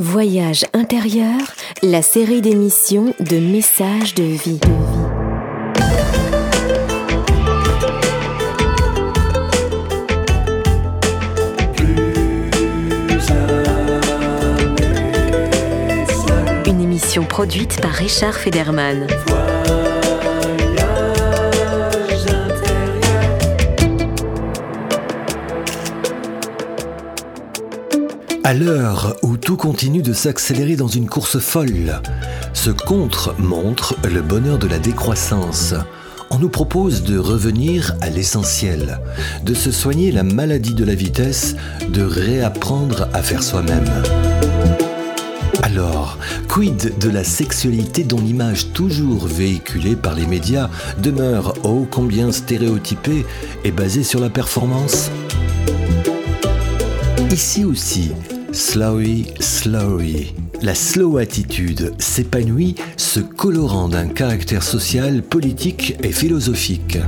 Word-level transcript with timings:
Voyage 0.00 0.64
intérieur, 0.72 1.38
la 1.80 2.02
série 2.02 2.40
d'émissions 2.40 3.14
de 3.20 3.36
messages 3.38 4.14
de 4.16 4.24
vie. 4.24 4.58
Une 16.66 16.80
émission 16.80 17.22
produite 17.22 17.80
par 17.80 17.92
Richard 17.92 18.34
Federman. 18.34 19.06
À 28.46 28.52
l'heure 28.52 29.16
où 29.22 29.38
tout 29.38 29.56
continue 29.56 30.02
de 30.02 30.12
s'accélérer 30.12 30.76
dans 30.76 30.86
une 30.86 31.06
course 31.06 31.38
folle, 31.38 32.02
ce 32.52 32.68
contre 32.68 33.34
montre 33.38 33.96
le 34.06 34.20
bonheur 34.20 34.58
de 34.58 34.66
la 34.66 34.78
décroissance. 34.78 35.72
On 36.28 36.38
nous 36.38 36.50
propose 36.50 37.04
de 37.04 37.16
revenir 37.16 37.94
à 38.02 38.10
l'essentiel, 38.10 39.00
de 39.46 39.54
se 39.54 39.70
soigner 39.70 40.12
la 40.12 40.24
maladie 40.24 40.74
de 40.74 40.84
la 40.84 40.94
vitesse, 40.94 41.56
de 41.88 42.02
réapprendre 42.02 43.08
à 43.14 43.22
faire 43.22 43.42
soi-même. 43.42 43.88
Alors, 45.62 46.18
quid 46.46 46.98
de 46.98 47.08
la 47.08 47.24
sexualité 47.24 48.04
dont 48.04 48.20
l'image 48.20 48.74
toujours 48.74 49.26
véhiculée 49.26 49.96
par 49.96 50.14
les 50.14 50.26
médias 50.26 50.68
demeure 50.98 51.54
ô 51.64 51.86
combien 51.90 52.30
stéréotypée 52.30 53.24
et 53.64 53.70
basée 53.70 54.02
sur 54.04 54.20
la 54.20 54.28
performance? 54.28 55.10
Ici 57.30 57.64
aussi, 57.64 58.12
Slowy, 58.54 59.26
slowy. 59.40 60.32
La 60.62 60.76
slow 60.76 61.16
attitude 61.16 61.92
s'épanouit, 61.98 62.76
se 62.96 63.18
colorant 63.18 63.88
d'un 63.88 64.06
caractère 64.06 64.62
social, 64.62 65.22
politique 65.22 65.96
et 66.04 66.12
philosophique. 66.12 66.98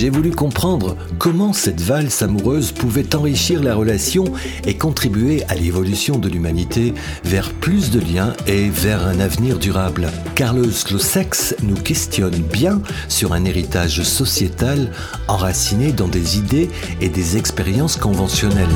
J'ai 0.00 0.08
voulu 0.08 0.30
comprendre 0.30 0.96
comment 1.18 1.52
cette 1.52 1.82
valse 1.82 2.22
amoureuse 2.22 2.72
pouvait 2.72 3.14
enrichir 3.14 3.62
la 3.62 3.74
relation 3.74 4.24
et 4.64 4.78
contribuer 4.78 5.42
à 5.50 5.54
l'évolution 5.54 6.18
de 6.18 6.26
l'humanité 6.26 6.94
vers 7.22 7.52
plus 7.52 7.90
de 7.90 8.00
liens 8.00 8.32
et 8.46 8.70
vers 8.70 9.06
un 9.06 9.20
avenir 9.20 9.58
durable. 9.58 10.08
Car 10.36 10.54
le 10.54 10.70
slow 10.70 10.98
sex 10.98 11.54
nous 11.62 11.74
questionne 11.74 12.40
bien 12.50 12.80
sur 13.08 13.34
un 13.34 13.44
héritage 13.44 14.02
sociétal 14.02 14.90
enraciné 15.28 15.92
dans 15.92 16.08
des 16.08 16.38
idées 16.38 16.70
et 17.02 17.10
des 17.10 17.36
expériences 17.36 17.98
conventionnelles 17.98 18.68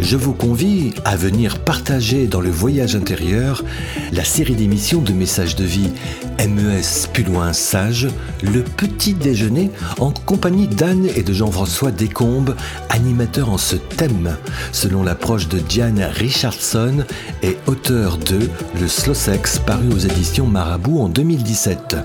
je 0.00 0.16
vous 0.16 0.32
convie 0.32 0.92
à 1.04 1.16
venir 1.16 1.58
partager 1.58 2.26
dans 2.26 2.40
le 2.40 2.50
voyage 2.50 2.96
intérieur 2.96 3.64
la 4.12 4.24
série 4.24 4.54
d'émissions 4.54 5.00
de 5.00 5.12
messages 5.12 5.56
de 5.56 5.64
vie 5.64 5.90
MES 6.38 7.08
plus 7.12 7.24
loin 7.24 7.52
sage, 7.52 8.08
le 8.42 8.62
petit 8.62 9.14
déjeuner 9.14 9.70
en 9.98 10.10
compagnie 10.10 10.68
d'Anne 10.68 11.08
et 11.16 11.22
de 11.22 11.32
Jean-François 11.32 11.90
Descombes, 11.90 12.54
animateurs 12.90 13.50
en 13.50 13.58
ce 13.58 13.76
thème, 13.76 14.36
selon 14.72 15.02
l'approche 15.02 15.48
de 15.48 15.58
Diane 15.58 16.02
Richardson 16.02 17.04
et 17.42 17.56
auteur 17.66 18.18
de 18.18 18.48
Le 18.80 18.88
Slow 18.88 19.14
Sex 19.14 19.58
paru 19.58 19.88
aux 19.92 19.98
éditions 19.98 20.46
Marabout 20.46 21.00
en 21.00 21.08
2017. 21.08 21.96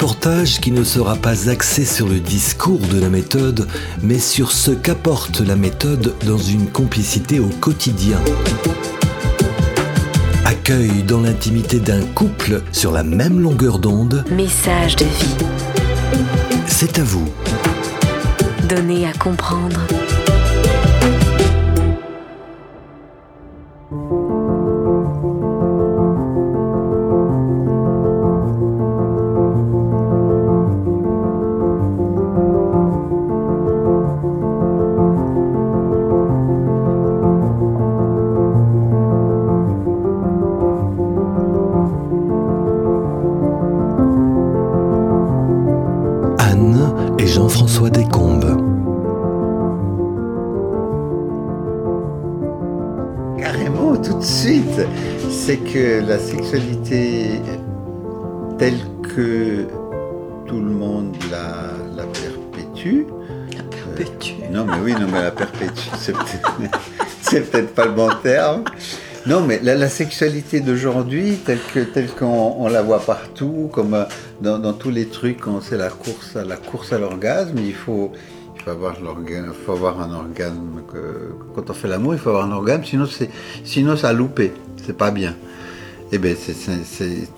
Reportage 0.00 0.60
qui 0.60 0.70
ne 0.70 0.84
sera 0.84 1.16
pas 1.16 1.50
axé 1.50 1.84
sur 1.84 2.06
le 2.06 2.20
discours 2.20 2.78
de 2.78 3.00
la 3.00 3.08
méthode, 3.08 3.66
mais 4.00 4.20
sur 4.20 4.52
ce 4.52 4.70
qu'apporte 4.70 5.40
la 5.40 5.56
méthode 5.56 6.14
dans 6.24 6.38
une 6.38 6.68
complicité 6.68 7.40
au 7.40 7.48
quotidien. 7.48 8.20
Accueil 10.44 11.02
dans 11.02 11.20
l'intimité 11.20 11.80
d'un 11.80 12.02
couple 12.14 12.62
sur 12.70 12.92
la 12.92 13.02
même 13.02 13.40
longueur 13.40 13.80
d'onde. 13.80 14.24
Message 14.30 14.94
de 14.94 15.04
vie. 15.04 15.34
C'est 16.68 17.00
à 17.00 17.02
vous. 17.02 17.28
Donner 18.68 19.04
à 19.04 19.12
comprendre. 19.14 19.80
La, 69.62 69.88
sexualité 69.88 70.60
d'aujourd'hui, 70.60 71.38
telle 71.44 71.58
que 71.74 71.80
telle 71.80 72.08
qu'on 72.08 72.68
la 72.68 72.82
voit 72.82 73.00
partout, 73.00 73.70
comme 73.72 73.94
euh, 73.94 74.04
dans, 74.40 74.72
tous 74.72 74.90
les 74.90 75.06
trucs, 75.06 75.40
c'est 75.62 75.76
la 75.76 75.90
course 75.90 76.36
à 76.36 76.44
la 76.44 76.56
course 76.56 76.92
à 76.92 76.98
l'orgasme, 76.98 77.58
il 77.58 77.74
faut 77.74 78.12
il 78.56 78.62
faut 78.62 78.70
avoir 79.72 80.00
un 80.00 80.12
orgasme 80.12 80.82
quand 81.54 81.70
on 81.70 81.72
fait 81.72 81.88
l'amour, 81.88 82.14
il 82.14 82.20
faut 82.20 82.30
avoir 82.30 82.44
un 82.44 82.52
orgasme, 82.52 82.84
sinon 82.84 83.06
sinon 83.64 83.96
ça 83.96 84.08
a 84.08 84.12
loupé, 84.12 84.52
c'est 84.84 84.96
pas 84.96 85.10
bien. 85.10 85.34
Eh 86.10 86.16
bien, 86.16 86.34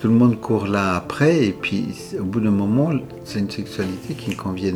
tout 0.01 0.07
le 0.07 0.15
monde 0.15 0.41
court 0.41 0.69
là 0.69 0.95
après, 0.95 1.45
et 1.45 1.53
puis 1.53 1.89
au 2.19 2.25
bout 2.25 2.41
d'un 2.41 2.53
moment, 2.53 2.93
c'est 3.25 3.41
une 3.41 3.51
sexualité 3.51 4.15
qui 4.15 4.31
ne 4.31 4.37
convient, 4.37 4.75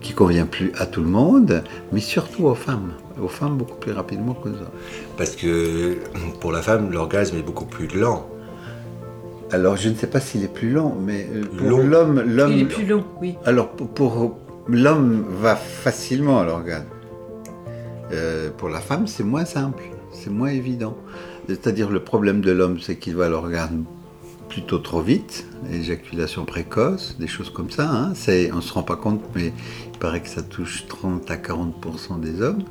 qui 0.00 0.14
convient 0.14 0.46
plus 0.46 0.72
à 0.78 0.86
tout 0.86 1.02
le 1.02 1.08
monde, 1.08 1.62
mais 1.92 2.00
surtout 2.00 2.46
aux 2.46 2.54
femmes. 2.54 2.94
Aux 3.20 3.28
femmes 3.28 3.56
beaucoup 3.56 3.76
plus 3.76 3.92
rapidement 3.92 4.34
qu'aux 4.34 4.48
hommes. 4.48 4.70
Parce 5.16 5.36
que 5.36 5.98
pour 6.40 6.52
la 6.52 6.62
femme, 6.62 6.90
l'orgasme 6.90 7.36
est 7.36 7.42
beaucoup 7.42 7.66
plus 7.66 7.86
lent. 7.88 8.26
Alors, 9.52 9.76
je 9.76 9.88
ne 9.88 9.94
sais 9.94 10.06
pas 10.06 10.20
s'il 10.20 10.44
est 10.44 10.52
plus 10.52 10.70
lent, 10.70 10.96
mais 11.00 11.26
euh, 11.34 11.42
pour 11.44 11.80
l'homme, 11.80 12.20
l'homme. 12.20 12.52
Il 12.52 12.60
est 12.60 12.64
plus 12.66 12.86
long, 12.86 13.04
oui. 13.20 13.34
Alors, 13.44 13.70
pour, 13.70 14.36
l'homme 14.68 15.24
va 15.40 15.56
facilement 15.56 16.40
à 16.40 16.44
l'orgasme. 16.44 16.86
Euh, 18.12 18.50
pour 18.56 18.68
la 18.68 18.80
femme, 18.80 19.06
c'est 19.06 19.24
moins 19.24 19.44
simple, 19.44 19.82
c'est 20.12 20.30
moins 20.30 20.50
évident. 20.50 20.96
C'est-à-dire 21.48 21.90
le 21.90 22.00
problème 22.00 22.40
de 22.40 22.52
l'homme, 22.52 22.78
c'est 22.80 22.96
qu'il 22.96 23.16
va 23.16 23.26
à 23.26 23.28
l'orgasme 23.28 23.84
plutôt 24.48 24.78
trop 24.78 25.00
vite, 25.00 25.46
éjaculation 25.72 26.44
précoce, 26.44 27.16
des 27.18 27.28
choses 27.28 27.50
comme 27.50 27.70
ça. 27.70 27.88
Hein. 27.88 28.12
on 28.52 28.56
ne 28.56 28.60
se 28.60 28.72
rend 28.72 28.82
pas 28.82 28.96
compte, 28.96 29.22
mais 29.34 29.52
il 29.92 29.98
paraît 29.98 30.20
que 30.20 30.28
ça 30.28 30.42
touche 30.42 30.86
30 30.88 31.30
à 31.30 31.36
40% 31.36 32.20
des 32.20 32.42
hommes. 32.42 32.64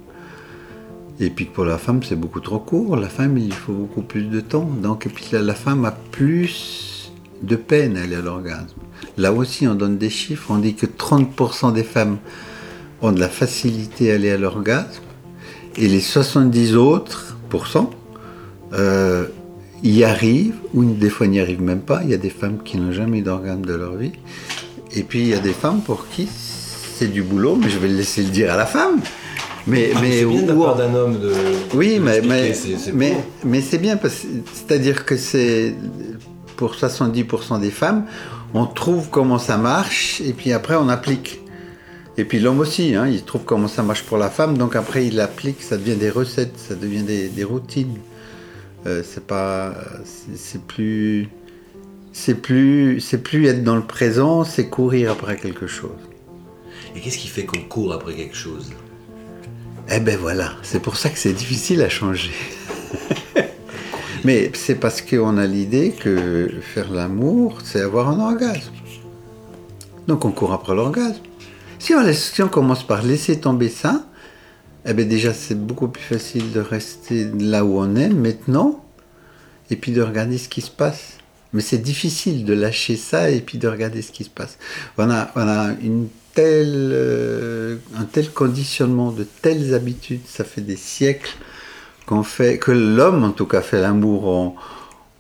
Et 1.20 1.30
puis 1.30 1.46
pour 1.46 1.66
la 1.66 1.78
femme, 1.78 2.02
c'est 2.02 2.16
beaucoup 2.16 2.40
trop 2.40 2.60
court. 2.60 2.96
La 2.96 3.10
femme, 3.10 3.38
il 3.38 3.54
faut 3.54 3.74
beaucoup 3.74 4.02
plus 4.02 4.24
de 4.24 4.40
temps. 4.40 4.70
Donc, 4.82 5.06
et 5.06 5.38
la, 5.38 5.54
femme 5.54 5.84
a 5.86 5.92
plus 5.92 7.12
de 7.42 7.56
peine 7.56 7.98
à 7.98 8.04
aller 8.04 8.16
à 8.16 8.22
l'orgasme. 8.22 8.78
Là 9.18 9.34
aussi, 9.34 9.68
on 9.68 9.76
donne 9.76 9.98
des 9.98 10.10
chiffres. 10.10 10.50
On 10.50 10.60
dit 10.60 10.76
que 10.76 10.86
30% 10.86 11.74
des 11.74 11.84
femmes 11.84 12.18
ont 13.02 13.12
de 13.12 13.20
la 13.20 13.30
facilité 13.30 14.12
à 14.12 14.16
aller 14.16 14.32
à 14.32 14.38
l'orgasme. 14.38 15.04
Et 15.78 15.88
les 15.88 16.00
70 16.00 16.76
autres 16.76 17.38
pourcents 17.50 17.90
euh, 18.74 19.28
y 19.84 20.04
arrivent, 20.04 20.58
ou 20.74 20.86
des 20.86 21.10
fois 21.10 21.28
n'y 21.28 21.40
arrivent 21.40 21.62
même 21.62 21.82
pas. 21.82 22.02
Il 22.04 22.12
y 22.12 22.14
a 22.14 22.18
des 22.18 22.30
femmes 22.30 22.60
qui 22.64 22.78
n'ont 22.78 22.94
jamais 22.94 23.20
eu 23.20 23.24
d'orgasme 23.24 23.66
de 23.66 23.74
leur 23.74 23.96
vie. 23.96 24.14
Et 24.96 25.04
puis 25.04 25.20
il 25.20 25.28
y 25.28 25.34
a 25.34 25.40
des 25.40 25.54
femmes 25.54 25.82
pour 25.82 26.08
qui 26.08 26.28
c'est 27.00 27.08
du 27.08 27.24
boulot, 27.24 27.56
mais 27.56 27.70
je 27.70 27.80
vais 27.80 27.88
le 27.88 27.96
laisser 27.96 28.24
le 28.24 28.30
dire 28.30 28.52
à 28.52 28.58
la 28.58 28.66
femme. 28.66 29.00
Mais, 29.68 29.92
ah, 29.94 30.00
mais 30.02 30.20
c'est 30.20 30.26
bien 30.26 30.44
d'un 30.44 30.96
homme 30.96 31.20
de. 31.20 31.34
Oui, 31.74 32.00
mais, 32.02 32.22
mais, 32.22 32.54
mais, 32.94 33.18
mais 33.44 33.62
c'est 33.62 33.78
bien, 33.78 34.00
c'est-à-dire 34.54 35.06
que 35.06 35.18
c'est 35.18 35.76
pour 36.56 36.74
70% 36.74 37.60
des 37.60 37.72
femmes, 37.72 38.06
on 38.54 38.66
trouve 38.66 39.10
comment 39.10 39.40
ça 39.40 39.58
marche 39.58 40.22
et 40.22 40.34
puis 40.34 40.52
après 40.52 40.76
on 40.76 40.90
applique. 40.90 41.42
Et 42.18 42.26
puis 42.26 42.40
l'homme 42.40 42.60
aussi, 42.60 42.96
hein, 42.96 43.08
il 43.08 43.24
trouve 43.24 43.44
comment 43.46 43.70
ça 43.70 43.82
marche 43.82 44.04
pour 44.04 44.18
la 44.18 44.30
femme, 44.30 44.58
donc 44.58 44.76
après 44.76 45.06
il 45.06 45.20
applique, 45.22 45.62
ça 45.62 45.78
devient 45.78 45.96
des 45.96 46.10
recettes, 46.10 46.58
ça 46.58 46.76
devient 46.76 47.04
des, 47.04 47.30
des 47.30 47.44
routines. 47.46 47.98
Euh, 48.86 49.04
c'est 49.06 49.26
pas, 49.26 49.74
c'est 50.36 50.62
plus, 50.64 51.30
c'est 52.12 52.36
plus, 52.36 53.00
c'est 53.00 53.24
plus 53.24 53.48
être 53.48 53.64
dans 53.64 53.76
le 53.76 53.86
présent, 53.86 54.44
c'est 54.44 54.68
courir 54.68 55.12
après 55.12 55.38
quelque 55.38 55.68
chose. 55.68 55.92
Et 56.96 57.00
qu'est-ce 57.00 57.18
qui 57.18 57.28
fait 57.28 57.46
qu'on 57.46 57.62
court 57.62 57.94
après 57.94 58.16
quelque 58.16 58.36
chose? 58.36 58.72
Eh 59.92 60.00
ben 60.00 60.18
voilà, 60.18 60.54
c'est 60.62 60.80
pour 60.80 60.98
ça 60.98 61.10
que 61.10 61.18
c'est 61.18 61.34
difficile 61.34 61.82
à 61.82 61.90
changer. 61.90 62.32
Mais 64.24 64.52
c'est 64.54 64.76
parce 64.76 65.02
qu'on 65.02 65.38
a 65.38 65.48
l'idée 65.48 65.96
que 66.00 66.48
faire 66.62 66.92
l'amour, 66.92 67.58
c'est 67.64 67.82
avoir 67.82 68.08
un 68.10 68.20
orgasme. 68.20 68.72
Donc 70.08 70.26
on 70.26 70.32
court 70.32 70.54
après 70.54 70.76
l'orgasme. 70.76 71.24
Si 71.80 71.96
on, 71.96 72.04
on 72.44 72.48
commence 72.50 72.86
par 72.86 73.02
laisser 73.02 73.40
tomber 73.40 73.70
ça, 73.70 74.06
eh 74.86 74.94
ben 74.94 75.08
déjà 75.08 75.34
c'est 75.34 75.60
beaucoup 75.60 75.88
plus 75.88 76.04
facile 76.04 76.52
de 76.52 76.60
rester 76.60 77.28
là 77.40 77.66
où 77.66 77.80
on 77.80 77.96
est 77.96 78.10
maintenant 78.10 78.86
et 79.72 79.76
puis 79.76 79.92
de 79.92 80.04
regarder 80.04 80.38
ce 80.38 80.50
qui 80.50 80.62
se 80.62 80.72
passe. 80.72 81.18
Mais 81.52 81.62
c'est 81.62 81.80
difficile 81.80 82.46
de 82.46 82.54
lâcher 82.54 82.96
ça 82.96 83.32
et 83.32 83.42
puis 83.42 83.58
de 83.58 83.68
regarder 83.68 84.04
ce 84.04 84.12
qui 84.12 84.24
se 84.24 84.30
passe. 84.30 84.60
On 85.00 85.10
a, 85.10 85.32
on 85.36 85.48
a 85.48 85.72
une 85.82 86.10
euh, 86.38 87.78
un 87.98 88.06
tel 88.06 88.30
conditionnement, 88.32 89.12
de 89.12 89.24
telles 89.24 89.74
habitudes, 89.74 90.22
ça 90.26 90.44
fait 90.44 90.62
des 90.62 90.76
siècles 90.76 91.36
qu'on 92.06 92.24
fait, 92.24 92.58
que 92.58 92.72
l'homme 92.72 93.24
en 93.24 93.32
tout 93.32 93.46
cas 93.46 93.62
fait 93.62 93.82
l'amour 93.82 94.56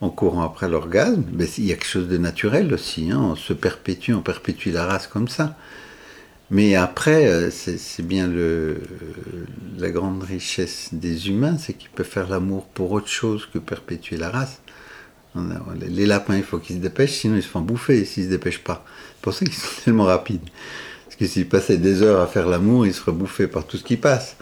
en, 0.02 0.10
courant 0.10 0.44
après 0.44 0.70
l'orgasme. 0.70 1.24
Mais 1.34 1.46
il 1.58 1.66
y 1.66 1.72
a 1.72 1.76
quelque 1.76 1.88
chose 1.88 2.08
de 2.08 2.18
naturel 2.18 2.74
aussi, 2.74 3.12
hein, 3.12 3.20
on 3.20 3.36
se 3.36 3.54
perpétue, 3.54 4.14
on 4.14 4.22
perpétue 4.22 4.70
la 4.70 4.86
race 4.86 5.08
comme 5.08 5.28
ça. 5.28 5.56
Mais 6.52 6.76
après, 6.76 7.28
euh, 7.28 7.52
c'est 7.52 8.02
bien 8.02 8.28
le, 8.28 8.82
la 9.78 9.92
grande 9.92 10.24
richesse 10.24 10.90
des 10.94 11.30
humains, 11.30 11.58
c'est 11.60 11.74
qu'ils 11.74 11.92
peuvent 11.92 12.08
faire 12.08 12.28
l'amour 12.28 12.66
pour 12.66 12.92
autre 12.92 13.08
chose 13.08 13.48
que 13.54 13.60
perpétuer 13.60 14.18
la 14.18 14.30
race. 14.30 14.62
Les 15.80 16.08
lapins, 16.08 16.36
il 16.36 16.44
faut 16.44 16.58
qu'ils 16.58 16.78
se 16.78 16.82
dépêchent, 16.82 17.20
sinon 17.20 17.36
ils 17.36 17.44
se 17.44 17.48
font 17.48 17.62
bouffer 17.62 18.04
s'ils 18.04 18.26
se 18.26 18.30
dépêchent 18.30 18.64
pas. 18.64 18.84
C'est 19.16 19.22
pour 19.22 19.34
ça 19.34 19.46
qu'ils 19.46 19.54
sont 19.54 19.82
tellement 19.86 20.06
rapides. 20.06 20.50
Que 21.20 21.28
s'ils 21.28 21.50
passaient 21.50 21.78
des 21.78 22.02
heures 22.02 22.22
à 22.22 22.28
faire 22.28 22.48
l'amour, 22.48 22.86
ils 22.88 22.94
seraient 22.94 23.12
bouffés 23.12 23.48
par 23.48 23.66
tout 23.66 23.78
ce 23.78 23.84
qui 23.84 23.98
passe. 23.98 24.38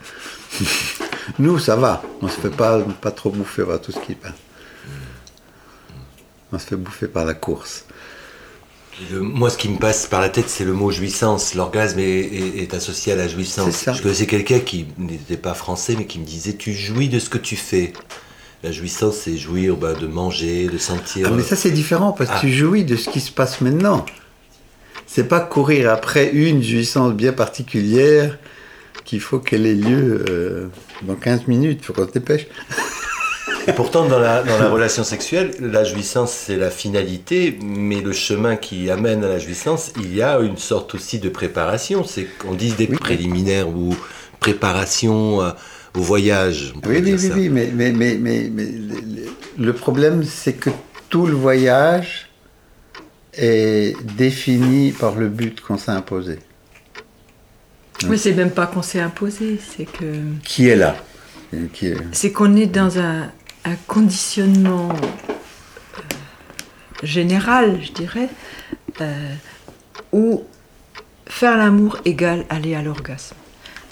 Nous, 1.39 1.57
ça 1.59 1.75
va. 1.75 2.03
On 2.21 2.27
se 2.27 2.39
fait 2.39 2.49
pas, 2.55 2.79
pas 3.01 3.11
trop 3.11 3.31
bouffer 3.31 3.63
par 3.63 3.81
tout 3.81 3.91
ce 3.91 3.99
qui 3.99 4.13
passe. 4.13 4.33
On 6.51 6.59
se 6.59 6.65
fait 6.65 6.75
bouffer 6.75 7.07
par 7.07 7.25
la 7.25 7.33
course. 7.33 7.85
Le- 9.11 9.21
moi, 9.21 9.49
ce 9.49 9.57
qui 9.57 9.69
me 9.69 9.77
passe 9.77 10.05
par 10.07 10.21
la 10.21 10.29
tête, 10.29 10.49
c'est 10.49 10.63
le 10.63 10.73
mot 10.73 10.91
jouissance. 10.91 11.53
L'orgasme 11.55 11.99
est, 11.99 12.03
est- 12.03 12.57
est 12.63 12.73
associé 12.73 13.13
à 13.13 13.15
la 13.15 13.27
jouissance. 13.27 13.85
Je 13.93 14.01
connaissais 14.01 14.27
quelqu'un 14.27 14.59
qui 14.59 14.87
n'était 14.97 15.37
pas 15.37 15.53
français, 15.53 15.95
mais 15.97 16.05
qui 16.05 16.19
me 16.19 16.25
disait 16.25 16.53
Tu 16.53 16.73
jouis 16.73 17.09
de 17.09 17.19
ce 17.19 17.29
que 17.29 17.37
tu 17.37 17.55
fais. 17.55 17.93
La 18.63 18.71
jouissance, 18.71 19.17
c'est 19.17 19.37
jouir 19.37 19.75
bah, 19.77 19.93
de 19.93 20.07
manger, 20.07 20.67
de 20.67 20.77
sentir. 20.77 21.27
Ah, 21.29 21.33
mais 21.35 21.43
ça, 21.43 21.55
c'est 21.55 21.69
différent 21.71 22.11
parce 22.11 22.29
que 22.29 22.35
Ah. 22.37 22.41
tu 22.41 22.51
jouis 22.51 22.85
de 22.85 22.95
ce 22.95 23.09
qui 23.09 23.19
se 23.19 23.31
passe 23.31 23.61
maintenant. 23.61 24.05
C'est 25.07 25.27
pas 25.27 25.39
courir 25.39 25.89
après 25.89 26.29
une 26.31 26.61
jouissance 26.61 27.13
bien 27.13 27.33
particulière 27.33 28.37
qu'il 29.05 29.21
faut 29.21 29.39
qu'elle 29.39 29.65
ait 29.65 29.73
lieu 29.73 30.25
euh, 30.29 30.67
dans 31.03 31.15
15 31.15 31.47
minutes. 31.47 31.83
faut 31.83 31.93
qu'on 31.93 32.05
se 32.07 32.11
dépêche. 32.11 32.45
Et 33.67 33.73
pourtant, 33.73 34.05
dans 34.05 34.19
la, 34.19 34.43
dans 34.43 34.57
la 34.59 34.69
relation 34.69 35.03
sexuelle, 35.03 35.51
la 35.59 35.83
jouissance, 35.83 36.31
c'est 36.31 36.55
la 36.55 36.69
finalité, 36.69 37.57
mais 37.61 38.01
le 38.01 38.13
chemin 38.13 38.55
qui 38.55 38.89
amène 38.89 39.23
à 39.23 39.27
la 39.29 39.39
jouissance, 39.39 39.91
il 39.97 40.15
y 40.15 40.21
a 40.21 40.39
une 40.39 40.57
sorte 40.57 40.95
aussi 40.95 41.19
de 41.19 41.27
préparation. 41.29 42.03
C'est 42.05 42.25
qu'on 42.39 42.53
dise 42.53 42.75
des 42.77 42.87
Oui. 42.89 42.97
préliminaires 42.97 43.67
ou 43.69 43.95
préparation 44.39 45.41
euh, 45.41 45.51
au 45.97 46.01
voyage. 46.01 46.73
Oui, 46.85 47.01
oui, 47.03 47.15
oui, 47.17 47.31
oui, 47.33 47.49
mais, 47.49 47.69
mais, 47.73 47.91
mais, 47.91 48.17
mais, 48.19 48.51
le 49.57 49.73
problème, 49.73 50.23
c'est 50.23 50.53
que 50.53 50.69
tout 51.09 51.25
le 51.25 51.33
voyage 51.33 52.26
est 53.37 53.95
défini 54.03 54.91
par 54.91 55.15
le 55.15 55.29
but 55.29 55.61
qu'on 55.61 55.77
s'est 55.77 55.91
imposé. 55.91 56.39
Mais 58.07 58.17
c'est 58.17 58.33
même 58.33 58.51
pas 58.51 58.67
qu'on 58.67 58.81
s'est 58.81 58.99
imposé, 58.99 59.59
c'est 59.75 59.85
que 59.85 60.21
Qui 60.43 60.67
est 60.67 60.75
là? 60.75 60.95
C'est 62.11 62.31
qu'on 62.31 62.55
est 62.55 62.67
dans 62.67 62.99
un, 62.99 63.31
un 63.65 63.75
conditionnement 63.87 64.89
euh, 64.89 66.01
général, 67.03 67.79
je 67.81 67.91
dirais, 67.91 68.29
euh, 69.01 69.33
où 70.11 70.43
faire 71.27 71.57
l'amour 71.57 71.97
égale 72.05 72.45
aller 72.49 72.75
à 72.75 72.81
l'orgasme. 72.81 73.35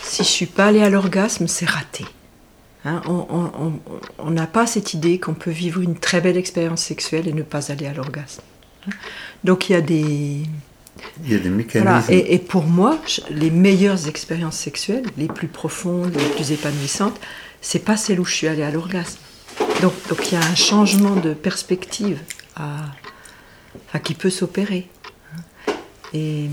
Si 0.01 0.23
je 0.23 0.29
suis 0.29 0.45
pas 0.45 0.67
allé 0.67 0.81
à 0.81 0.89
l'orgasme, 0.89 1.47
c'est 1.47 1.69
raté. 1.69 2.05
Hein, 2.83 3.01
on 3.07 4.29
n'a 4.29 4.45
pas 4.45 4.67
cette 4.67 4.93
idée 4.93 5.19
qu'on 5.19 5.33
peut 5.33 5.49
vivre 5.49 5.81
une 5.81 5.97
très 5.97 6.21
belle 6.21 6.37
expérience 6.37 6.83
sexuelle 6.83 7.27
et 7.27 7.33
ne 7.33 7.41
pas 7.41 7.71
aller 7.71 7.87
à 7.87 7.93
l'orgasme. 7.93 8.43
Donc 9.43 9.69
il 9.69 9.73
y 9.73 9.75
a 9.75 9.81
des, 9.81 10.43
Il 11.23 11.31
y 11.31 11.35
a 11.35 11.39
des 11.39 11.49
mécanismes. 11.49 11.83
voilà. 11.89 12.03
Et, 12.09 12.33
et 12.35 12.39
pour 12.39 12.63
moi, 12.65 12.97
les 13.29 13.49
meilleures 13.51 14.07
expériences 14.07 14.57
sexuelles, 14.57 15.05
les 15.17 15.27
plus 15.27 15.47
profondes, 15.47 16.13
les 16.15 16.29
plus 16.35 16.51
épanouissantes, 16.51 17.19
c'est 17.61 17.79
pas 17.83 17.97
celles 17.97 18.19
où 18.19 18.25
je 18.25 18.33
suis 18.33 18.47
allée 18.47 18.63
à 18.63 18.71
l'orgasme. 18.71 19.17
Donc, 19.81 19.93
donc 20.09 20.31
il 20.31 20.35
y 20.35 20.41
a 20.41 20.45
un 20.45 20.55
changement 20.55 21.15
de 21.15 21.33
perspective 21.33 22.19
à, 22.55 23.99
qui 23.99 24.13
peut 24.13 24.29
s'opérer. 24.29 24.87
Et, 26.13 26.45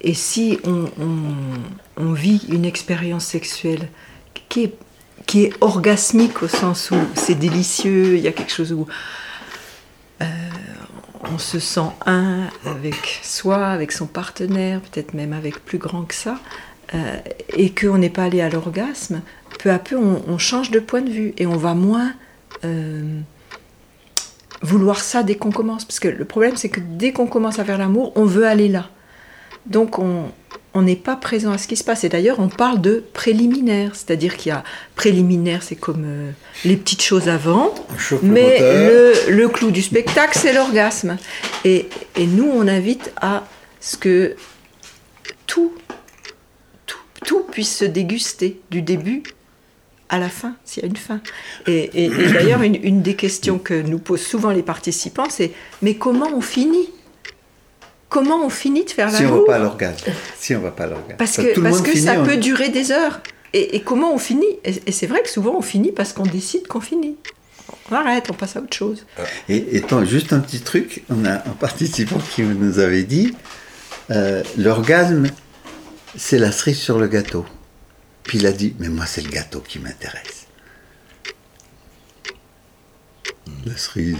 et 0.00 0.14
si 0.14 0.58
on, 0.64 0.84
on- 1.00 2.04
on 2.08 2.12
vit 2.12 2.42
une 2.48 2.64
expérience 2.64 3.24
sexuelle 3.26 3.88
qui 4.48 4.64
est, 4.64 4.74
qui 5.26 5.44
est 5.44 5.52
orgasmique 5.60 6.42
au 6.42 6.48
sens 6.48 6.90
où 6.90 6.96
c'est 7.14 7.34
délicieux, 7.36 8.16
il 8.16 8.20
y 8.22 8.28
a 8.28 8.32
quelque 8.32 8.52
chose 8.52 8.72
où 8.72 8.86
on 11.32 11.38
se 11.38 11.58
sent 11.58 11.90
un 12.06 12.48
avec 12.66 13.20
soi, 13.22 13.66
avec 13.66 13.92
son 13.92 14.06
partenaire, 14.06 14.80
peut-être 14.80 15.14
même 15.14 15.32
avec 15.32 15.64
plus 15.64 15.78
grand 15.78 16.02
que 16.02 16.14
ça, 16.14 16.38
euh, 16.94 17.16
et 17.50 17.70
qu'on 17.70 17.98
n'est 17.98 18.10
pas 18.10 18.24
allé 18.24 18.40
à 18.40 18.50
l'orgasme, 18.50 19.22
peu 19.58 19.70
à 19.70 19.78
peu 19.78 19.96
on, 19.96 20.38
change 20.38 20.70
de 20.70 20.78
point 20.78 21.00
de 21.00 21.10
vue 21.10 21.34
et 21.38 21.46
on 21.46 21.56
va 21.56 21.74
moins 21.74 22.12
euh, 22.64 23.20
vouloir 24.60 25.00
ça 25.00 25.22
dès 25.22 25.36
qu'on 25.36 25.52
commence. 25.52 25.84
Parce 25.84 26.00
que 26.00 26.08
le 26.08 26.24
problème 26.24 26.56
c'est 26.56 26.68
que 26.68 26.80
dès 26.80 27.12
qu'on 27.12 27.26
commence 27.26 27.58
à 27.58 27.64
faire 27.64 27.78
l'amour, 27.78 28.12
on 28.16 28.24
veut 28.24 28.46
aller 28.46 28.68
là. 28.68 28.90
Donc 29.66 29.98
on 29.98 30.30
on 30.74 30.80
n'est 30.80 30.96
pas 30.96 31.16
présent 31.16 31.52
à 31.52 31.58
ce 31.58 31.68
qui 31.68 31.76
se 31.76 31.84
passe. 31.84 32.02
Et 32.02 32.08
d'ailleurs, 32.08 32.40
on 32.40 32.48
parle 32.48 32.80
de 32.80 33.04
préliminaire, 33.12 33.94
c'est-à-dire 33.94 34.38
qu'il 34.38 34.48
y 34.48 34.52
a 34.54 34.64
préliminaire, 34.96 35.62
c'est 35.62 35.76
comme 35.76 36.04
euh, 36.06 36.30
les 36.64 36.78
petites 36.78 37.02
choses 37.02 37.28
avant, 37.28 37.74
mais 38.22 38.58
le, 39.28 39.32
le 39.36 39.48
clou 39.50 39.70
du 39.70 39.82
spectacle, 39.82 40.38
c'est 40.40 40.54
l'orgasme. 40.54 41.18
Et, 41.66 41.90
et 42.16 42.26
nous, 42.26 42.50
on 42.50 42.66
invite 42.68 43.12
à 43.20 43.46
ce 43.80 43.98
que 43.98 44.34
tout, 45.46 45.74
tout, 46.86 46.96
tout 47.26 47.42
puisse 47.50 47.76
se 47.76 47.84
déguster 47.84 48.58
du 48.70 48.80
début 48.80 49.24
à 50.08 50.18
la 50.18 50.30
fin, 50.30 50.56
s'il 50.64 50.84
y 50.84 50.86
a 50.86 50.88
une 50.88 50.96
fin. 50.96 51.20
Et, 51.66 51.90
et- 51.92 52.04
et 52.06 52.32
d'ailleurs, 52.32 52.62
une, 52.62 52.76
une 52.82 53.02
des 53.02 53.14
questions 53.14 53.58
que 53.58 53.74
nous 53.74 53.98
posent 53.98 54.24
souvent 54.24 54.50
les 54.52 54.62
participants, 54.62 55.28
c'est 55.28 55.52
mais 55.82 55.96
comment 55.96 56.30
on 56.34 56.40
finit? 56.40 56.88
Comment 58.12 58.44
on 58.44 58.50
finit 58.50 58.84
de 58.84 58.90
faire 58.90 59.10
Si 59.10 59.22
on 59.22 59.24
l'amour 59.24 59.40
va 59.40 59.46
pas 59.46 59.54
à 59.54 59.58
l'orgasme. 59.58 60.12
Si 60.38 60.54
on 60.54 60.60
va 60.60 60.70
pas 60.70 60.84
à 60.84 60.88
l'orgasme. 60.88 61.16
parce 61.16 61.36
que, 61.36 61.56
le 61.56 61.62
parce 61.62 61.76
monde 61.76 61.86
que 61.86 61.92
finit 61.92 62.04
ça 62.04 62.16
peut 62.16 62.36
durer 62.36 62.68
des 62.68 62.92
heures. 62.92 63.22
Et, 63.54 63.76
et 63.76 63.80
comment 63.80 64.12
on 64.12 64.18
finit 64.18 64.58
Et, 64.64 64.82
et 64.86 64.92
c'est 64.92 65.06
vrai 65.06 65.22
que 65.22 65.30
souvent 65.30 65.56
on 65.56 65.62
finit 65.62 65.92
parce 65.92 66.12
qu'on 66.12 66.24
décide 66.24 66.66
qu'on 66.66 66.82
finit. 66.82 67.16
On 67.90 67.94
arrête, 67.94 68.30
on 68.30 68.34
passe 68.34 68.56
à 68.56 68.60
autre 68.60 68.76
chose. 68.76 69.06
Et, 69.48 69.82
juste 70.04 70.32
un 70.34 70.40
petit 70.40 70.60
truc, 70.60 71.04
on 71.08 71.24
a 71.24 71.34
un 71.34 71.54
participant 71.58 72.18
qui 72.34 72.42
nous 72.42 72.78
avait 72.78 73.04
dit 73.04 73.34
euh, 74.10 74.42
l'orgasme, 74.58 75.28
c'est 76.14 76.38
la 76.38 76.52
cerise 76.52 76.78
sur 76.78 76.98
le 76.98 77.08
gâteau. 77.08 77.46
Puis 78.24 78.38
il 78.38 78.46
a 78.46 78.52
dit, 78.52 78.74
mais 78.78 78.88
moi 78.88 79.06
c'est 79.06 79.22
le 79.22 79.30
gâteau 79.30 79.60
qui 79.60 79.78
m'intéresse. 79.78 80.46
La 83.64 83.76
cerise, 83.76 84.16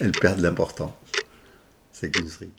elle 0.00 0.12
perd 0.12 0.38
de 0.38 0.42
l'importance. 0.42 0.92
C'est 1.92 2.10
qu'une 2.10 2.28
cerise. 2.28 2.50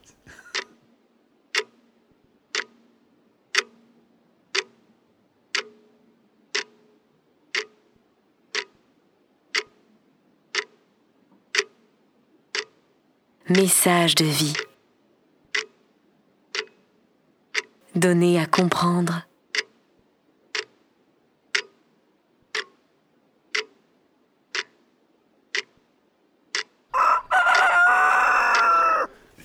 Message 13.50 14.16
de 14.16 14.26
vie. 14.26 14.54
Donner 17.96 18.40
à 18.40 18.46
comprendre. 18.46 19.26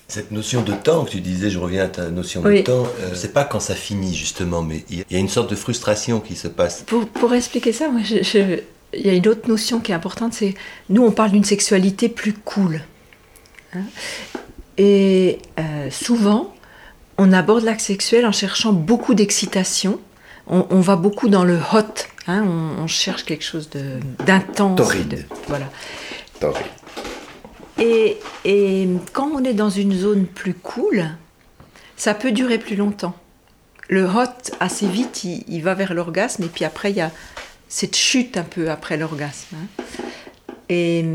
Cette 0.07 0.31
notion 0.31 0.61
de 0.61 0.71
temps 0.73 1.03
que 1.03 1.09
tu 1.11 1.19
disais, 1.19 1.49
je 1.49 1.57
reviens 1.59 1.83
à 1.85 1.87
ta 1.87 2.09
notion 2.09 2.41
Oui. 2.45 2.59
de 2.59 2.61
temps, 2.63 2.83
euh, 3.01 3.11
c'est 3.15 3.33
pas 3.33 3.43
quand 3.43 3.59
ça 3.59 3.75
finit 3.75 4.13
justement, 4.15 4.61
mais 4.61 4.85
il 4.89 5.03
y 5.09 5.15
a 5.15 5.19
une 5.19 5.27
sorte 5.29 5.49
de 5.49 5.55
frustration 5.55 6.19
qui 6.21 6.35
se 6.35 6.47
passe. 6.47 6.83
Pour, 6.85 7.07
pour 7.07 7.33
expliquer 7.33 7.73
ça, 7.73 7.89
moi, 7.89 8.01
je- 8.03 8.23
je- 8.23 8.59
il 8.93 9.05
y 9.05 9.09
a 9.09 9.13
une 9.13 9.27
autre 9.27 9.49
notion 9.49 9.79
qui 9.79 9.91
est 9.91 9.95
importante, 9.95 10.33
c'est 10.33 10.53
nous 10.89 11.03
on 11.03 11.11
parle 11.11 11.31
d'une 11.31 11.43
sexualité 11.43 12.07
plus 12.07 12.33
cool. 12.33 12.81
Hein. 13.75 14.39
Et 14.77 15.39
euh, 15.59 15.89
souvent, 15.91 16.53
on 17.17 17.31
aborde 17.31 17.63
l'acte 17.63 17.81
sexuel 17.81 18.25
en 18.25 18.31
cherchant 18.31 18.73
beaucoup 18.73 19.13
d'excitation. 19.13 19.99
On, 20.47 20.65
on 20.69 20.81
va 20.81 20.95
beaucoup 20.95 21.29
dans 21.29 21.43
le 21.43 21.57
hot. 21.57 21.83
hein, 22.27 22.43
on, 22.45 22.83
on 22.83 22.87
cherche 22.87 23.23
quelque 23.23 23.43
chose 23.43 23.69
d'intense. 24.25 24.77
Torride. 24.77 25.07
de- 25.07 25.23
Voilà. 25.47 25.69
Torride. 26.39 26.65
Et, 27.79 28.17
et 28.45 28.87
quand 29.13 29.29
on 29.33 29.43
est 29.43 29.53
dans 29.53 29.69
une 29.69 29.93
zone 29.93 30.25
plus 30.25 30.53
cool, 30.53 31.05
ça 31.97 32.13
peut 32.13 32.31
durer 32.31 32.57
plus 32.57 32.75
longtemps. 32.75 33.15
Le 33.89 34.05
hot, 34.05 34.51
assez 34.59 34.87
vite, 34.87 35.23
il, 35.23 35.43
il 35.47 35.61
va 35.61 35.73
vers 35.73 35.93
l'orgasme, 35.93 36.43
et 36.43 36.47
puis 36.47 36.65
après, 36.65 36.91
il 36.91 36.97
y 36.97 37.01
a 37.01 37.11
cette 37.67 37.95
chute 37.95 38.37
un 38.37 38.43
peu 38.43 38.69
après 38.69 38.97
l'orgasme. 38.97 39.55
hein. 39.55 39.83
Et, 40.69 41.05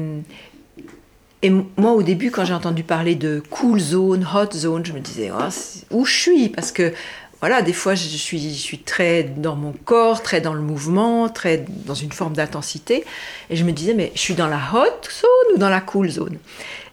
et 1.43 1.51
moi, 1.51 1.93
au 1.93 2.03
début, 2.03 2.31
quand 2.31 2.45
j'ai 2.45 2.53
entendu 2.53 2.83
parler 2.83 3.15
de 3.15 3.43
cool 3.51 3.81
zone, 3.81 4.27
hot 4.35 4.53
zone, 4.53 4.85
je 4.85 4.93
me 4.93 5.01
disais, 5.01 5.31
Oh, 5.33 5.49
où 5.91 6.05
je 6.05 6.13
suis? 6.13 6.49
Parce 6.51 6.71
que, 6.71 6.93
voilà, 7.41 7.63
des 7.63 7.73
fois, 7.73 7.95
je 7.95 8.07
suis, 8.07 8.79
très 8.85 9.23
dans 9.23 9.57
mon 9.57 9.73
corps, 9.73 10.23
très 10.23 10.43
dans 10.43 10.53
le 10.53 10.61
mouvement, 10.61 11.31
très 11.31 11.65
dans 11.87 11.95
une 11.95 12.13
forme 12.13 12.35
d'intensité. 12.35 13.05
Et 13.49 13.57
je 13.57 13.65
me 13.65 13.73
disais, 13.73 13.95
mais 13.95 14.13
je 14.15 14.21
suis 14.21 14.35
dans 14.35 14.49
la 14.49 14.59
hot 14.75 15.09
zone 15.11 15.55
ou 15.55 15.59
dans 15.59 15.71
la 15.71 15.81
cool 15.81 16.11
zone? 16.11 16.37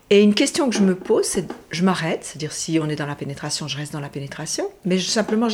Et 0.10 0.24
une 0.24 0.34
question 0.34 0.70
que 0.70 0.76
je 0.78 0.82
me 0.82 0.96
pose, 0.96 1.26
c'est, 1.26 1.46
je 1.72 1.84
m'arrête, 1.84 2.24
c'est-à-dire 2.24 2.54
si 2.54 2.80
on 2.82 2.88
est 2.88 2.96
dans 2.96 3.06
la 3.06 3.16
pénétration, 3.16 3.68
je 3.68 3.76
reste 3.76 3.92
dans 3.92 4.00
la 4.00 4.08
pénétration, 4.08 4.70
mais 4.86 4.98
simplement, 5.00 5.50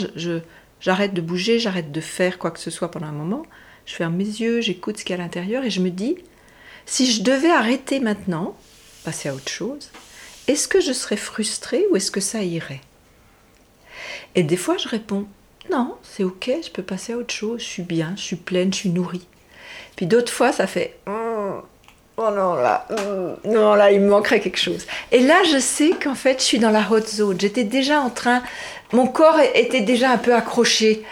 j'arrête 0.79 1.15
de 1.15 1.21
bouger, 1.21 1.57
j'arrête 1.57 1.91
de 1.91 2.01
faire 2.01 2.38
quoi 2.38 2.51
que 2.51 2.59
ce 2.59 2.69
soit 2.69 2.91
pendant 2.91 3.07
un 3.07 3.13
moment. 3.13 3.47
Je 3.88 3.95
ferme 3.95 4.13
mes 4.15 4.23
yeux, 4.23 4.62
j'écoute 4.62 5.00
ce 5.00 5.05
qu'il 5.05 5.15
y 5.15 5.19
a 5.19 5.21
à 5.21 5.25
l'intérieur 5.25 5.63
et 5.63 5.71
je 5.71 5.81
me 5.81 5.89
dis, 5.89 6.17
si 6.85 7.12
je 7.12 7.23
devais 7.23 7.50
arrêter 7.50 8.00
maintenant, 8.00 8.55
passer 9.03 9.29
à 9.29 9.33
autre 9.33 9.50
chose, 9.50 9.89
est-ce 10.48 10.67
que 10.67 10.81
je 10.81 10.93
serais 10.93 11.17
frustrée 11.17 11.86
ou 11.91 11.95
est-ce 11.95 12.12
que 12.12 12.19
ça 12.19 12.41
irait? 12.41 12.81
Et 14.36 14.43
des 14.43 14.57
fois, 14.57 14.77
je 14.77 14.89
réponds, 14.89 15.25
non, 15.72 15.95
c'est 16.03 16.24
ok, 16.24 16.51
je 16.63 16.69
peux 16.69 16.83
passer 16.83 17.13
à 17.13 17.17
autre 17.17 17.33
chose, 17.33 17.62
je 17.62 17.65
suis 17.65 17.83
bien, 17.83 18.13
je 18.17 18.22
suis 18.22 18.36
pleine, 18.36 18.74
je 18.74 18.79
suis 18.79 18.89
nourrie. 18.89 19.27
Puis 19.95 20.05
d'autres 20.05 20.33
fois, 20.33 20.51
ça 20.51 20.67
fait, 20.67 20.98
oh 21.07 21.62
oh 22.17 22.29
non, 22.36 22.55
là, 22.55 22.88
oh, 22.91 23.48
non, 23.48 23.75
là, 23.75 23.91
il 23.91 24.01
me 24.01 24.10
manquerait 24.10 24.39
quelque 24.39 24.60
chose. 24.60 24.86
Et 25.12 25.19
là, 25.19 25.36
je 25.51 25.60
sais 25.60 25.91
qu'en 25.91 26.15
fait, 26.15 26.39
je 26.39 26.43
suis 26.43 26.60
dans 26.60 26.72
la 26.72 26.88
hot 26.89 27.01
zone. 27.01 27.39
J'étais 27.39 27.63
déjà 27.63 28.01
en 28.01 28.10
train, 28.10 28.43
mon 28.91 29.07
corps 29.07 29.39
était 29.53 29.81
déjà 29.81 30.12
un 30.12 30.17
peu 30.17 30.33
accroché 30.33 31.03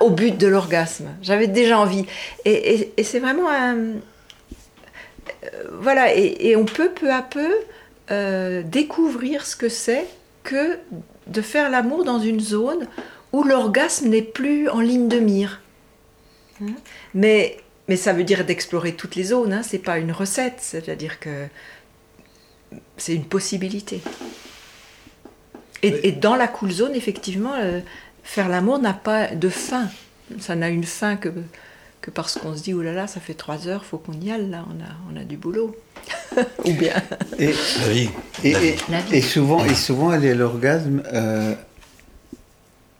au 0.00 0.10
but 0.10 0.36
de 0.36 0.46
l'orgasme. 0.46 1.08
J'avais 1.22 1.46
déjà 1.46 1.78
envie. 1.78 2.06
Et 2.44 2.92
c'est 3.02 3.18
vraiment 3.18 3.50
un. 3.50 3.76
Euh, 5.44 5.48
voilà, 5.80 6.14
et, 6.14 6.36
et 6.40 6.56
on 6.56 6.64
peut 6.64 6.90
peu 6.90 7.12
à 7.12 7.22
peu 7.22 7.54
euh, 8.10 8.62
découvrir 8.62 9.46
ce 9.46 9.56
que 9.56 9.68
c'est 9.68 10.06
que 10.42 10.78
de 11.26 11.42
faire 11.42 11.70
l'amour 11.70 12.04
dans 12.04 12.18
une 12.18 12.40
zone 12.40 12.86
où 13.32 13.42
l'orgasme 13.44 14.08
n'est 14.08 14.22
plus 14.22 14.68
en 14.68 14.80
ligne 14.80 15.08
de 15.08 15.18
mire. 15.18 15.60
Hein? 16.62 16.72
Mais, 17.14 17.58
mais 17.86 17.96
ça 17.96 18.12
veut 18.12 18.24
dire 18.24 18.44
d'explorer 18.44 18.94
toutes 18.94 19.14
les 19.14 19.24
zones, 19.24 19.52
hein, 19.52 19.62
c'est 19.62 19.78
pas 19.78 19.98
une 19.98 20.12
recette, 20.12 20.58
c'est-à-dire 20.58 21.20
que 21.20 21.46
c'est 22.96 23.14
une 23.14 23.24
possibilité. 23.24 24.00
Et, 25.82 26.08
et 26.08 26.12
dans 26.12 26.34
la 26.34 26.48
cool 26.48 26.70
zone, 26.70 26.94
effectivement, 26.94 27.54
euh, 27.54 27.80
faire 28.24 28.48
l'amour 28.48 28.78
n'a 28.78 28.94
pas 28.94 29.28
de 29.28 29.48
fin. 29.48 29.88
Ça 30.40 30.56
n'a 30.56 30.68
une 30.68 30.84
fin 30.84 31.16
que, 31.16 31.30
que 32.00 32.10
parce 32.10 32.38
qu'on 32.38 32.56
se 32.56 32.62
dit, 32.62 32.74
oh 32.74 32.82
là 32.82 32.92
là, 32.92 33.06
ça 33.06 33.20
fait 33.20 33.34
trois 33.34 33.66
heures, 33.68 33.84
faut 33.84 33.98
qu'on 33.98 34.12
y 34.20 34.30
aille, 34.30 34.48
là, 34.48 34.64
on 34.68 34.82
a, 34.82 34.88
on 35.12 35.20
a 35.20 35.24
du 35.24 35.36
boulot. 35.36 35.76
Ou 36.64 36.72
bien. 36.72 36.94
Et, 37.38 37.46
La 37.80 37.88
vie. 37.92 38.08
et, 38.44 38.52
La 38.52 38.58
vie. 38.60 38.66
et- 38.68 38.76
La 38.90 39.00
vie. 39.00 39.16
et 39.16 39.20
souvent, 39.22 39.64
et 39.64 39.74
souvent, 39.74 40.10
aller 40.10 40.30
à 40.30 40.34
l'orgasme, 40.34 41.02
euh, 41.12 41.54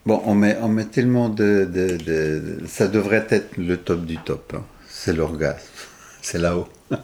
bon, 0.04 0.20
on 0.26 0.34
met, 0.34 0.56
on 0.60 0.68
met 0.68 0.84
tellement 0.86 1.28
de, 1.28 1.68
de- 1.72 1.96
de- 1.96 2.58
Ça 2.66 2.88
devrait 2.88 3.26
être 3.30 3.56
le 3.56 3.76
top 3.76 4.04
du 4.04 4.16
top. 4.18 4.54
hein. 4.56 4.62
C'est 4.88 5.12
l'orgasme. 5.14 5.66
C'est 6.22 6.38
là-haut. 6.38 6.66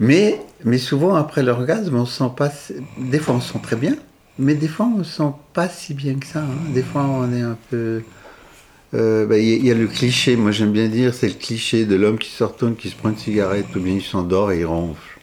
mais, 0.00 0.40
mais 0.64 0.78
souvent, 0.78 1.14
après 1.14 1.42
l'orgasme, 1.42 1.94
on 1.96 2.06
se 2.06 2.18
sent 2.18 2.30
pas. 2.36 2.50
Des 2.98 3.18
fois, 3.18 3.34
on 3.36 3.40
se 3.40 3.52
sent 3.52 3.60
très 3.62 3.76
bien, 3.76 3.94
mais 4.38 4.54
des 4.54 4.68
fois, 4.68 4.86
on 4.86 5.04
se 5.04 5.16
sent 5.18 5.32
pas 5.52 5.68
si 5.68 5.94
bien 5.94 6.14
que 6.16 6.26
ça. 6.26 6.40
hein. 6.40 6.72
Des 6.74 6.82
fois, 6.82 7.02
on 7.04 7.32
est 7.32 7.42
un 7.42 7.56
peu. 7.70 8.02
Euh, 8.94 9.26
bah, 9.26 9.38
Il 9.38 9.64
y, 9.64 9.70
a- 9.70 9.74
le 9.74 9.86
cliché, 9.88 10.36
moi 10.36 10.52
j'aime 10.52 10.72
bien 10.72 10.88
dire, 10.88 11.14
c'est 11.14 11.28
le 11.28 11.34
cliché 11.34 11.84
de 11.84 11.96
l'homme 11.96 12.18
qui 12.18 12.30
se 12.30 12.44
retourne, 12.44 12.76
qui 12.76 12.88
se 12.90 12.94
prend 12.96 13.10
une 13.10 13.16
cigarette, 13.18 13.66
ou 13.74 13.80
bien 13.80 13.94
il 13.94 14.02
s'endort 14.02 14.52
et 14.52 14.60
il 14.60 14.66
ronfle. 14.66 15.18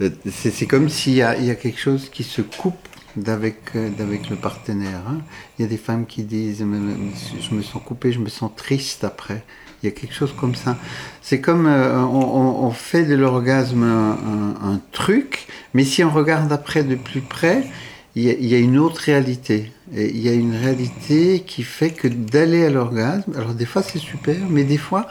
Euh, 0.00 0.10
C'est 0.30 0.66
comme 0.66 0.88
s'il 0.88 1.14
y 1.14 1.22
a, 1.22 1.54
quelque 1.54 1.78
chose 1.78 2.08
qui 2.10 2.22
se 2.22 2.42
coupe 2.42 2.74
d'avec 3.16 3.56
euh, 3.76 3.90
le 4.30 4.36
partenaire. 4.36 5.02
hein. 5.08 5.18
Il 5.58 5.62
y 5.62 5.64
a 5.64 5.68
des 5.68 5.76
femmes 5.76 6.06
qui 6.06 6.22
disent 6.22 6.58
Je 6.58 7.54
me 7.54 7.62
sens 7.62 7.82
coupé, 7.84 8.12
je 8.12 8.18
me 8.18 8.28
sens 8.28 8.50
triste 8.56 9.04
après. 9.04 9.42
Il 9.82 9.86
y 9.86 9.88
a 9.88 9.92
quelque 9.92 10.14
chose 10.14 10.32
comme 10.38 10.54
ça. 10.54 10.78
C'est 11.22 11.40
comme 11.40 11.66
euh, 11.66 12.00
on, 12.00 12.70
fait 12.70 13.04
de 13.04 13.14
l'orgasme 13.14 13.84
un 13.84 14.80
truc, 14.92 15.46
mais 15.74 15.84
si 15.84 16.02
on 16.02 16.10
regarde 16.10 16.50
après 16.50 16.82
de 16.82 16.94
plus 16.94 17.20
près, 17.20 17.64
il 18.16 18.22
y, 18.24 18.30
a, 18.30 18.34
y 18.34 18.54
a 18.54 18.58
une 18.58 18.78
autre 18.78 19.02
réalité. 19.02 19.70
Il 19.92 20.18
y 20.18 20.28
a 20.28 20.32
une 20.32 20.56
réalité 20.56 21.44
qui 21.46 21.62
fait 21.62 21.90
que 21.90 22.08
d'aller 22.08 22.64
à 22.64 22.70
l'orgasme, 22.70 23.32
alors 23.36 23.54
des 23.54 23.66
fois 23.66 23.82
c'est 23.82 23.98
super, 23.98 24.38
mais 24.48 24.64
des 24.64 24.78
fois 24.78 25.06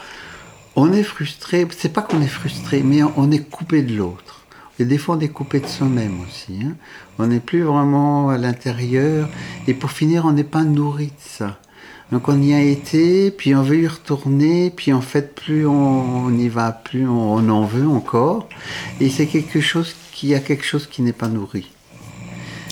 on 0.75 0.91
est 0.91 1.03
frustré. 1.03 1.65
C'est 1.77 1.93
pas 1.93 2.01
qu'on 2.01 2.21
est 2.21 2.27
frustré, 2.27 2.81
mais 2.83 3.03
on, 3.03 3.13
on 3.15 3.31
est 3.31 3.47
coupé 3.49 3.83
de 3.83 3.95
l'autre. 3.95 4.45
Et 4.79 4.85
des 4.85 4.97
fois 4.97 5.15
on 5.15 5.19
est 5.19 5.29
coupé 5.29 5.59
de 5.61 5.67
soi-même 5.67 6.19
aussi. 6.21 6.59
hein. 6.65 6.75
On 7.19 7.27
n'est 7.27 7.39
plus 7.39 7.61
vraiment 7.61 8.29
à 8.29 8.37
l'intérieur. 8.37 9.29
Et 9.67 9.73
pour 9.75 9.91
finir, 9.91 10.25
on 10.25 10.33
n'est 10.33 10.43
pas 10.43 10.63
nourri 10.63 11.07
de 11.07 11.11
ça. 11.37 11.59
Donc 12.11 12.27
on 12.27 12.41
y 12.41 12.53
a 12.53 12.61
été, 12.61 13.31
puis 13.31 13.55
on 13.55 13.61
veut 13.61 13.79
y 13.79 13.87
retourner, 13.87 14.71
puis 14.75 14.93
en 14.93 15.01
fait 15.01 15.33
plus 15.35 15.65
on 15.65 16.29
n'y 16.31 16.49
va, 16.49 16.71
plus 16.71 17.07
on, 17.07 17.33
on 17.35 17.49
en 17.49 17.65
veut 17.65 17.87
encore. 17.87 18.49
Et 18.99 19.09
c'est 19.09 19.27
quelque 19.27 19.61
chose 19.61 19.95
qui 20.11 20.33
a 20.33 20.39
quelque 20.39 20.65
chose 20.65 20.87
qui 20.87 21.01
n'est 21.03 21.13
pas 21.13 21.27
nourri. 21.29 21.71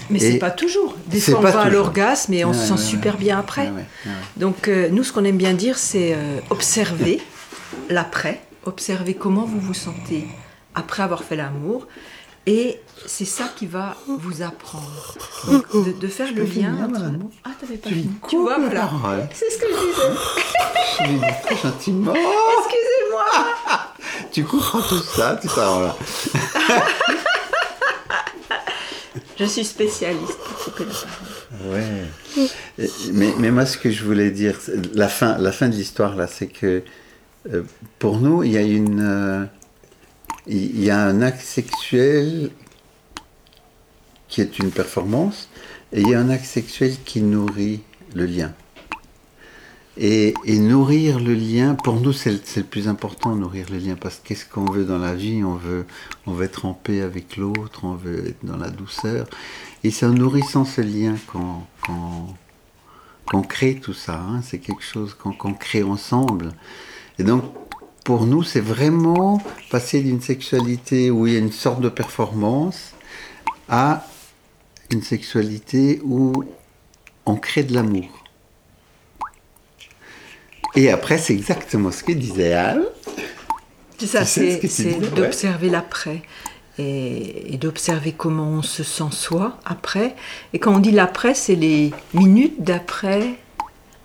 Mais 0.09 0.19
c'est 0.19 0.37
pas 0.37 0.51
toujours. 0.51 0.95
Des 1.07 1.19
fois, 1.19 1.39
on 1.39 1.41
va 1.41 1.49
à 1.49 1.51
toujours. 1.51 1.71
l'orgasme 1.71 2.33
et 2.33 2.45
on 2.45 2.53
se 2.53 2.67
sent 2.67 2.77
super 2.81 3.17
bien 3.17 3.39
après. 3.39 3.71
Donc, 4.37 4.67
euh, 4.67 4.89
nous, 4.91 5.03
ce 5.03 5.11
qu'on 5.13 5.23
aime 5.25 5.37
bien 5.37 5.53
dire, 5.53 5.77
c'est 5.77 6.13
euh, 6.13 6.39
observer 6.49 7.21
l'après, 7.89 8.41
observer 8.65 9.13
comment 9.13 9.45
vous 9.45 9.59
vous 9.59 9.73
sentez 9.73 10.27
après 10.75 11.03
avoir 11.03 11.23
fait 11.23 11.35
l'amour. 11.35 11.87
Et 12.45 12.81
c'est 13.05 13.23
ça 13.25 13.45
qui 13.55 13.65
va 13.67 13.95
vous 14.07 14.41
apprendre. 14.41 15.15
Donc, 15.49 15.71
de, 15.85 15.91
de 15.93 16.07
faire 16.07 16.27
le 16.33 16.43
lien 16.43 16.75
hein, 16.81 16.89
entre... 16.89 17.01
Ah, 17.45 17.51
t'avais 17.59 17.77
pas 17.77 17.87
Tu 17.87 17.95
fini. 17.95 18.09
Tu 18.27 18.37
vois, 18.37 18.57
voilà. 18.59 18.89
C'est 19.33 19.49
ce 19.49 19.57
que 19.57 19.67
je 19.67 19.73
disais. 19.73 20.19
Je 20.99 21.03
lui 21.09 21.19
dis 21.19 21.25
très 21.43 21.55
gentiment. 21.55 22.13
Excusez-moi. 22.13 23.25
Tu 24.31 24.43
comprends 24.43 24.81
tout 24.81 24.97
ça, 25.15 25.37
tout 25.41 25.47
ça, 25.47 25.69
voilà. 25.69 25.95
Je 29.39 29.45
suis 29.45 29.65
spécialiste 29.65 30.37
pour 30.37 30.57
couper 30.65 30.85
la. 30.85 31.69
Ouais. 31.69 32.87
Mais, 33.13 33.33
mais 33.39 33.51
moi, 33.51 33.65
ce 33.65 33.77
que 33.77 33.91
je 33.91 34.03
voulais 34.03 34.31
dire, 34.31 34.59
la 34.93 35.07
fin, 35.07 35.37
la 35.37 35.51
fin 35.51 35.69
de 35.69 35.75
l'histoire, 35.75 36.15
là, 36.15 36.27
c'est 36.27 36.47
que 36.47 36.83
euh, 37.51 37.63
pour 37.99 38.19
nous, 38.19 38.43
il 38.43 38.51
y 38.51 38.57
a 38.57 38.61
une. 38.61 39.01
euh, 39.01 39.45
il 40.45 40.83
y 40.83 40.89
a 40.89 40.99
un 40.99 41.21
acte 41.21 41.41
sexuel 41.41 42.51
qui 44.27 44.41
est 44.41 44.59
une 44.59 44.71
performance, 44.71 45.49
et 45.91 46.01
il 46.01 46.09
y 46.09 46.15
a 46.15 46.19
un 46.19 46.29
acte 46.29 46.45
sexuel 46.45 46.95
qui 47.05 47.21
nourrit 47.21 47.81
le 48.13 48.25
lien. 48.25 48.53
Et, 49.95 50.33
nourrir 50.47 51.19
le 51.19 51.35
lien, 51.35 51.75
pour 51.75 51.99
nous, 51.99 52.13
c'est 52.13 52.31
le, 52.31 52.63
plus 52.63 52.87
important, 52.87 53.35
nourrir 53.35 53.67
le 53.71 53.77
lien, 53.77 53.95
parce 53.95 54.15
que 54.17 54.29
qu'est-ce 54.29 54.45
qu'on 54.45 54.65
veut 54.65 54.85
dans 54.85 54.97
la 54.97 55.13
vie? 55.13 55.43
On 55.43 55.55
veut, 55.55 55.85
on 56.25 56.33
veut 56.33 56.45
être 56.45 56.65
en 56.65 56.73
paix 56.73 57.01
avec 57.01 57.37
l'autre, 57.37 57.83
on 57.83 57.93
veut 57.93 58.29
être 58.29 58.43
dans 58.43 58.57
la 58.57 58.69
douceur. 58.69 59.27
Et 59.83 59.91
c'est 59.91 60.05
en 60.05 60.13
nourrissant 60.13 60.65
ce 60.65 60.81
lien 60.81 61.15
qu'on 61.27 61.61
qu'on 63.25 63.41
crée 63.41 63.75
tout 63.75 63.93
ça. 63.93 64.19
hein. 64.19 64.41
C'est 64.41 64.59
quelque 64.59 64.83
chose 64.83 65.13
qu'on 65.13 65.53
crée 65.53 65.83
ensemble. 65.83 66.53
Et 67.19 67.23
donc, 67.23 67.43
pour 68.03 68.25
nous, 68.25 68.43
c'est 68.43 68.59
vraiment 68.59 69.41
passer 69.71 70.01
d'une 70.01 70.21
sexualité 70.21 71.09
où 71.09 71.25
il 71.25 71.33
y 71.33 71.35
a 71.37 71.39
une 71.39 71.51
sorte 71.51 71.81
de 71.81 71.89
performance 71.89 72.93
à 73.69 74.05
une 74.91 75.01
sexualité 75.01 76.01
où 76.03 76.43
on 77.25 77.35
crée 77.37 77.63
de 77.63 77.73
l'amour. 77.73 78.22
Et 80.75 80.89
après, 80.89 81.17
c'est 81.17 81.33
exactement 81.33 81.91
ce 81.91 82.03
que 82.03 82.11
disait 82.11 82.53
Anne. 82.53 82.83
C'est 83.97 84.07
ça, 84.07 84.25
ce 84.25 84.59
c'est 84.67 84.97
ouais. 84.97 85.07
d'observer 85.15 85.69
l'après 85.69 86.23
et, 86.77 87.53
et 87.53 87.57
d'observer 87.57 88.11
comment 88.11 88.49
on 88.49 88.61
se 88.61 88.83
sent 88.83 89.11
soi 89.11 89.57
après. 89.65 90.15
Et 90.53 90.59
quand 90.59 90.75
on 90.75 90.79
dit 90.79 90.91
l'après, 90.91 91.35
c'est 91.35 91.55
les 91.55 91.93
minutes 92.13 92.63
d'après, 92.63 93.35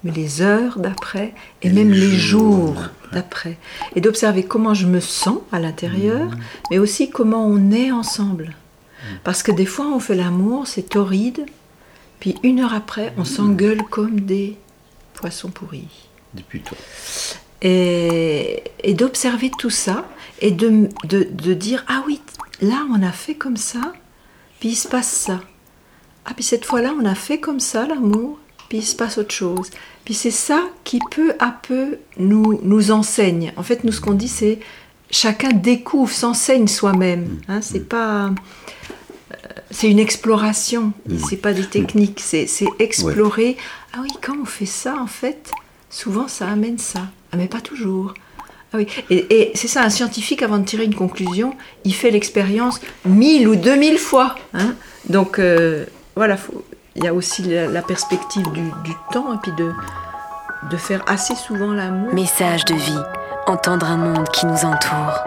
mais 0.04 0.12
les 0.12 0.42
heures 0.42 0.78
d'après 0.78 1.34
et, 1.62 1.68
Et 1.68 1.70
même 1.70 1.90
les 1.90 2.10
jours 2.10 2.74
jours 2.74 2.82
d'après. 3.12 3.56
Et 3.96 4.00
d'observer 4.00 4.44
comment 4.44 4.74
je 4.74 4.86
me 4.86 5.00
sens 5.00 5.38
à 5.50 5.58
l'intérieur, 5.58 6.26
Mmh. 6.26 6.38
mais 6.70 6.78
aussi 6.78 7.10
comment 7.10 7.44
on 7.46 7.70
est 7.72 7.90
ensemble. 7.90 8.54
Parce 9.24 9.42
que 9.42 9.50
des 9.52 9.64
fois, 9.66 9.86
on 9.86 10.00
fait 10.00 10.14
l'amour, 10.14 10.66
c'est 10.66 10.82
torride, 10.90 11.46
Puis 12.20 12.34
une 12.42 12.60
heure 12.60 12.74
après, 12.74 13.12
on 13.16 13.24
s'engueule 13.24 13.82
comme 13.84 14.20
des 14.20 14.56
poissons 15.14 15.50
pourris. 15.50 16.07
Et, 17.62 18.62
et 18.84 18.94
d'observer 18.94 19.50
tout 19.58 19.70
ça 19.70 20.08
et 20.40 20.50
de, 20.52 20.88
de, 21.04 21.26
de 21.30 21.54
dire 21.54 21.84
Ah 21.88 22.04
oui, 22.06 22.20
là 22.60 22.86
on 22.92 23.02
a 23.02 23.10
fait 23.12 23.34
comme 23.34 23.56
ça, 23.56 23.80
puis 24.60 24.70
il 24.70 24.76
se 24.76 24.86
passe 24.88 25.10
ça. 25.10 25.40
Ah, 26.24 26.32
puis 26.34 26.44
cette 26.44 26.64
fois-là 26.64 26.92
on 27.00 27.04
a 27.04 27.14
fait 27.16 27.40
comme 27.40 27.58
ça 27.60 27.86
l'amour, 27.86 28.38
puis 28.68 28.78
il 28.78 28.84
se 28.84 28.94
passe 28.94 29.18
autre 29.18 29.34
chose. 29.34 29.70
Puis 30.04 30.14
c'est 30.14 30.30
ça 30.30 30.62
qui 30.84 31.00
peu 31.10 31.32
à 31.40 31.50
peu 31.50 31.98
nous, 32.18 32.60
nous 32.62 32.90
enseigne. 32.92 33.52
En 33.56 33.62
fait, 33.62 33.82
nous 33.84 33.92
ce 33.92 34.00
qu'on 34.00 34.14
dit 34.14 34.28
c'est 34.28 34.60
chacun 35.10 35.48
découvre, 35.50 36.12
s'enseigne 36.12 36.68
soi-même. 36.68 37.40
Hein, 37.48 37.60
c'est 37.60 37.88
pas. 37.88 38.26
euh, 38.26 38.30
C'est 39.70 39.90
une 39.90 39.98
exploration, 39.98 40.92
c'est 41.28 41.36
pas 41.38 41.52
des 41.52 41.66
techniques, 41.66 42.20
c'est 42.20 42.46
c'est 42.46 42.68
explorer. 42.78 43.56
Ah 43.94 43.98
oui, 44.02 44.10
quand 44.22 44.36
on 44.40 44.44
fait 44.44 44.66
ça, 44.66 44.96
en 45.00 45.06
fait, 45.06 45.50
souvent 45.90 46.28
ça 46.28 46.48
amène 46.48 46.78
ça. 46.78 47.00
Mais 47.36 47.46
pas 47.46 47.60
toujours. 47.60 48.14
Ah 48.72 48.76
oui, 48.76 48.86
et, 49.08 49.50
c'est 49.54 49.68
ça, 49.68 49.82
un 49.82 49.88
scientifique, 49.90 50.42
avant 50.42 50.58
de 50.58 50.64
tirer 50.64 50.84
une 50.84 50.94
conclusion, 50.94 51.54
il 51.84 51.94
fait 51.94 52.10
l'expérience 52.10 52.80
mille 53.06 53.48
ou 53.48 53.56
deux 53.56 53.76
mille 53.76 53.98
fois. 53.98 54.34
hein. 54.52 54.74
Donc 55.08 55.38
euh, 55.38 55.86
voilà, 56.16 56.36
il 56.94 57.04
y 57.04 57.08
a 57.08 57.14
aussi 57.14 57.42
la, 57.42 57.82
perspective 57.82 58.50
du, 58.52 58.62
du 58.84 58.92
temps 59.12 59.32
et 59.34 59.38
puis 59.42 59.52
de, 59.56 59.72
de 60.70 60.76
faire 60.76 61.02
assez 61.06 61.34
souvent 61.34 61.72
l'amour. 61.72 62.12
Message 62.12 62.64
de 62.66 62.74
vie. 62.74 62.98
Entendre 63.46 63.86
un 63.86 63.96
monde 63.96 64.28
qui 64.30 64.44
nous 64.44 64.64
entoure. 64.64 65.24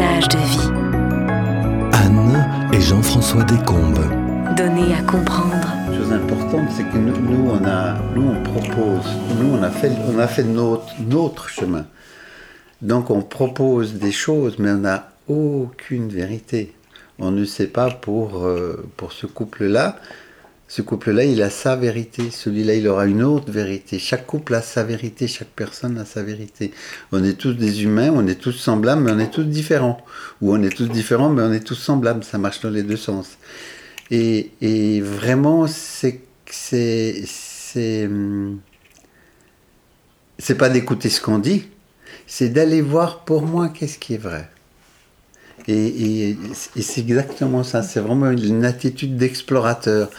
Message 0.00 0.28
de 0.28 0.38
vie. 0.38 0.70
Anne 1.92 2.70
et 2.72 2.80
Jean-François 2.80 3.44
Descombes. 3.44 3.98
Donner 4.56 4.94
à 4.94 5.02
comprendre. 5.02 5.68
chose 5.94 6.10
importante, 6.10 6.70
c'est 6.74 6.84
que 6.84 6.96
nous, 6.96 7.20
nous, 7.20 7.50
on 7.50 7.62
a, 7.66 7.98
nous, 8.14 8.30
on 8.30 8.42
propose, 8.42 9.04
nous, 9.38 9.58
on 9.58 9.62
a 9.62 9.68
fait, 9.68 9.92
on 10.08 10.18
a 10.18 10.26
fait 10.26 10.44
notre, 10.44 10.86
notre 11.06 11.50
chemin. 11.50 11.84
Donc, 12.80 13.10
on 13.10 13.20
propose 13.20 13.96
des 13.96 14.10
choses, 14.10 14.58
mais 14.58 14.70
on 14.70 14.78
n'a 14.78 15.10
aucune 15.28 16.08
vérité. 16.08 16.72
On 17.18 17.30
ne 17.30 17.44
sait 17.44 17.66
pas 17.66 17.90
pour, 17.90 18.46
euh, 18.46 18.82
pour 18.96 19.12
ce 19.12 19.26
couple-là. 19.26 19.96
Ce 20.70 20.82
couple-là, 20.82 21.24
il 21.24 21.42
a 21.42 21.50
sa 21.50 21.74
vérité. 21.74 22.30
Celui-là, 22.30 22.74
il 22.74 22.86
aura 22.86 23.06
une 23.06 23.24
autre 23.24 23.50
vérité. 23.50 23.98
Chaque 23.98 24.24
couple 24.24 24.54
a 24.54 24.62
sa 24.62 24.84
vérité. 24.84 25.26
Chaque 25.26 25.48
personne 25.48 25.98
a 25.98 26.04
sa 26.04 26.22
vérité. 26.22 26.70
On 27.10 27.24
est 27.24 27.32
tous 27.32 27.54
des 27.54 27.82
humains, 27.82 28.12
on 28.14 28.24
est 28.28 28.36
tous 28.36 28.52
semblables, 28.52 29.02
mais 29.02 29.10
on 29.10 29.18
est 29.18 29.32
tous 29.32 29.42
différents. 29.42 29.98
Ou 30.40 30.54
on 30.54 30.62
est 30.62 30.70
tous 30.70 30.86
différents, 30.86 31.28
mais 31.28 31.42
on 31.42 31.52
est 31.52 31.66
tous 31.66 31.74
semblables. 31.74 32.22
Ça 32.22 32.38
marche 32.38 32.60
dans 32.60 32.70
les 32.70 32.84
deux 32.84 32.96
sens. 32.96 33.36
Et, 34.12 35.00
vraiment, 35.00 35.66
c'est 35.66 36.20
c'est 36.46 37.24
c'est 40.38 40.54
pas 40.56 40.68
d'écouter 40.68 41.08
ce 41.08 41.20
qu'on 41.20 41.38
dit, 41.40 41.64
c'est 42.28 42.48
d'aller 42.48 42.80
voir 42.80 43.24
pour 43.24 43.42
moi 43.42 43.70
qu'est-ce 43.70 43.98
qui 43.98 44.14
est 44.14 44.18
vrai? 44.18 44.48
Et, 45.68 46.36
c'est 46.80 47.00
exactement 47.00 47.62
ça. 47.62 47.82
C'est 47.82 48.00
vraiment 48.00 48.30
une 48.30 48.64
attitude 48.64 49.16
d'explorateur. 49.16 50.10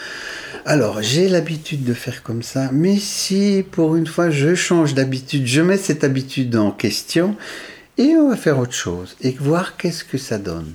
Alors, 0.65 1.01
j'ai 1.01 1.27
l'habitude 1.27 1.84
de 1.84 1.93
faire 1.93 2.21
comme 2.21 2.43
ça, 2.43 2.69
mais 2.71 2.97
si 2.97 3.65
pour 3.71 3.95
une 3.95 4.06
fois 4.06 4.30
je 4.30 4.54
change 4.54 4.93
d'habitude, 4.93 5.47
je 5.47 5.62
mets 5.62 5.77
cette 5.77 6.04
habitude 6.04 6.56
en 6.56 6.69
question 6.69 7.36
et 7.97 8.15
on 8.15 8.30
va 8.30 8.36
faire 8.38 8.60
autre 8.60 8.73
chose 8.73 9.15
et 9.21 9.32
voir 9.32 9.75
qu'est-ce 9.75 10.04
que 10.04 10.19
ça 10.19 10.38
donne. 10.38 10.73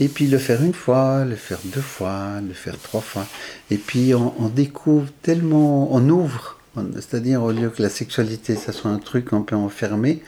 Et 0.00 0.08
puis 0.08 0.26
le 0.26 0.38
faire 0.38 0.62
une 0.62 0.74
fois, 0.74 1.24
le 1.24 1.36
faire 1.36 1.58
deux 1.64 1.80
fois, 1.80 2.40
le 2.46 2.54
faire 2.54 2.78
trois 2.78 3.00
fois. 3.00 3.26
Et 3.70 3.76
puis 3.76 4.14
on, 4.14 4.34
on 4.42 4.48
découvre 4.48 5.08
tellement, 5.22 5.94
on 5.94 6.08
ouvre. 6.08 6.58
C'est-à-dire 6.94 7.42
au 7.42 7.52
lieu 7.52 7.70
que 7.70 7.82
la 7.82 7.88
sexualité, 7.88 8.56
ça 8.56 8.72
soit 8.72 8.90
un 8.90 8.98
truc 8.98 9.32
un 9.32 9.42
peu 9.42 9.56
enfermé, 9.56 10.22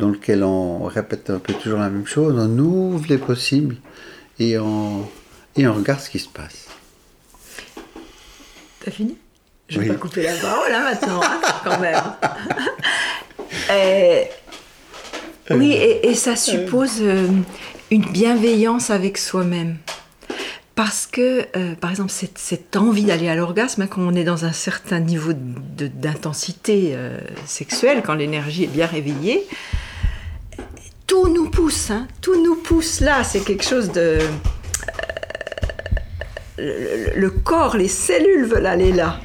dans 0.00 0.08
lequel 0.08 0.42
on 0.42 0.84
répète 0.84 1.30
un 1.30 1.38
peu 1.38 1.52
toujours 1.54 1.78
la 1.78 1.90
même 1.90 2.06
chose, 2.06 2.34
on 2.36 2.58
ouvre 2.58 3.04
les 3.08 3.18
possibles 3.18 3.76
et 4.38 4.58
on, 4.58 5.08
et 5.56 5.66
on 5.68 5.74
regarde 5.74 6.00
ce 6.00 6.10
qui 6.10 6.18
se 6.18 6.28
passe. 6.28 6.66
T'as 8.84 8.90
fini? 8.90 9.16
Je 9.68 9.78
vais 9.78 9.86
Oui. 9.86 9.92
pas 9.92 9.98
couper 10.00 10.22
la 10.22 10.34
parole 10.34 10.72
hein, 10.72 10.84
maintenant, 10.84 11.20
hein, 11.22 11.40
quand 11.64 11.78
même. 11.80 12.00
Euh, 13.70 14.22
oui, 15.50 15.72
et, 15.72 16.08
et 16.08 16.14
ça 16.14 16.36
suppose 16.36 16.98
euh, 17.00 17.26
une 17.90 18.04
bienveillance 18.04 18.90
avec 18.90 19.18
soi-même. 19.18 19.76
Parce 20.76 21.06
que, 21.06 21.46
euh, 21.56 21.74
par 21.74 21.90
exemple, 21.90 22.10
cette, 22.10 22.38
cette 22.38 22.76
envie 22.76 23.04
d'aller 23.04 23.28
à 23.28 23.34
l'orgasme, 23.34 23.82
hein, 23.82 23.86
quand 23.88 24.00
on 24.02 24.14
est 24.14 24.24
dans 24.24 24.44
un 24.44 24.52
certain 24.52 25.00
niveau 25.00 25.32
d'intensité 25.34 26.92
euh, 26.94 27.18
sexuelle, 27.44 28.02
quand 28.04 28.14
l'énergie 28.14 28.64
est 28.64 28.68
bien 28.68 28.86
réveillée, 28.86 29.46
tout 31.10 31.26
nous 31.26 31.50
pousse, 31.50 31.90
hein, 31.90 32.06
tout 32.20 32.40
nous 32.40 32.54
pousse 32.54 33.00
là. 33.00 33.24
C'est 33.24 33.40
quelque 33.40 33.64
chose 33.64 33.90
de. 33.90 34.20
euh, 36.60 37.06
le, 37.16 37.30
corps, 37.30 37.76
les 37.76 37.88
cellules 37.88 38.44
veulent 38.44 38.66
aller 38.66 38.92
là. 38.92 39.18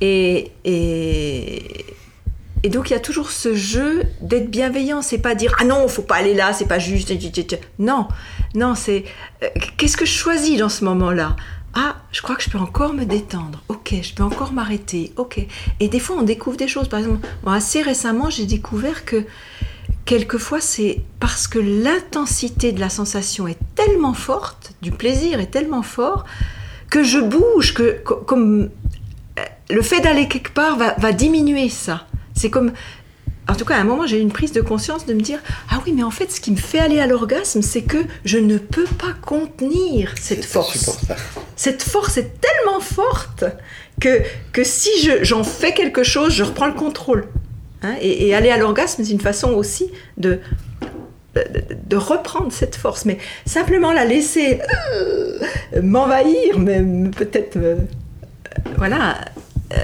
Et, 0.00 0.52
et, 0.64 1.84
et 2.62 2.68
donc 2.68 2.90
il 2.90 2.92
y 2.92 2.96
a 2.96 3.00
toujours 3.00 3.32
ce 3.32 3.56
jeu 3.56 4.04
d'être 4.20 4.48
bienveillant, 4.48 5.02
c'est 5.02 5.18
pas 5.18 5.34
dire 5.34 5.52
ah 5.58 5.64
non, 5.64 5.88
faut 5.88 6.02
pas 6.02 6.14
aller 6.16 6.34
là, 6.34 6.52
c'est 6.52 6.68
pas 6.68 6.78
juste. 6.78 7.12
Non, 7.80 8.06
non, 8.54 8.76
c'est 8.76 9.04
euh, 9.42 9.48
qu'est-ce 9.76 9.96
que 9.96 10.06
je 10.06 10.12
choisis 10.12 10.60
dans 10.60 10.68
ce 10.68 10.84
moment-là? 10.84 11.34
Ah, 11.74 11.96
je 12.12 12.22
crois 12.22 12.36
que 12.36 12.42
je 12.42 12.50
peux 12.50 12.58
encore 12.58 12.94
me 12.94 13.04
détendre. 13.04 13.64
Ok, 13.68 13.94
je 14.00 14.14
peux 14.14 14.22
encore 14.22 14.52
m'arrêter. 14.52 15.12
Ok. 15.16 15.44
Et 15.80 15.88
des 15.88 15.98
fois 15.98 16.16
on 16.16 16.22
découvre 16.22 16.56
des 16.56 16.68
choses. 16.68 16.88
Par 16.88 17.00
exemple, 17.00 17.26
assez 17.44 17.82
récemment, 17.82 18.30
j'ai 18.30 18.46
découvert 18.46 19.04
que 19.04 19.24
quelquefois 20.06 20.60
c'est 20.60 21.02
parce 21.20 21.46
que 21.48 21.58
l'intensité 21.58 22.72
de 22.72 22.80
la 22.80 22.88
sensation 22.88 23.46
est 23.48 23.58
tellement 23.74 24.14
forte, 24.14 24.72
du 24.80 24.90
plaisir 24.92 25.40
est 25.40 25.50
tellement 25.50 25.82
fort 25.82 26.24
que 26.90 27.02
je 27.02 27.18
bouge, 27.18 27.74
que 27.74 28.00
co- 28.04 28.16
comme 28.16 28.70
euh, 29.38 29.42
le 29.70 29.82
fait 29.82 30.00
d'aller 30.00 30.28
quelque 30.28 30.52
part 30.52 30.76
va, 30.78 30.94
va 30.98 31.12
diminuer 31.12 31.68
ça. 31.68 32.06
C'est 32.34 32.48
comme, 32.50 32.72
en 33.48 33.54
tout 33.56 33.64
cas, 33.64 33.76
à 33.76 33.80
un 33.80 33.84
moment, 33.84 34.06
j'ai 34.06 34.18
eu 34.18 34.22
une 34.22 34.32
prise 34.32 34.52
de 34.52 34.60
conscience 34.60 35.04
de 35.06 35.12
me 35.14 35.20
dire 35.20 35.40
ah 35.70 35.80
oui, 35.84 35.92
mais 35.92 36.04
en 36.04 36.10
fait, 36.12 36.30
ce 36.30 36.40
qui 36.40 36.52
me 36.52 36.56
fait 36.56 36.78
aller 36.78 37.00
à 37.00 37.06
l'orgasme, 37.06 37.60
c'est 37.62 37.82
que 37.82 37.98
je 38.24 38.38
ne 38.38 38.58
peux 38.58 38.84
pas 38.84 39.12
contenir 39.20 40.14
cette 40.20 40.44
force. 40.44 40.98
Cette 41.56 41.82
force 41.82 42.16
est 42.16 42.32
tellement 42.40 42.80
forte 42.80 43.44
que, 44.00 44.20
que 44.52 44.62
si 44.62 44.90
je- 45.02 45.24
j'en 45.24 45.42
fais 45.42 45.74
quelque 45.74 46.04
chose, 46.04 46.32
je 46.32 46.44
reprends 46.44 46.66
le 46.68 46.74
contrôle. 46.74 47.26
Hein, 47.86 47.96
et, 48.00 48.34
aller 48.34 48.50
à 48.50 48.56
l'orgasme, 48.56 49.04
c'est 49.04 49.12
une 49.12 49.20
façon 49.20 49.52
aussi 49.52 49.90
de 50.16 50.40
de 51.84 51.96
reprendre 51.96 52.50
cette 52.50 52.76
force, 52.76 53.04
mais 53.04 53.18
simplement 53.44 53.92
la 53.92 54.06
laisser 54.06 54.58
euh, 54.94 55.38
m'envahir, 55.82 56.58
mais 56.58 56.82
peut-être, 57.10 57.58
euh, 57.58 57.76
voilà. 58.78 59.18
Euh, 59.72 59.76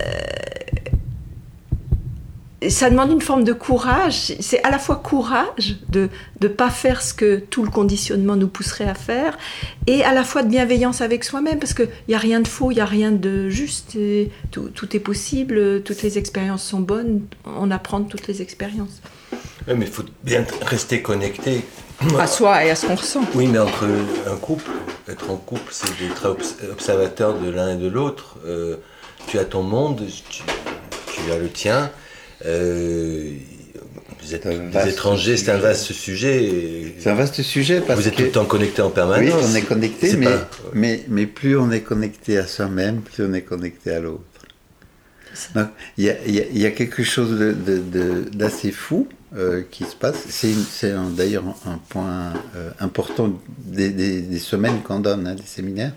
ça 2.71 2.91
demande 2.91 3.11
une 3.11 3.21
forme 3.21 3.45
de 3.45 3.53
courage. 3.53 4.35
C'est 4.41 4.63
à 4.65 4.71
la 4.71 4.79
fois 4.79 4.97
courage 4.97 5.77
de 5.89 6.09
ne 6.41 6.49
pas 6.49 6.71
faire 6.71 7.03
ce 7.03 7.15
que 7.15 7.37
tout 7.37 7.65
le 7.65 7.71
conditionnement 7.71 8.37
nous 8.37 8.49
pousserait 8.49 8.89
à 8.89 8.95
faire, 8.95 9.39
et 9.87 10.05
à 10.05 10.13
la 10.13 10.25
fois 10.25 10.43
de 10.43 10.49
bienveillance 10.49 11.01
avec 11.01 11.25
soi-même, 11.25 11.59
parce 11.59 11.75
qu'il 11.75 11.89
n'y 12.09 12.15
a 12.15 12.19
rien 12.19 12.41
de 12.41 12.49
faux, 12.49 12.71
il 12.71 12.75
n'y 12.75 12.81
a 12.81 12.87
rien 12.87 13.11
de 13.11 13.49
juste, 13.49 13.97
tout, 14.51 14.69
tout, 14.69 14.97
est 14.97 15.01
possible, 15.01 15.83
toutes 15.83 16.03
les 16.03 16.19
expériences 16.19 16.65
sont 16.65 16.81
bonnes, 16.81 17.23
on 17.45 17.71
apprend 17.71 18.01
de 18.01 18.09
toutes 18.09 18.27
les 18.27 18.43
expériences. 18.43 19.01
Oui, 19.69 19.75
mais 19.77 19.87
il 19.87 19.93
faut 19.93 20.05
bien 20.25 20.45
rester 20.63 21.03
connecté. 21.03 21.65
À 22.19 22.27
soi 22.27 22.65
et 22.65 22.71
à 22.71 22.75
ce 22.75 22.87
qu'on 22.87 22.97
ressent. 22.97 23.23
Oui, 23.35 23.47
mais 23.47 23.59
entre 23.59 23.87
un 24.27 24.37
couple, 24.37 24.71
être 25.09 25.31
en 25.31 25.37
couple, 25.37 25.71
c'est 25.71 25.97
d'être 25.99 26.37
observateur 26.71 27.39
de 27.39 27.49
l'un 27.49 27.75
et 27.75 27.77
de 27.77 27.87
l'autre. 27.87 28.39
Euh, 28.45 28.77
tu 29.27 29.39
as 29.39 29.45
ton 29.45 29.63
monde, 29.63 30.03
tu, 30.29 30.43
as 31.31 31.39
le 31.39 31.49
tien. 31.49 31.91
Euh, 32.47 33.31
vous 34.21 34.35
êtes 34.35 34.47
des 34.47 34.89
étrangers, 34.89 35.37
c'est 35.37 35.51
un 35.51 35.59
vaste 35.59 35.93
sujet. 35.93 36.95
C'est 36.99 37.11
un 37.11 37.15
vaste 37.15 37.43
sujet 37.43 37.81
parce 37.81 38.01
vous 38.01 38.09
êtes 38.09 38.17
tout 38.17 38.23
le 38.23 38.31
temps 38.31 38.45
connecté 38.45 38.83
en 38.83 38.91
permanence. 38.91 39.35
Oui, 39.35 39.45
on 39.51 39.55
est 39.55 39.63
connecté, 39.63 40.17
mais, 40.17 40.29
mais, 40.73 41.05
mais, 41.09 41.27
plus 41.27 41.57
on 41.57 41.71
est 41.71 41.81
connecté 41.81 42.39
à 42.39 42.47
soi-même, 42.47 43.01
plus 43.01 43.25
on 43.25 43.33
est 43.35 43.43
connecté 43.43 43.91
à 43.91 44.01
l'autre. 44.01 44.23
Il 45.97 46.05
y, 46.05 46.59
y, 46.59 46.67
a 46.67 46.71
quelque 46.71 47.03
chose 47.03 47.57
d'assez 48.33 48.71
fou 48.71 49.09
euh, 49.35 49.63
qui 49.71 49.85
se 49.85 49.97
passe. 49.97 50.27
C'est 50.29 50.55
d'ailleurs 51.17 51.45
un 51.67 51.79
point 51.89 52.35
euh, 52.55 52.71
important 52.81 53.33
des, 53.65 54.39
semaines 54.39 54.83
qu'on 54.83 55.01
donne, 55.01 55.27
hein, 55.27 55.35
des 55.35 55.47
séminaires. 55.47 55.95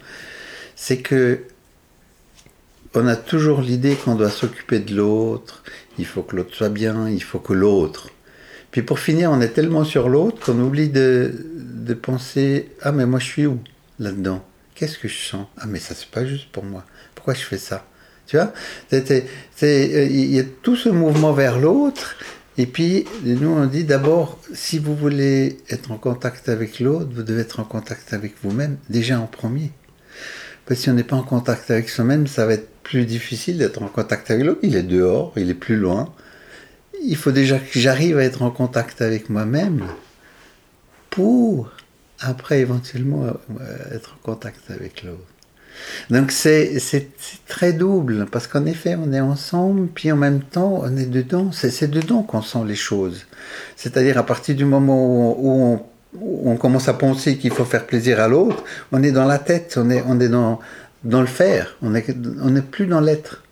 C'est 0.76 0.98
que 0.98 1.42
on 2.94 3.08
a 3.08 3.18
toujours 3.18 3.60
l'idée 3.60 3.96
qu'on 3.96 4.16
doit 4.16 4.30
s'occuper 4.30 4.80
de 4.80 4.96
l'autre, 4.96 5.64
il 5.98 6.06
faut 6.06 6.24
que 6.24 6.36
l'autre 6.36 6.54
soit 6.54 6.70
bien, 6.70 7.10
il 7.10 7.24
faut 7.24 7.40
que 7.40 7.54
l'autre. 7.54 8.10
Puis 8.72 8.82
pour 8.82 9.00
finir, 9.00 9.32
on 9.32 9.42
est 9.42 9.50
tellement 9.50 9.86
sur 9.86 10.10
l'autre 10.10 10.46
qu'on 10.46 10.60
oublie 10.60 10.90
de, 10.90 11.34
penser 12.02 12.72
Ah, 12.82 12.92
mais 12.92 13.06
moi 13.06 13.20
je 13.20 13.26
suis 13.26 13.46
où 13.46 13.60
là-dedans? 14.00 14.44
Qu'est-ce 14.74 14.98
que 14.98 15.08
je 15.08 15.18
sens? 15.18 15.48
Ah, 15.58 15.66
mais 15.68 15.80
ça 15.80 15.96
c'est 15.96 16.10
pas 16.10 16.26
juste 16.26 16.52
pour 16.52 16.64
moi. 16.64 16.84
Pourquoi 17.14 17.34
je 17.34 17.42
fais 17.42 17.58
ça? 17.58 17.86
Tu 18.28 18.38
vois? 18.38 18.52
Euh, 18.94 20.08
Il 20.10 20.32
y 20.32 20.40
a 20.40 20.44
tout 20.62 20.76
ce 20.76 20.90
mouvement 20.90 21.32
vers 21.32 21.60
l'autre 21.60 22.16
et 22.58 22.66
puis, 22.66 23.06
nous, 23.24 23.50
on 23.50 23.66
dit 23.66 23.84
d'abord, 23.84 24.40
si 24.54 24.80
vous 24.80 24.96
voulez 24.96 25.58
être 25.70 25.92
en 25.92 25.98
contact 25.98 26.48
avec 26.48 26.80
l'autre, 26.80 27.10
vous 27.14 27.24
devez 27.24 27.42
être 27.42 27.60
en 27.60 27.66
contact 27.66 28.14
avec 28.14 28.36
vous-même, 28.44 28.78
déjà 28.90 29.20
en 29.20 29.28
premier. 29.28 29.72
Parce 30.66 30.80
que 30.80 30.84
si 30.84 30.90
on 30.90 30.94
n'est 30.94 31.04
pas 31.04 31.18
en 31.18 31.24
contact 31.24 31.70
avec 31.70 31.90
soi-même, 31.90 32.28
ça 32.28 32.46
va 32.46 32.54
être 32.54 32.70
plus 32.86 33.06
difficile 33.06 33.58
d'être 33.58 33.82
en 33.82 33.88
contact 33.88 34.30
avec 34.32 34.46
l'autre. 34.46 34.60
Il 34.64 34.76
est 34.76 34.84
dehors, 34.84 35.34
il 35.36 35.50
est 35.50 35.56
plus 35.56 35.76
loin. 35.76 36.14
Il 37.04 37.18
faut 37.18 37.32
déjà 37.32 37.58
que 37.58 37.80
j'arrive 37.80 38.18
à 38.20 38.24
être 38.24 38.44
en 38.44 38.52
contact 38.52 39.02
avec 39.02 39.30
moi-même 39.30 39.84
pour, 41.10 41.72
après, 42.20 42.60
éventuellement, 42.60 43.24
euh, 43.26 43.96
être 43.96 44.18
en 44.18 44.24
contact 44.24 44.70
avec 44.70 45.04
l'autre. 45.04 45.20
Donc 46.10 46.32
c'est 46.32 46.80
très 47.48 47.74
double, 47.74 48.28
parce 48.32 48.48
qu'en 48.48 48.66
effet, 48.66 48.96
on 48.96 49.12
est 49.12 49.20
ensemble, 49.20 49.88
puis 49.88 50.12
en 50.12 50.16
même 50.16 50.42
temps, 50.42 50.82
on 50.84 50.96
est 50.96 51.08
dedans. 51.08 51.52
C'est 51.52 51.90
dedans 51.90 52.22
qu'on 52.22 52.44
sent 52.44 52.64
les 52.68 52.76
choses. 52.76 53.26
C'est-à-dire 53.76 54.18
à 54.18 54.26
partir 54.26 54.56
du 54.56 54.64
moment 54.64 55.36
où 55.38 55.82
on, 56.22 56.56
commence 56.56 56.88
à 56.88 56.94
penser 56.94 57.38
qu'il 57.38 57.52
faut 57.52 57.66
faire 57.66 57.86
plaisir 57.86 58.22
à 58.22 58.30
l'autre, 58.30 58.64
on 58.94 59.04
est 59.04 59.12
dans 59.12 59.26
la 59.26 59.40
tête, 59.40 59.76
on 59.78 59.90
est, 59.90 60.02
on 60.08 60.20
est 60.22 60.30
dans, 60.30 60.62
dans 61.06 61.22
le 61.22 61.28
faire, 61.28 61.78
on 61.82 61.92
n'est 61.92 62.06
on 62.42 62.56
est 62.56 62.62
plus 62.62 62.88
dans 62.88 63.00
l'être. 63.00 63.44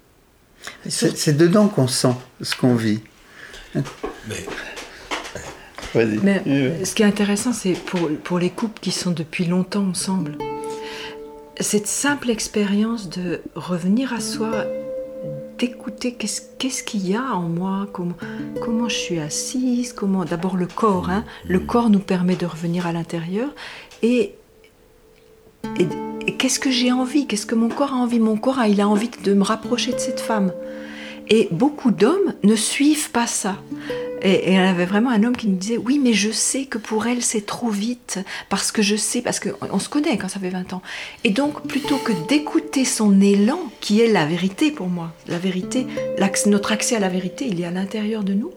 C'est 0.88 1.38
dedans 1.38 1.68
qu'on 1.68 1.88
sent 1.88 2.16
ce 2.42 2.56
qu'on 2.56 2.76
vit. 2.76 3.00
Mais... 3.76 3.84
Mais 5.96 6.86
ce 6.86 6.96
qui 6.96 7.04
est 7.04 7.06
intéressant, 7.06 7.54
c'est 7.54 7.74
pour, 7.74 8.10
pour 8.24 8.40
les 8.40 8.50
couples 8.50 8.80
qui 8.82 8.92
sont 8.92 9.12
depuis 9.12 9.46
longtemps 9.46 9.88
ensemble, 9.88 10.38
cette 11.60 11.86
simple 11.86 12.32
expérience 12.32 13.10
de 13.10 13.42
revenir 13.54 14.12
à 14.12 14.20
soi, 14.20 14.66
d'écouter 15.60 16.16
qu'est-ce 16.16 16.84
qu'il 16.84 17.08
y 17.08 17.16
a 17.16 17.36
en 17.36 17.44
moi, 17.44 17.88
comment, 17.94 18.16
comment 18.62 18.90
je 18.90 18.96
suis 18.96 19.20
assise, 19.20 19.94
comment 19.94 20.26
d'abord 20.26 20.58
le 20.58 20.66
corps, 20.66 21.10
hein, 21.10 21.24
le 21.48 21.60
mm. 21.60 21.66
corps 21.66 21.90
nous 21.92 22.00
permet 22.00 22.36
de 22.36 22.46
revenir 22.46 22.88
à 22.88 22.92
l'intérieur 22.92 23.50
et, 24.02 24.34
et, 25.80 25.88
qu'est-ce 26.26 26.60
que 26.60 26.72
j'ai 26.72 26.92
envie, 26.92 27.28
qu'est-ce 27.28 27.46
que 27.46 27.56
mon 27.56 27.70
corps 27.70 27.94
a 27.94 27.98
envie, 27.98 28.20
mon 28.20 28.38
corps 28.38 28.60
a, 28.60 28.68
il 28.68 28.82
a 28.82 28.88
envie 28.88 29.10
de 29.24 29.34
me 29.34 29.44
rapprocher 29.44 29.94
de 29.94 30.00
cette 30.00 30.20
femme. 30.20 30.52
Et 31.30 31.48
beaucoup 31.52 31.92
d'hommes 31.92 32.34
ne 32.44 32.56
suivent 32.56 33.12
pas 33.12 33.28
ça. 33.28 33.58
Et, 34.22 34.54
elle 34.54 34.66
avait 34.66 34.86
vraiment 34.86 35.10
un 35.10 35.24
homme 35.24 35.36
qui 35.36 35.48
me 35.48 35.56
disait 35.56 35.78
Oui, 35.78 36.00
mais 36.02 36.14
je 36.14 36.32
sais 36.32 36.66
que 36.66 36.78
pour 36.78 37.08
elle, 37.08 37.22
c'est 37.22 37.46
trop 37.46 37.70
vite, 37.70 38.20
parce 38.50 38.72
que 38.72 38.82
je 38.82 38.96
sais, 38.96 39.22
parce 39.22 39.40
qu'on 39.40 39.80
se 39.80 39.90
connaît 39.90 40.18
quand 40.18 40.30
ça 40.30 40.40
fait 40.40 40.50
20 40.50 40.74
ans. 40.74 40.82
Et 41.24 41.30
donc, 41.30 41.68
plutôt 41.68 41.98
que 41.98 42.14
d'écouter 42.28 42.86
son 42.86 43.20
élan, 43.22 43.60
qui 43.82 44.02
est 44.02 44.12
la 44.12 44.26
vérité 44.26 44.72
pour 44.72 44.88
moi, 44.88 45.14
la 45.28 45.38
vérité, 45.38 45.88
notre 46.46 46.72
accès 46.72 46.96
à 46.96 47.00
la 47.00 47.10
vérité, 47.10 47.48
il 47.50 47.62
est 47.62 47.66
à 47.66 47.72
l'intérieur 47.72 48.24
de 48.24 48.34
nous, 48.34 48.52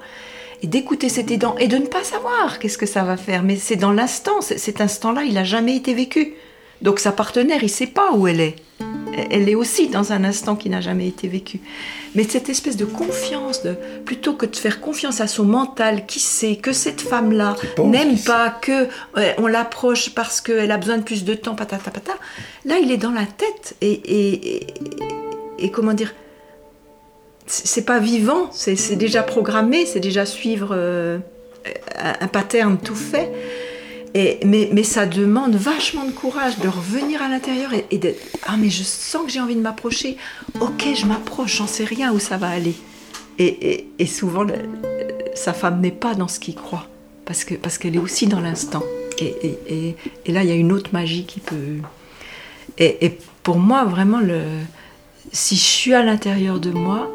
et 0.62 0.66
d'écouter 0.66 1.08
cet 1.08 1.30
élan 1.30 1.56
et 1.58 1.68
de 1.68 1.76
ne 1.76 1.86
pas 1.86 2.04
savoir 2.04 2.58
qu'est-ce 2.58 2.78
que 2.78 2.86
ça 2.86 3.04
va 3.04 3.16
faire, 3.16 3.42
mais 3.42 3.56
c'est 3.56 3.76
dans 3.76 3.92
l'instant, 3.92 4.40
cet 4.40 4.80
instant-là, 4.80 5.24
il 5.24 5.34
n'a 5.34 5.44
jamais 5.44 5.76
été 5.76 5.94
vécu. 5.94 6.34
Donc 6.82 6.98
sa 6.98 7.12
partenaire, 7.12 7.58
il 7.62 7.66
ne 7.66 7.70
sait 7.70 7.86
pas 7.86 8.12
où 8.12 8.26
elle 8.26 8.40
est. 8.40 8.56
Elle 9.30 9.48
est 9.48 9.54
aussi 9.54 9.88
dans 9.88 10.12
un 10.12 10.24
instant 10.24 10.56
qui 10.56 10.68
n'a 10.68 10.80
jamais 10.82 11.08
été 11.08 11.26
vécu. 11.26 11.60
Mais 12.14 12.24
cette 12.24 12.48
espèce 12.48 12.76
de 12.76 12.84
confiance, 12.84 13.62
de, 13.62 13.74
plutôt 14.04 14.34
que 14.34 14.44
de 14.46 14.56
faire 14.56 14.80
confiance 14.80 15.20
à 15.20 15.26
son 15.26 15.44
mental 15.44 16.06
qui 16.06 16.20
sait 16.20 16.56
que 16.56 16.72
cette 16.72 17.00
femme-là 17.00 17.56
n'aime 17.78 18.18
pas, 18.18 18.50
que 18.50 18.88
on 19.38 19.46
l'approche 19.46 20.14
parce 20.14 20.40
qu'elle 20.40 20.70
a 20.70 20.76
besoin 20.76 20.98
de 20.98 21.02
plus 21.02 21.24
de 21.24 21.34
temps, 21.34 21.54
patata 21.54 21.90
patata, 21.90 22.12
là 22.64 22.78
il 22.78 22.90
est 22.90 22.96
dans 22.98 23.12
la 23.12 23.26
tête 23.26 23.76
et, 23.80 24.66
et, 25.58 25.70
comment 25.70 25.94
dire, 25.94 26.14
c'est 27.46 27.84
pas 27.84 27.98
vivant, 27.98 28.50
c'est 28.52 28.96
déjà 28.96 29.22
programmé, 29.22 29.86
c'est 29.86 30.00
déjà 30.00 30.26
suivre 30.26 30.70
euh, 30.72 31.18
un 31.96 32.28
pattern 32.28 32.78
tout 32.78 32.94
fait 32.94 33.30
mais, 34.44 34.82
ça 34.82 35.06
demande 35.06 35.56
vachement 35.56 36.04
de 36.04 36.12
courage 36.12 36.58
de 36.58 36.68
revenir 36.68 37.22
à 37.22 37.28
l'intérieur 37.28 37.74
et, 37.74 37.86
et 37.90 37.98
d'être 37.98 38.20
Ah, 38.46 38.56
mais 38.58 38.70
je 38.70 38.82
sens 38.82 39.24
que 39.24 39.30
j'ai 39.30 39.40
envie 39.40 39.56
de 39.56 39.60
m'approcher. 39.60 40.16
Ok, 40.60 40.86
je 40.94 41.06
m'approche, 41.06 41.56
j'en 41.56 41.66
sais 41.66 41.84
rien 41.84 42.12
où 42.12 42.18
ça 42.18 42.36
va 42.36 42.48
aller. 42.48 42.74
Et, 43.38 44.06
souvent, 44.06 44.46
sa 45.34 45.52
femme 45.52 45.80
n'est 45.80 45.90
pas 45.90 46.14
dans 46.14 46.28
ce 46.28 46.40
qu'il 46.40 46.54
croit, 46.54 46.88
parce 47.24 47.44
qu'elle 47.44 47.58
parce 47.58 47.78
est 47.84 47.98
aussi 47.98 48.26
dans 48.26 48.40
l'instant. 48.40 48.82
Et, 49.18 49.96
là, 50.26 50.42
il 50.42 50.48
y 50.48 50.52
a 50.52 50.54
une 50.54 50.72
autre 50.72 50.90
magie 50.92 51.24
qui 51.26 51.40
peut. 51.40 51.78
Et, 52.78 53.18
pour 53.42 53.58
moi, 53.58 53.84
vraiment, 53.84 54.20
le, 54.20 54.42
si 55.32 55.56
je 55.56 55.60
suis 55.60 55.94
à 55.94 56.02
l'intérieur 56.02 56.60
de 56.60 56.70
moi, 56.70 57.10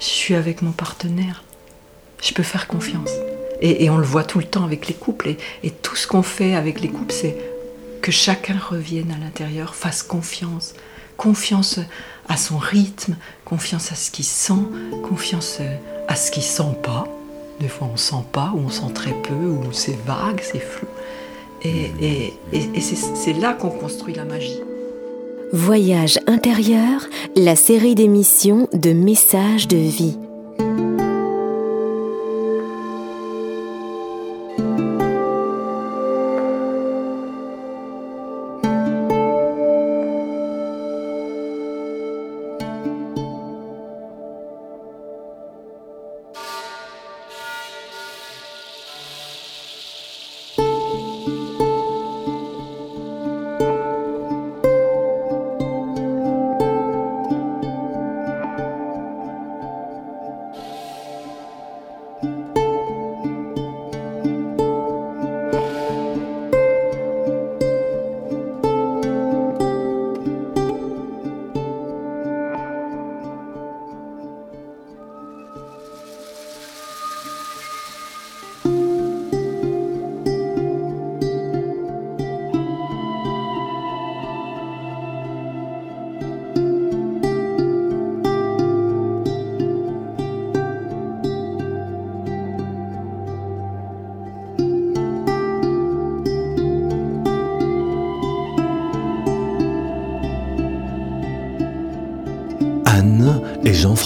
je 0.00 0.06
suis 0.06 0.34
avec 0.34 0.62
mon 0.62 0.72
partenaire. 0.72 1.44
Je 2.22 2.32
peux 2.32 2.42
faire 2.42 2.66
confiance. 2.66 3.10
Et, 3.66 3.88
on 3.88 3.96
le 3.96 4.04
voit 4.04 4.24
tout 4.24 4.38
le 4.38 4.44
temps 4.44 4.62
avec 4.62 4.88
les 4.88 4.94
couples. 4.94 5.36
Et, 5.62 5.70
tout 5.70 5.96
ce 5.96 6.06
qu'on 6.06 6.22
fait 6.22 6.54
avec 6.54 6.82
les 6.82 6.88
couples, 6.88 7.14
c'est 7.14 7.34
que 8.02 8.12
chacun 8.12 8.58
revienne 8.58 9.10
à 9.10 9.24
l'intérieur, 9.24 9.74
fasse 9.74 10.02
confiance. 10.02 10.74
Confiance 11.16 11.80
à 12.28 12.36
son 12.36 12.58
rythme, 12.58 13.16
confiance 13.46 13.90
à 13.90 13.94
ce 13.94 14.10
qu'il 14.10 14.26
sent, 14.26 14.52
confiance 15.08 15.60
à 16.08 16.14
ce 16.14 16.30
qu'il 16.30 16.42
sent 16.42 16.76
pas. 16.82 17.08
Des 17.58 17.68
fois, 17.68 17.88
on 17.90 17.96
sent 17.96 18.24
pas, 18.32 18.52
ou 18.54 18.60
on 18.66 18.68
sent 18.68 18.92
très 18.94 19.12
peu, 19.12 19.34
ou 19.34 19.72
c'est 19.72 19.98
vague, 20.04 20.42
c'est 20.42 20.58
flou. 20.58 20.88
Et, 21.62 22.34
et 22.52 22.80
c'est 22.80 23.32
là 23.32 23.54
qu'on 23.54 23.70
construit 23.70 24.12
la 24.12 24.26
magie. 24.26 24.60
Voyage 25.54 26.18
intérieur, 26.26 27.06
la 27.36 27.56
série 27.56 27.94
d'émissions 27.94 28.68
de 28.74 28.92
messages 28.92 29.68
de 29.68 29.78
vie. 29.78 30.18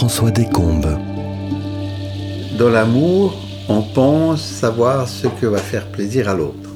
Et 0.09 0.11
Jean-François 0.11 0.31
Descombes. 0.31 0.99
Dans 2.59 2.71
l'amour, 2.71 3.39
on 3.69 3.83
pense 3.83 4.43
savoir 4.43 5.07
ce 5.07 5.27
que 5.27 5.47
va 5.47 5.59
faire 5.59 5.93
plaisir 5.93 6.31
à 6.31 6.35
l'autre. 6.35 6.71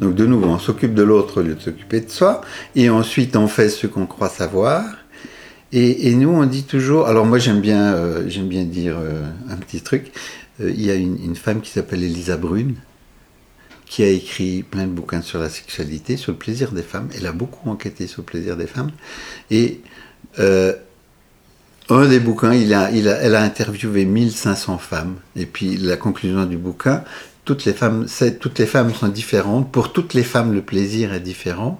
Donc 0.00 0.14
de 0.14 0.26
nouveau, 0.26 0.48
on 0.48 0.58
s'occupe 0.58 0.92
de 0.92 1.02
l'autre 1.02 1.40
au 1.40 1.42
lieu 1.42 1.54
de 1.54 1.60
s'occuper 1.60 2.02
de 2.02 2.10
soi, 2.10 2.42
et 2.74 2.90
ensuite 2.90 3.34
on 3.34 3.48
fait 3.48 3.70
ce 3.70 3.86
qu'on 3.86 4.06
croit 4.06 4.28
savoir. 4.28 4.84
Et, 5.72 6.14
nous, 6.14 6.28
on 6.28 6.44
dit 6.44 6.62
toujours. 6.62 7.06
Alors 7.06 7.26
moi, 7.26 7.38
j'aime 7.38 7.60
bien, 7.60 7.94
euh, 7.94 8.24
j'aime 8.28 8.48
bien 8.48 8.64
dire 8.64 8.96
euh, 8.98 9.22
un 9.50 9.56
petit 9.56 9.80
truc. 9.80 10.12
Euh, 10.60 10.70
il 10.70 10.82
y 10.82 10.90
a 10.90 10.94
une, 10.94 11.22
une 11.22 11.34
femme 11.34 11.60
qui 11.60 11.70
s'appelle 11.70 12.02
Elisa 12.02 12.36
Brune, 12.36 12.76
qui 13.84 14.02
a 14.02 14.08
écrit 14.08 14.62
plein 14.62 14.86
de 14.86 14.92
bouquins 14.92 15.22
sur 15.22 15.38
la 15.38 15.50
sexualité, 15.50 16.16
sur 16.16 16.32
le 16.32 16.38
plaisir 16.38 16.72
des 16.72 16.82
femmes. 16.82 17.08
Elle 17.16 17.26
a 17.26 17.32
beaucoup 17.32 17.68
enquêté 17.68 18.06
sur 18.06 18.22
le 18.22 18.26
plaisir 18.26 18.56
des 18.56 18.66
femmes. 18.66 18.90
Et 19.50 19.80
un 21.88 22.08
des 22.08 22.20
bouquins, 22.20 22.52
elle 22.52 22.74
a 23.34 23.42
interviewé 23.42 24.04
1500 24.04 24.78
femmes. 24.78 25.16
Et 25.36 25.46
puis 25.46 25.76
la 25.76 25.96
conclusion 25.96 26.44
du 26.44 26.56
bouquin, 26.56 27.04
toutes 27.44 27.64
les 27.64 27.72
femmes, 27.72 28.06
sont 28.08 29.08
différentes. 29.08 29.70
Pour 29.70 29.92
toutes 29.92 30.14
les 30.14 30.24
femmes, 30.24 30.52
le 30.52 30.62
plaisir 30.62 31.14
est 31.14 31.20
différent. 31.20 31.78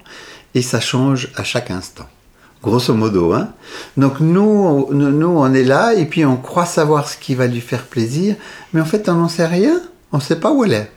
Et 0.55 0.63
ça 0.63 0.81
change 0.81 1.29
à 1.35 1.45
chaque 1.45 1.71
instant. 1.71 2.09
Grosso 2.63 2.95
modo. 2.95 3.33
Hein. 3.33 3.53
Donc 3.97 4.21
nous, 4.21 4.89
nous, 4.93 5.27
on 5.27 5.53
est 5.53 5.65
là 5.65 5.95
et 5.95 6.07
puis 6.07 6.25
on 6.25 6.37
croit 6.37 6.67
savoir 6.67 7.09
ce 7.09 7.17
qui 7.17 7.35
va 7.35 7.47
lui 7.47 7.61
faire 7.61 7.83
plaisir. 7.83 8.37
Mais 8.73 8.81
en 8.81 8.87
fait, 8.87 9.09
on 9.09 9.15
n'en 9.15 9.29
sait 9.29 9.47
rien. 9.47 9.81
On 10.13 10.19
ne 10.19 10.23
sait 10.23 10.41
pas 10.41 10.53
où 10.53 10.65
elle 10.65 10.73
est. 10.73 10.91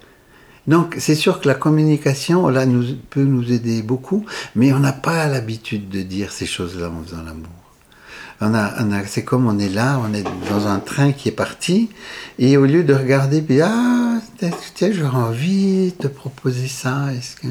Donc 0.67 0.95
c'est 1.00 1.15
sûr 1.15 1.41
que 1.41 1.48
la 1.48 1.56
communication, 1.56 2.48
là, 2.48 2.63
peut 3.10 3.24
nous 3.24 3.52
aider 3.52 3.82
beaucoup. 3.82 4.26
Mais 4.56 4.72
on 4.72 4.80
n'a 4.80 4.93
pas 4.93 5.28
l'habitude 5.28 5.89
de 5.89 6.04
dire 6.04 6.32
ces 6.32 6.45
choses-là 6.45 6.89
en 6.89 7.04
faisant 7.04 7.24
l'amour 7.24 7.59
on 8.41 8.54
a, 8.54 9.06
c'est 9.06 9.23
comme 9.23 9.47
on 9.47 9.60
est 9.60 9.69
là, 9.69 9.99
on 10.04 10.13
est 10.13 10.23
dans 10.49 10.67
un 10.67 10.80
train 10.80 11.12
qui 11.12 11.30
est 11.30 11.34
parti, 11.34 11.89
et 12.38 12.58
au 12.58 12.65
lieu 12.65 12.84
de 12.84 12.93
regarder, 12.93 13.41
puis 13.41 13.62
ah, 13.62 14.19
tiens, 14.75 14.91
j'aurais 14.91 15.17
envie 15.17 15.91
de 15.91 15.97
te 15.97 16.08
proposer 16.08 16.67
ça, 16.67 17.13
est-ce 17.13 17.36
que 17.36 17.47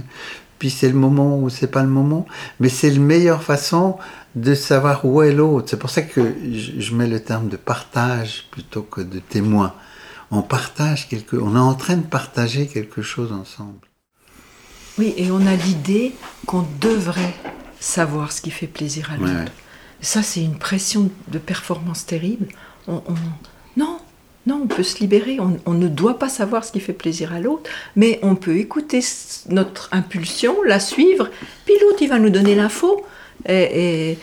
puis 0.58 0.70
c'est 0.70 0.88
le 0.88 0.94
moment 0.94 1.38
ou 1.38 1.50
c'est 1.50 1.68
pas 1.68 1.82
le 1.82 1.88
moment, 1.88 2.26
mais 2.60 2.68
c'est 2.68 2.90
la 2.90 2.98
meilleure 2.98 3.42
façon 3.42 3.96
de 4.34 4.54
savoir 4.54 5.04
où 5.04 5.22
est 5.22 5.32
l'autre. 5.32 5.68
C'est 5.70 5.78
pour 5.78 5.90
ça 5.90 6.02
que 6.02 6.34
je 6.52 6.94
mets 6.94 7.06
le 7.06 7.20
terme 7.20 7.48
de 7.48 7.56
partage 7.56 8.46
plutôt 8.50 8.82
que 8.82 9.00
de 9.00 9.20
témoin. 9.20 9.74
On 10.30 10.42
partage 10.42 11.08
quelque, 11.08 11.36
on 11.36 11.54
est 11.54 11.60
en 11.60 11.74
train 11.74 11.96
de 11.96 12.06
partager 12.06 12.66
quelque 12.66 13.02
chose 13.02 13.32
ensemble. 13.32 13.86
Oui, 14.98 15.14
et 15.16 15.30
on 15.30 15.46
a 15.46 15.54
l'idée 15.54 16.14
qu'on 16.46 16.66
devrait 16.80 17.34
savoir 17.78 18.32
ce 18.32 18.40
qui 18.40 18.50
fait 18.50 18.66
plaisir 18.66 19.12
à 19.12 19.16
l'autre. 19.16 19.52
Ça, 20.00 20.22
c'est 20.22 20.42
une 20.42 20.58
pression 20.58 21.10
de 21.28 21.38
performance 21.38 22.06
terrible. 22.06 22.46
On, 22.86 23.02
Non, 23.76 23.98
non, 24.46 24.60
on 24.64 24.66
peut 24.66 24.82
se 24.82 24.98
libérer. 25.00 25.38
On, 25.40 25.74
ne 25.74 25.88
doit 25.88 26.18
pas 26.18 26.28
savoir 26.28 26.64
ce 26.64 26.72
qui 26.72 26.80
fait 26.80 26.92
plaisir 26.92 27.32
à 27.32 27.40
l'autre, 27.40 27.68
mais 27.96 28.18
on 28.22 28.36
peut 28.36 28.56
écouter 28.58 29.00
notre 29.48 29.88
impulsion, 29.92 30.62
la 30.62 30.80
suivre, 30.80 31.28
puis 31.64 31.74
l'autre, 31.82 31.98
il 32.00 32.08
va 32.08 32.18
nous 32.18 32.30
donner 32.30 32.54
l'info. 32.54 33.04
Et, 33.48 34.18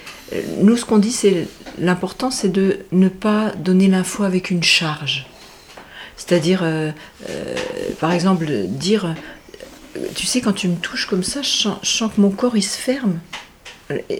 nous, 0.61 0.75
ce 0.75 0.85
qu'on 0.85 0.97
dit, 0.97 1.11
c'est 1.11 1.47
l'important, 1.77 2.31
c'est 2.31 2.49
de 2.49 2.79
ne 2.91 3.09
pas 3.09 3.51
donner 3.51 3.87
l'info 3.87 4.23
avec 4.23 4.49
une 4.49 4.63
charge. 4.63 5.27
C'est-à-dire, 6.17 6.61
euh, 6.63 6.91
euh, 7.29 7.55
par 7.99 8.11
exemple, 8.11 8.47
dire, 8.67 9.13
tu 10.15 10.25
sais, 10.25 10.41
quand 10.41 10.53
tu 10.53 10.67
me 10.67 10.77
touches 10.77 11.05
comme 11.05 11.23
ça, 11.23 11.41
je 11.41 11.69
sens 11.83 12.11
que 12.15 12.21
mon 12.21 12.31
corps, 12.31 12.57
il 12.57 12.63
se 12.63 12.77
ferme 12.77 13.19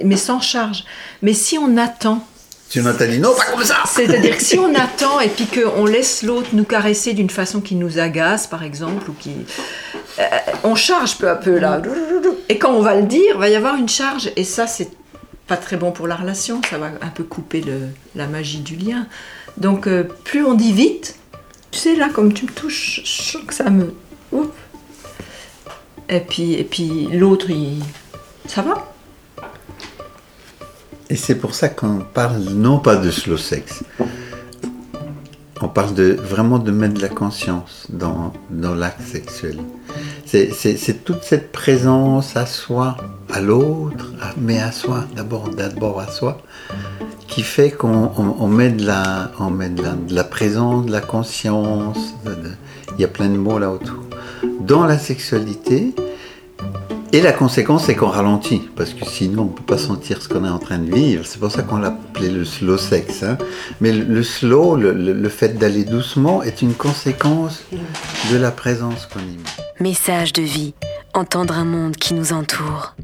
mais 0.03 0.17
sans 0.17 0.39
charge. 0.39 0.85
Mais 1.21 1.33
si 1.33 1.57
on 1.57 1.77
attend. 1.77 2.25
Si 2.69 2.79
on 2.79 2.85
attend, 2.85 3.05
non, 3.19 3.33
pas 3.35 3.45
comme 3.51 3.63
ça 3.63 3.83
C'est-à-dire 3.85 4.37
que 4.37 4.43
si 4.43 4.57
on 4.57 4.73
attend 4.73 5.19
et 5.19 5.29
puis 5.29 5.45
qu'on 5.45 5.85
laisse 5.85 6.23
l'autre 6.23 6.49
nous 6.53 6.63
caresser 6.63 7.13
d'une 7.13 7.29
façon 7.29 7.61
qui 7.61 7.75
nous 7.75 7.99
agace, 7.99 8.47
par 8.47 8.63
exemple, 8.63 9.09
ou 9.09 9.13
qui. 9.13 9.31
Euh, 10.19 10.23
on 10.63 10.75
charge 10.75 11.17
peu 11.17 11.29
à 11.29 11.35
peu 11.35 11.59
là. 11.59 11.81
Et 12.49 12.57
quand 12.57 12.73
on 12.73 12.81
va 12.81 12.95
le 12.95 13.03
dire, 13.03 13.37
va 13.37 13.49
y 13.49 13.55
avoir 13.55 13.75
une 13.75 13.89
charge. 13.89 14.31
Et 14.35 14.43
ça, 14.43 14.67
c'est 14.67 14.89
pas 15.47 15.57
très 15.57 15.77
bon 15.77 15.91
pour 15.91 16.07
la 16.07 16.15
relation. 16.15 16.61
Ça 16.69 16.77
va 16.77 16.87
un 17.01 17.09
peu 17.09 17.23
couper 17.23 17.61
le, 17.61 17.89
la 18.15 18.27
magie 18.27 18.59
du 18.59 18.75
lien. 18.75 19.07
Donc, 19.57 19.87
euh, 19.87 20.03
plus 20.23 20.43
on 20.43 20.53
dit 20.53 20.73
vite, 20.73 21.15
tu 21.71 21.79
sais, 21.79 21.95
là, 21.95 22.09
comme 22.09 22.33
tu 22.33 22.45
me 22.45 22.51
touches, 22.51 23.01
je 23.03 23.31
sens 23.31 23.43
que 23.45 23.53
ça 23.53 23.69
me. 23.69 23.93
Et 26.09 26.19
puis, 26.19 26.53
et 26.53 26.63
puis 26.63 27.07
l'autre, 27.11 27.49
il. 27.49 27.81
Ça 28.47 28.61
va 28.61 28.94
et 31.09 31.15
c'est 31.15 31.35
pour 31.35 31.53
ça 31.53 31.69
qu'on 31.69 31.99
parle 31.99 32.41
non 32.41 32.79
pas 32.79 32.95
de 32.95 33.11
slow 33.11 33.37
sex, 33.37 33.83
on 35.61 35.67
parle 35.67 35.93
de 35.93 36.13
vraiment 36.13 36.59
de 36.59 36.71
mettre 36.71 36.95
de 36.95 37.01
la 37.01 37.09
conscience 37.09 37.87
dans, 37.89 38.33
dans 38.49 38.75
l'acte 38.75 39.01
sexuel. 39.01 39.57
C'est 40.25 41.05
toute 41.05 41.23
cette 41.23 41.51
présence 41.51 42.35
à 42.35 42.45
soi, 42.45 42.97
à 43.31 43.39
l'autre, 43.39 44.11
mais 44.37 44.59
à 44.59 44.71
soi, 44.71 45.05
d'abord 45.15 45.49
d'abord 45.49 46.01
à 46.01 46.07
soi, 46.07 46.41
qui 47.27 47.41
fait 47.41 47.71
qu'on 47.71 48.47
met, 48.47 48.69
de 48.69 48.85
la, 48.85 49.31
on 49.39 49.49
met 49.49 49.69
de, 49.69 49.83
la, 50.09 50.23
présence, 50.23 50.85
de 50.85 50.91
la 50.91 51.01
conscience, 51.01 52.15
il 52.97 53.01
y 53.01 53.03
a 53.05 53.07
plein 53.07 53.29
de 53.29 53.37
mots 53.37 53.59
là 53.59 53.71
autour. 53.71 54.03
Dans 54.59 54.85
la 54.85 54.97
sexualité, 54.97 55.95
et 57.15 57.21
la 57.21 57.31
conséquence, 57.31 57.85
c'est 57.85 57.95
qu'on 57.95 58.09
ralentit, 58.09 58.69
parce 58.75 58.93
que 58.93 59.05
sinon, 59.05 59.43
on 59.43 59.45
ne 59.45 59.49
peut 59.51 59.63
pas 59.63 59.77
sentir 59.77 60.21
ce 60.21 60.27
qu'on 60.27 60.43
est 60.43 60.49
en 60.49 60.59
train 60.59 60.79
de 60.79 60.93
vivre. 60.93 61.25
C'est 61.25 61.39
pour 61.39 61.49
ça 61.49 61.61
qu'on 61.61 61.77
l'appelait 61.77 62.29
le 62.29 62.43
slow 62.43 62.77
sex. 62.77 63.23
Hein. 63.23 63.37
Mais 63.79 63.93
le, 63.93 64.21
slow, 64.21 64.75
le, 64.75 65.29
fait 65.29 65.57
d'aller 65.57 65.85
doucement, 65.85 66.43
est 66.43 66.61
une 66.61 66.73
conséquence 66.73 67.63
de 67.71 68.35
la 68.35 68.51
présence 68.51 69.05
qu'on 69.05 69.21
y 69.21 69.37
met. 69.37 69.89
Message 69.89 70.33
de 70.33 70.41
vie, 70.41 70.73
entendre 71.13 71.53
un 71.53 71.63
monde 71.63 71.95
qui 71.95 72.15
nous 72.15 72.33
entoure. 72.33 72.95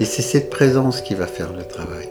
Et 0.00 0.04
c'est 0.04 0.22
cette 0.22 0.50
présence 0.50 1.00
qui 1.00 1.14
va 1.14 1.26
faire 1.26 1.52
le 1.52 1.64
travail. 1.64 2.08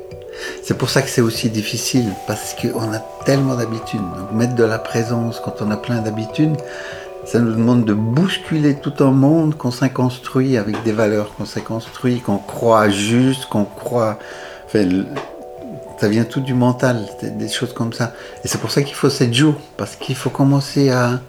C'est 0.64 0.78
pour 0.78 0.90
ça 0.90 1.02
que 1.02 1.10
c'est 1.10 1.22
aussi 1.22 1.50
difficile, 1.50 2.10
parce 2.28 2.54
qu'on 2.54 2.94
a 2.94 3.00
tellement 3.26 3.56
d'habitudes. 3.56 4.02
mettre 4.34 4.56
de 4.56 4.64
la 4.64 4.78
présence 4.78 5.40
quand 5.44 5.62
on 5.62 5.72
a 5.72 5.78
plein 5.78 6.02
d'habitudes, 6.02 6.56
ça 7.26 7.40
nous 7.40 7.54
demande 7.54 7.86
de 7.86 7.94
bousculer 7.94 8.76
tout 8.76 8.94
un 9.00 9.12
monde 9.12 9.58
qu'on 9.58 9.72
s'est 9.72 9.90
construit 9.90 10.58
avec 10.58 10.84
des 10.84 10.92
valeurs 10.92 11.34
qu'on 11.36 11.46
s'est 11.46 11.62
construit, 11.62 12.20
qu'on 12.20 12.38
croit 12.38 12.90
juste, 12.90 13.48
qu'on 13.48 13.66
croit. 13.66 14.20
Enfin, 14.66 14.88
ça 16.00 16.08
vient 16.08 16.24
tout 16.24 16.42
du 16.42 16.54
mental, 16.54 17.06
des 17.22 17.50
choses 17.50 17.74
comme 17.74 17.92
ça. 17.92 18.14
Et 18.44 18.48
c'est 18.48 18.60
pour 18.60 18.72
ça 18.72 18.84
qu'il 18.84 18.96
faut 18.96 19.10
7 19.10 19.34
jours, 19.34 19.56
parce 19.78 19.96
qu'il 19.96 20.16
faut 20.16 20.30
commencer 20.30 20.90
à 20.90 21.20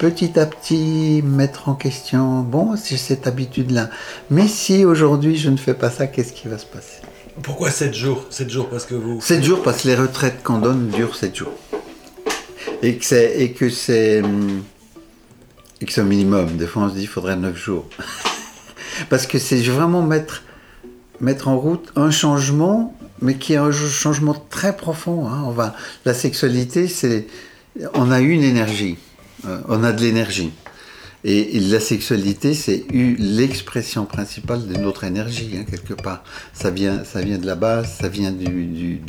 petit 0.00 0.40
à 0.40 0.46
petit 0.46 1.20
mettre 1.22 1.68
en 1.68 1.74
question, 1.74 2.40
bon, 2.40 2.74
j'ai 2.74 2.96
cette 2.96 3.26
habitude-là. 3.26 3.90
Mais 4.30 4.48
si 4.48 4.86
aujourd'hui 4.86 5.36
je 5.36 5.50
ne 5.50 5.58
fais 5.58 5.74
pas 5.74 5.90
ça, 5.90 6.06
qu'est-ce 6.06 6.32
qui 6.32 6.48
va 6.48 6.56
se 6.56 6.64
passer? 6.64 7.02
Pourquoi 7.42 7.70
7 7.70 7.92
jours? 7.92 8.24
7 8.30 8.48
jours 8.48 8.70
parce 8.70 8.86
que 8.86 8.94
vous... 8.94 9.20
7 9.20 9.44
jours 9.44 9.62
parce 9.62 9.82
que 9.82 9.88
les 9.88 9.94
retraites 9.94 10.42
qu'on 10.42 10.58
donne 10.58 10.88
durent 10.88 11.14
7 11.14 11.36
jours. 11.36 11.52
Et 12.82 12.96
que 12.96 13.04
c'est... 13.04 13.42
Et 13.42 13.52
que 13.52 13.68
c'est... 13.68 14.22
c'est 15.86 16.00
un 16.00 16.04
minimum. 16.04 16.56
Des 16.56 16.66
fois 16.66 16.84
on 16.84 16.88
se 16.88 16.94
dit 16.94 17.00
qu'il 17.00 17.08
faudrait 17.10 17.36
9 17.36 17.54
jours. 17.54 17.84
parce 19.10 19.26
que 19.26 19.38
c'est 19.38 19.60
vraiment 19.60 20.02
mettre, 20.02 20.44
mettre 21.20 21.48
en 21.48 21.58
route 21.58 21.92
un 21.94 22.10
changement, 22.10 22.96
mais 23.20 23.34
qui 23.34 23.52
est 23.52 23.58
un 23.58 23.70
changement 23.70 24.34
très 24.48 24.74
profond. 24.78 25.28
hein. 25.28 25.42
On 25.44 25.50
va... 25.50 25.74
La 26.06 26.14
sexualité, 26.14 26.88
c'est... 26.88 27.26
On 27.92 28.10
a 28.10 28.20
une 28.20 28.42
énergie. 28.42 28.96
Euh, 29.46 29.60
on 29.68 29.84
a 29.84 29.92
de 29.92 30.00
l'énergie. 30.00 30.52
Et, 31.22 31.60
la 31.60 31.80
sexualité, 31.80 32.54
c'est 32.54 32.86
l'expression 32.90 34.06
principale 34.06 34.66
de 34.66 34.78
notre 34.78 35.04
énergie, 35.04 35.50
hein, 35.58 35.64
quelque 35.70 35.94
part. 35.94 36.24
Ça 36.54 36.70
vient, 36.70 36.96
de 36.96 37.46
la 37.46 37.56
base, 37.56 37.98
ça 38.00 38.08
vient 38.08 38.32
du, 38.32 39.00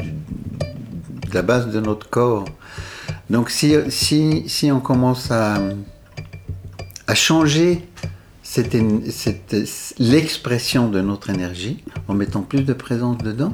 de 1.29 1.33
la 1.33 1.41
base 1.41 1.69
de 1.69 1.79
notre 1.79 2.09
corps. 2.09 2.45
Donc 3.29 3.49
si, 3.49 4.71
on 4.71 4.79
commence 4.81 5.31
à, 5.31 5.61
à 7.07 7.15
changer 7.15 7.81
l'expression 9.99 10.89
de 10.89 10.99
notre 10.99 11.29
énergie, 11.29 11.81
en 12.09 12.13
mettant 12.13 12.41
plus 12.41 12.63
de 12.63 12.73
présence 12.73 13.19
dedans, 13.19 13.53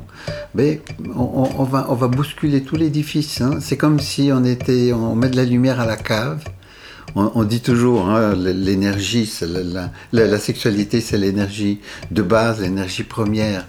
ben, 0.55 0.79
on 1.15 1.63
va 1.63 2.07
bousculer 2.07 2.63
tout 2.63 2.75
l'édifice. 2.75 3.41
hein. 3.41 3.59
C'est 3.61 3.77
comme 3.77 3.99
si 3.99 4.31
on, 4.33 4.43
était, 4.43 4.93
on 4.93 5.15
met 5.15 5.29
de 5.29 5.35
la 5.35 5.45
lumière 5.45 5.79
à 5.79 5.85
la 5.85 5.97
cave. 5.97 6.43
On, 7.15 7.43
dit 7.43 7.61
toujours, 7.61 8.09
hein, 8.09 8.35
l'énergie, 8.35 9.31
la 10.11 10.39
sexualité, 10.39 11.01
c'est 11.01 11.17
l'énergie 11.17 11.79
de 12.11 12.21
base, 12.21 12.61
l'énergie 12.61 13.03
première. 13.03 13.65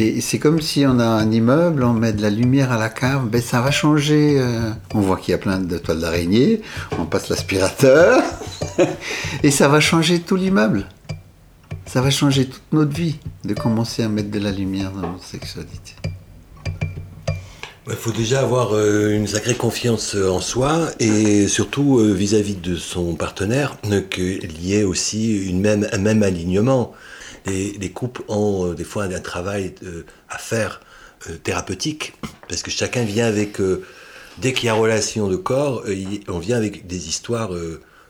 Et 0.00 0.20
c'est 0.20 0.38
comme 0.38 0.60
si 0.60 0.86
on 0.86 1.00
a 1.00 1.04
un 1.04 1.28
immeuble, 1.32 1.82
on 1.82 1.92
met 1.92 2.12
de 2.12 2.22
la 2.22 2.30
lumière 2.30 2.70
à 2.70 2.78
la 2.78 2.88
cave, 2.88 3.26
ben 3.28 3.42
ça 3.42 3.60
va 3.60 3.72
changer. 3.72 4.36
euh, 4.38 4.70
on 4.94 5.00
voit 5.00 5.16
qu'il 5.16 5.32
y 5.32 5.34
a 5.34 5.38
plein 5.38 5.58
de 5.58 5.76
toiles 5.76 5.98
d'araignée, 5.98 6.62
on 7.00 7.04
passe 7.04 7.28
l'aspirateur, 7.28 8.22
et 9.42 9.50
ça 9.50 9.66
va 9.66 9.80
changer 9.80 10.20
tout 10.20 10.36
l'immeuble. 10.36 10.86
Ça 11.84 12.00
va 12.00 12.10
changer 12.10 12.46
toute 12.46 12.62
notre 12.70 12.94
vie 12.94 13.16
de 13.44 13.54
commencer 13.54 14.04
à 14.04 14.08
mettre 14.08 14.30
de 14.30 14.38
la 14.38 14.52
lumière 14.52 14.92
dans 14.92 15.00
notre 15.00 15.24
sexualité. 15.24 15.97
Il 17.90 17.96
faut 17.96 18.10
déjà 18.12 18.40
avoir 18.40 18.74
euh, 18.74 19.10
une 19.14 19.26
sacrée 19.26 19.54
confiance 19.54 20.14
euh, 20.14 20.28
en 20.28 20.40
soi 20.40 20.90
et 21.00 21.48
surtout 21.48 21.98
euh, 21.98 22.12
vis-à-vis 22.12 22.56
de 22.56 22.76
son 22.76 23.14
partenaire 23.14 23.76
qu'il 24.10 24.62
y 24.62 24.74
ait 24.74 24.84
aussi 24.84 25.50
un 25.50 25.98
même 25.98 26.22
alignement. 26.22 26.92
Les, 27.46 27.72
les 27.72 27.90
couples 27.90 28.22
ont 28.28 28.74
des 28.74 28.84
fois 28.84 29.04
un, 29.04 29.20
travail 29.20 29.74
à 30.28 30.36
faire 30.38 30.80
thérapeutique 31.44 32.12
parce 32.48 32.62
que 32.62 32.70
chacun 32.70 33.04
vient 33.04 33.26
avec, 33.26 33.56
dès 34.38 34.52
qu'il 34.52 34.66
y 34.66 34.68
a 34.68 34.74
relation 34.74 35.28
de 35.28 35.36
corps, 35.36 35.84
on 36.28 36.38
vient 36.38 36.56
avec 36.58 36.86
des 36.86 37.08
histoires, 37.08 37.50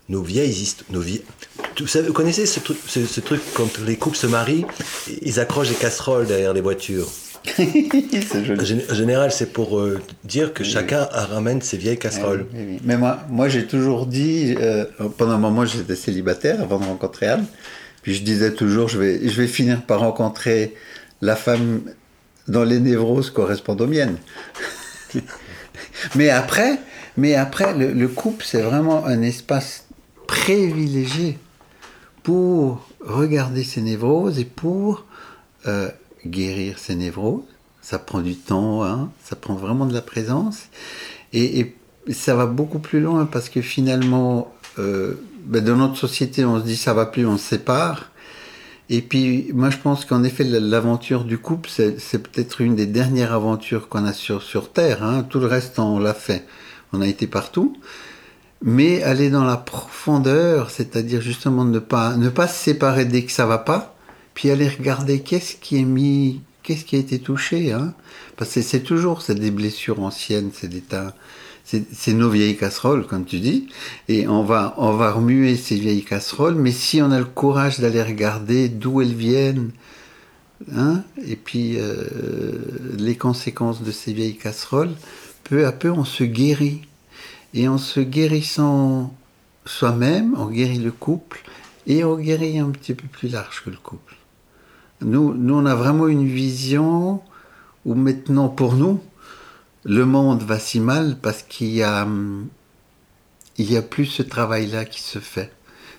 nos 0.09 0.23
vieilles 0.23 0.51
histoires, 0.51 0.91
nos 0.91 1.01
vie- 1.01 1.23
Vous 1.79 2.12
connaissez 2.12 2.47
ce 2.47 3.21
truc 3.21 3.43
quand 3.55 3.79
les 3.87 3.97
couples 3.97 4.17
se 4.17 4.27
marient, 4.27 4.67
ils 5.23 5.38
accrochent 5.38 5.69
des 5.69 5.75
casseroles 5.75 6.27
derrière 6.27 6.53
les 6.53 6.62
voitures? 6.62 7.07
En 8.59 8.62
gén- 8.64 8.83
en 8.90 8.94
général, 8.94 9.33
c'est 9.33 9.53
pour 9.53 9.79
euh, 9.79 10.01
dire 10.24 10.53
que 10.53 10.64
chacun 10.64 11.05
ramène 11.11 11.61
ses 11.62 11.77
vieilles 11.77 11.98
casseroles. 11.98 12.46
Oui, 12.55 12.61
oui. 12.68 12.79
Mais 12.85 12.96
moi, 12.96 13.20
moi 13.31 13.48
j'ai 13.48 13.66
toujours 13.66 14.07
dit, 14.07 14.55
euh, 14.61 14.85
pendant 15.16 15.33
un 15.33 15.38
moment 15.38 15.64
j'étais 15.64 15.96
célibataire 15.96 16.61
avant 16.61 16.79
de 16.79 16.85
rencontrer 16.85 17.27
Anne, 17.29 17.46
puis 18.03 18.14
je 18.14 18.22
disais 18.22 18.53
toujours, 18.53 18.88
je 18.88 18.98
vais, 18.98 19.29
je 19.29 19.40
vais 19.40 19.46
finir 19.48 19.83
par 19.83 20.01
rencontrer 20.01 20.74
la 21.20 21.37
femme 21.37 21.81
dont 22.46 22.62
les 22.64 22.81
névroses 22.81 23.31
correspondent 23.31 23.81
aux 23.83 23.87
miennes. 23.87 24.16
mais 26.14 26.31
après, 26.31 26.79
mais 27.16 27.35
après 27.35 27.74
le, 27.74 27.92
le 27.92 28.09
couple, 28.09 28.44
c'est 28.46 28.62
vraiment 28.62 29.05
un 29.07 29.22
espace 29.22 29.85
privilégié 30.27 31.38
pour 32.22 32.87
regarder 33.01 33.64
ses 33.64 33.81
névroses 33.81 34.38
et 34.38 34.44
pour 34.44 35.05
euh, 35.66 35.88
guérir 36.26 36.78
ses 36.78 36.94
névroses. 36.94 37.42
Ça 37.81 37.98
prend 37.98 38.20
du 38.20 38.37
temps, 38.37 38.85
hein, 38.85 39.11
ça 39.24 39.37
prend 39.37 39.54
vraiment 39.54 39.87
de 39.87 39.94
la 39.94 40.02
présence. 40.02 40.64
Et, 41.33 41.61
et 41.61 42.12
ça 42.12 42.35
va 42.35 42.46
beaucoup 42.46 42.78
plus 42.78 43.00
loin 43.00 43.26
parce 43.26 43.48
que 43.48 43.61
finalement, 43.61 44.52
euh, 44.78 45.14
ben, 45.44 45.64
dans 45.64 45.76
notre 45.76 45.96
société, 45.96 46.44
on 46.44 46.59
se 46.59 46.64
dit 46.64 46.76
ça 46.76 46.94
va 46.94 47.07
plus, 47.07 47.26
on 47.26 47.38
se 47.38 47.44
sépare. 47.44 48.11
Et 48.90 49.02
puis, 49.02 49.50
moi, 49.52 49.68
je 49.68 49.76
pense 49.76 50.07
qu'en 50.07 50.24
effet, 50.24 50.44
l'aventure 50.44 51.24
du 51.24 51.38
couple, 51.38 51.68
c'est 51.70 52.18
peut-être 52.22 52.62
une 52.62 52.74
des 52.74 52.87
dernières 52.87 53.35
aventures 53.35 53.88
qu'on 53.88 54.07
a 54.07 54.14
sur, 54.14 54.42
sur 54.42 54.72
Terre. 54.72 55.02
hein. 55.02 55.24
Tout 55.28 55.40
le 55.40 55.46
reste, 55.46 55.78
on 55.78 55.98
l'a 55.98 56.14
fait. 56.14 56.46
On 56.94 57.02
a 57.02 57.07
été 57.07 57.26
partout. 57.26 57.76
Mais 58.62 59.02
aller 59.02 59.28
dans 59.28 59.44
la 59.44 59.59
profondeur, 59.59 60.70
c'est-à-dire 60.70 61.20
justement 61.20 61.64
ne 61.64 61.78
pas, 61.78 62.16
ne 62.16 62.31
pas 62.31 62.48
se 62.48 62.64
séparer 62.64 63.04
dès 63.04 63.24
que 63.24 63.31
ça 63.31 63.44
va 63.46 63.59
pas, 63.59 63.94
puis 64.38 64.53
aller 64.53 64.68
regarder 64.68 65.18
qu'est-ce 65.18 65.57
qui 65.57 65.79
est 65.79 65.85
mis, 65.85 66.42
qu'est-ce 66.62 66.85
qui 66.85 66.94
a 66.94 67.01
été 67.01 67.18
touché. 67.18 67.72
Hein. 67.72 67.92
Parce 68.37 68.55
que 68.55 68.62
c'est 68.62 68.85
toujours 68.85 69.20
c'est 69.20 69.35
des 69.35 69.51
blessures 69.51 70.01
anciennes, 70.01 70.53
c'est 70.55 70.68
des 70.68 70.81
tas, 70.81 71.12
c'est 71.64 72.12
nos 72.12 72.31
vieilles 72.31 72.57
casseroles, 72.57 73.05
comme 73.05 73.24
tu 73.24 73.40
dis, 73.40 73.66
et 74.07 74.29
on 74.29 74.44
va, 74.44 74.74
on 74.77 74.92
va 74.92 75.11
remuer 75.11 75.57
ces 75.57 75.74
vieilles 75.74 76.05
casseroles, 76.05 76.55
mais 76.55 76.70
si 76.70 77.03
on 77.03 77.11
a 77.11 77.18
le 77.18 77.24
courage 77.24 77.81
d'aller 77.81 78.01
regarder 78.01 78.68
d'où 78.68 79.03
elles 79.03 79.12
viennent, 79.12 79.72
hein, 80.72 81.03
et 81.27 81.35
puis 81.35 81.74
euh, 81.77 82.05
les 82.96 83.16
conséquences 83.16 83.83
de 83.83 83.90
ces 83.90 84.12
vieilles 84.12 84.38
casseroles, 84.38 84.94
peu 85.42 85.66
à 85.66 85.72
peu 85.72 85.90
on 85.90 86.05
se 86.05 86.22
guérit. 86.22 86.83
Et 87.55 87.66
en 87.66 87.79
se 87.79 87.98
guérissant 87.98 89.12
soi-même, 89.64 90.37
on 90.38 90.46
guérit 90.46 90.79
le 90.79 90.92
couple, 90.92 91.42
et 91.88 92.05
on 92.05 92.16
guérit 92.16 92.61
un 92.61 92.70
petit 92.70 92.94
peu 92.94 93.09
plus 93.09 93.31
large 93.31 93.64
que 93.64 93.70
le 93.70 93.79
couple. 93.79 94.17
Nous, 95.01 95.35
nous 95.35 95.55
on 95.55 95.67
a 95.67 95.75
vraiment 95.75 96.09
une 96.09 96.27
vision 96.27 97.23
où 97.85 97.95
maintenant, 97.95 98.49
pour 98.49 98.75
nous, 98.75 99.01
le 99.85 100.05
monde 100.05 100.43
va 100.43 100.59
si 100.59 100.81
mal 100.81 101.17
parce 101.21 101.43
qu'il 101.43 101.69
y 101.69 101.83
a, 101.83 102.03
hum, 102.03 102.49
il 103.59 103.71
y 103.73 103.77
a 103.77 103.83
plus 103.83 104.07
ce 104.07 104.23
travail-là 104.23 104.85
qui 104.85 105.01
se 105.01 105.19
fait. 105.19 105.53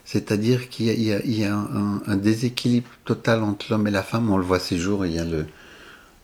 C'est-à-dire 0.05 0.69
qu'il 0.69 0.87
y 0.87 1.13
a, 1.13 1.19
il 1.23 1.37
y 1.39 1.45
a- 1.45 1.55
un, 1.55 2.15
déséquilibre 2.17 2.89
total 3.05 3.43
entre 3.43 3.67
l'homme 3.69 3.87
et 3.87 3.91
la 3.91 4.03
femme. 4.03 4.31
On 4.31 4.37
le 4.37 4.43
voit 4.43 4.59
ces 4.59 4.77
jours, 4.77 5.05
il 5.05 5.13
y 5.13 5.19
a 5.19 5.25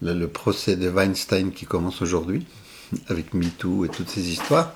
le 0.02 0.28
procès 0.28 0.76
de 0.76 0.90
Weinstein 0.90 1.52
qui 1.52 1.66
commence 1.66 2.02
aujourd'hui, 2.02 2.46
avec 3.08 3.34
MeToo 3.34 3.86
et 3.86 3.90
toutes 3.90 4.10
ces 4.10 4.30
histoires. 4.30 4.74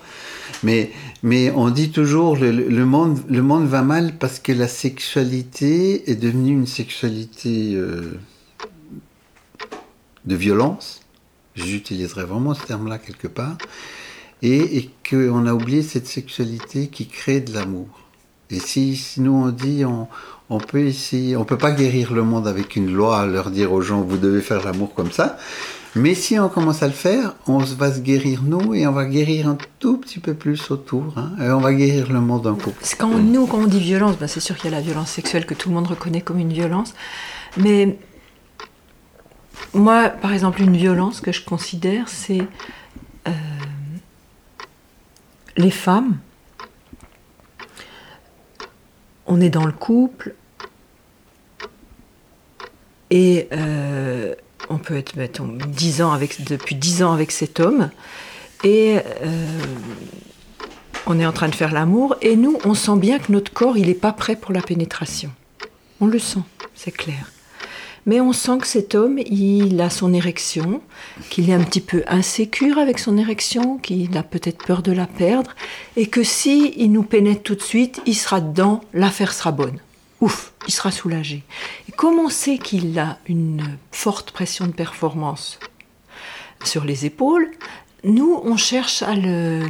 Mais, 0.64 0.92
mais 1.24 1.52
on 1.52 1.70
dit 1.70 1.92
toujours 1.92 2.36
le, 2.36 2.52
le- 2.52 2.86
monde, 2.86 3.20
le 3.30 3.42
monde 3.42 3.68
va 3.68 3.82
mal 3.82 4.18
parce 4.18 4.40
que 4.40 4.52
la 4.52 4.68
sexualité 4.68 6.10
est 6.10 6.16
devenue 6.16 6.52
une 6.54 6.68
sexualité 6.68 7.74
euh, 7.76 8.20
de 10.26 10.36
violence. 10.36 11.02
J'utiliserai 11.56 12.24
vraiment 12.24 12.54
ce 12.54 12.66
terme-là 12.66 12.98
quelque 12.98 13.28
part. 13.28 13.58
Et, 14.42 14.78
et 14.78 14.90
qu'on 15.10 15.46
a 15.46 15.54
oublié 15.54 15.84
cette 15.84 16.08
sexualité 16.08 16.88
qui 16.88 17.08
crée 17.08 17.42
de 17.42 17.54
l'amour. 17.54 17.88
Et 18.50 18.60
si, 18.60 18.96
si 18.96 19.22
nous 19.22 19.34
on 19.34 19.50
dit 19.50 19.84
on, 19.86 20.08
on 20.50 20.58
peut 20.60 20.80
essayer, 20.80 21.36
on 21.36 21.46
peut 21.46 21.58
pas 21.58 21.72
guérir 21.72 22.14
le 22.14 22.24
monde 22.24 22.48
avec 22.48 22.76
une 22.76 22.92
loi, 22.92 23.26
leur 23.28 23.52
dire 23.52 23.72
aux 23.74 23.82
gens 23.82 24.02
vous 24.02 24.18
devez 24.18 24.42
faire 24.42 24.64
l'amour 24.66 24.94
comme 24.96 25.12
ça. 25.12 25.38
Mais 25.96 26.14
si 26.14 26.38
on 26.40 26.50
commence 26.50 26.84
à 26.84 26.88
le 26.88 26.94
faire, 26.94 27.34
on 27.48 27.58
va 27.58 27.92
se 27.92 28.00
guérir 28.00 28.44
nous 28.44 28.76
et 28.76 28.86
on 28.86 28.92
va 28.92 29.06
guérir 29.06 29.48
un 29.48 29.58
tout 29.80 29.98
petit 29.98 30.20
peu 30.20 30.36
plus 30.36 30.70
autour. 30.70 31.18
hein, 31.18 31.32
on 31.40 31.60
va 31.60 31.74
guérir 31.74 32.12
le 32.12 32.22
monde 32.22 32.46
en 32.46 32.56
couple. 32.56 32.84
Quand 32.98 33.18
nous, 33.18 33.48
quand 33.48 33.58
on 33.58 33.68
dit 33.68 33.80
violence, 33.80 34.18
ben, 34.18 34.28
c'est 34.28 34.40
sûr 34.40 34.56
qu'il 34.56 34.70
y 34.70 34.74
a 34.74 34.78
la 34.78 34.84
violence 34.84 35.10
sexuelle 35.10 35.46
que 35.46 35.56
tout 35.56 35.70
le 35.70 35.76
monde 35.76 35.88
reconnaît 35.88 36.22
comme 36.22 36.38
une 36.40 36.54
violence. 36.54 36.94
Mais 37.58 37.98
moi, 39.74 40.10
par 40.10 40.32
exemple, 40.34 40.62
une 40.62 40.78
violence 40.78 41.22
que 41.22 41.32
je 41.32 41.44
considère, 41.44 42.08
c'est 42.08 42.42
euh, 43.28 43.32
les 45.58 45.72
femmes. 45.72 46.18
On 49.26 49.42
est 49.42 49.50
dans 49.50 49.66
le 49.66 49.72
couple 49.72 50.36
et 53.12 53.48
euh, 53.54 54.36
on 54.70 54.78
peut 54.78 54.98
être 54.98 55.16
mettons, 55.16 55.48
10 55.48 56.02
ans 56.02 56.12
avec, 56.12 56.44
depuis 56.44 56.76
10 56.76 57.04
ans 57.04 57.14
avec 57.14 57.32
cet 57.32 57.60
homme 57.60 57.90
et 58.64 58.98
euh, 59.22 59.46
on 61.06 61.20
est 61.20 61.26
en 61.26 61.32
train 61.32 61.48
de 61.48 61.56
faire 61.56 61.72
l'amour 61.72 62.16
et 62.22 62.36
nous, 62.36 62.58
on 62.66 62.74
sent 62.74 62.98
bien 62.98 63.20
que 63.20 63.32
notre 63.32 63.54
corps, 63.54 63.78
il 63.78 63.88
n'est 63.88 63.94
pas 63.94 64.12
prêt 64.12 64.36
pour 64.36 64.54
la 64.54 64.62
pénétration. 64.62 65.32
On 66.02 66.08
le 66.08 66.20
sent, 66.20 66.44
c'est 66.76 66.92
clair. 66.92 67.32
Mais 68.06 68.22
on 68.22 68.34
sent 68.34 68.60
que 68.60 68.68
cet 68.68 68.96
homme, 68.96 69.20
il 69.20 69.80
a 69.82 69.90
son 69.90 70.14
érection, 70.14 70.82
qu'il 71.30 71.50
est 71.50 71.54
un 71.54 71.64
petit 71.64 71.82
peu 71.82 72.04
insécure 72.08 72.78
avec 72.78 72.98
son 72.98 73.18
érection, 73.18 73.78
qu'il 73.78 74.18
a 74.18 74.24
peut-être 74.24 74.66
peur 74.66 74.82
de 74.82 74.92
la 74.92 75.06
perdre, 75.06 75.56
et 75.96 76.08
que 76.08 76.24
si 76.24 76.74
il 76.78 76.92
nous 76.92 77.04
pénètre 77.04 77.44
tout 77.44 77.56
de 77.56 77.62
suite, 77.62 78.02
il 78.06 78.16
sera 78.16 78.42
dedans, 78.42 78.82
l'affaire 78.94 79.34
sera 79.34 79.52
bonne. 79.52 79.80
Ouf, 80.22 80.54
il 80.68 80.74
sera 80.74 80.92
soulagé. 80.92 81.44
Et 82.00 82.02
comme 82.02 82.18
on 82.18 82.30
sait 82.30 82.58
qu'il 82.58 82.98
a 82.98 83.18
une 83.28 83.78
forte 83.92 84.32
pression 84.32 84.66
de 84.68 84.72
performance 84.72 85.60
sur 86.64 86.86
les 86.86 87.06
épaules, 87.06 87.52
nous, 88.06 88.40
on 88.42 88.56
cherche 88.56 89.02
à 89.02 89.16
le 89.16 89.68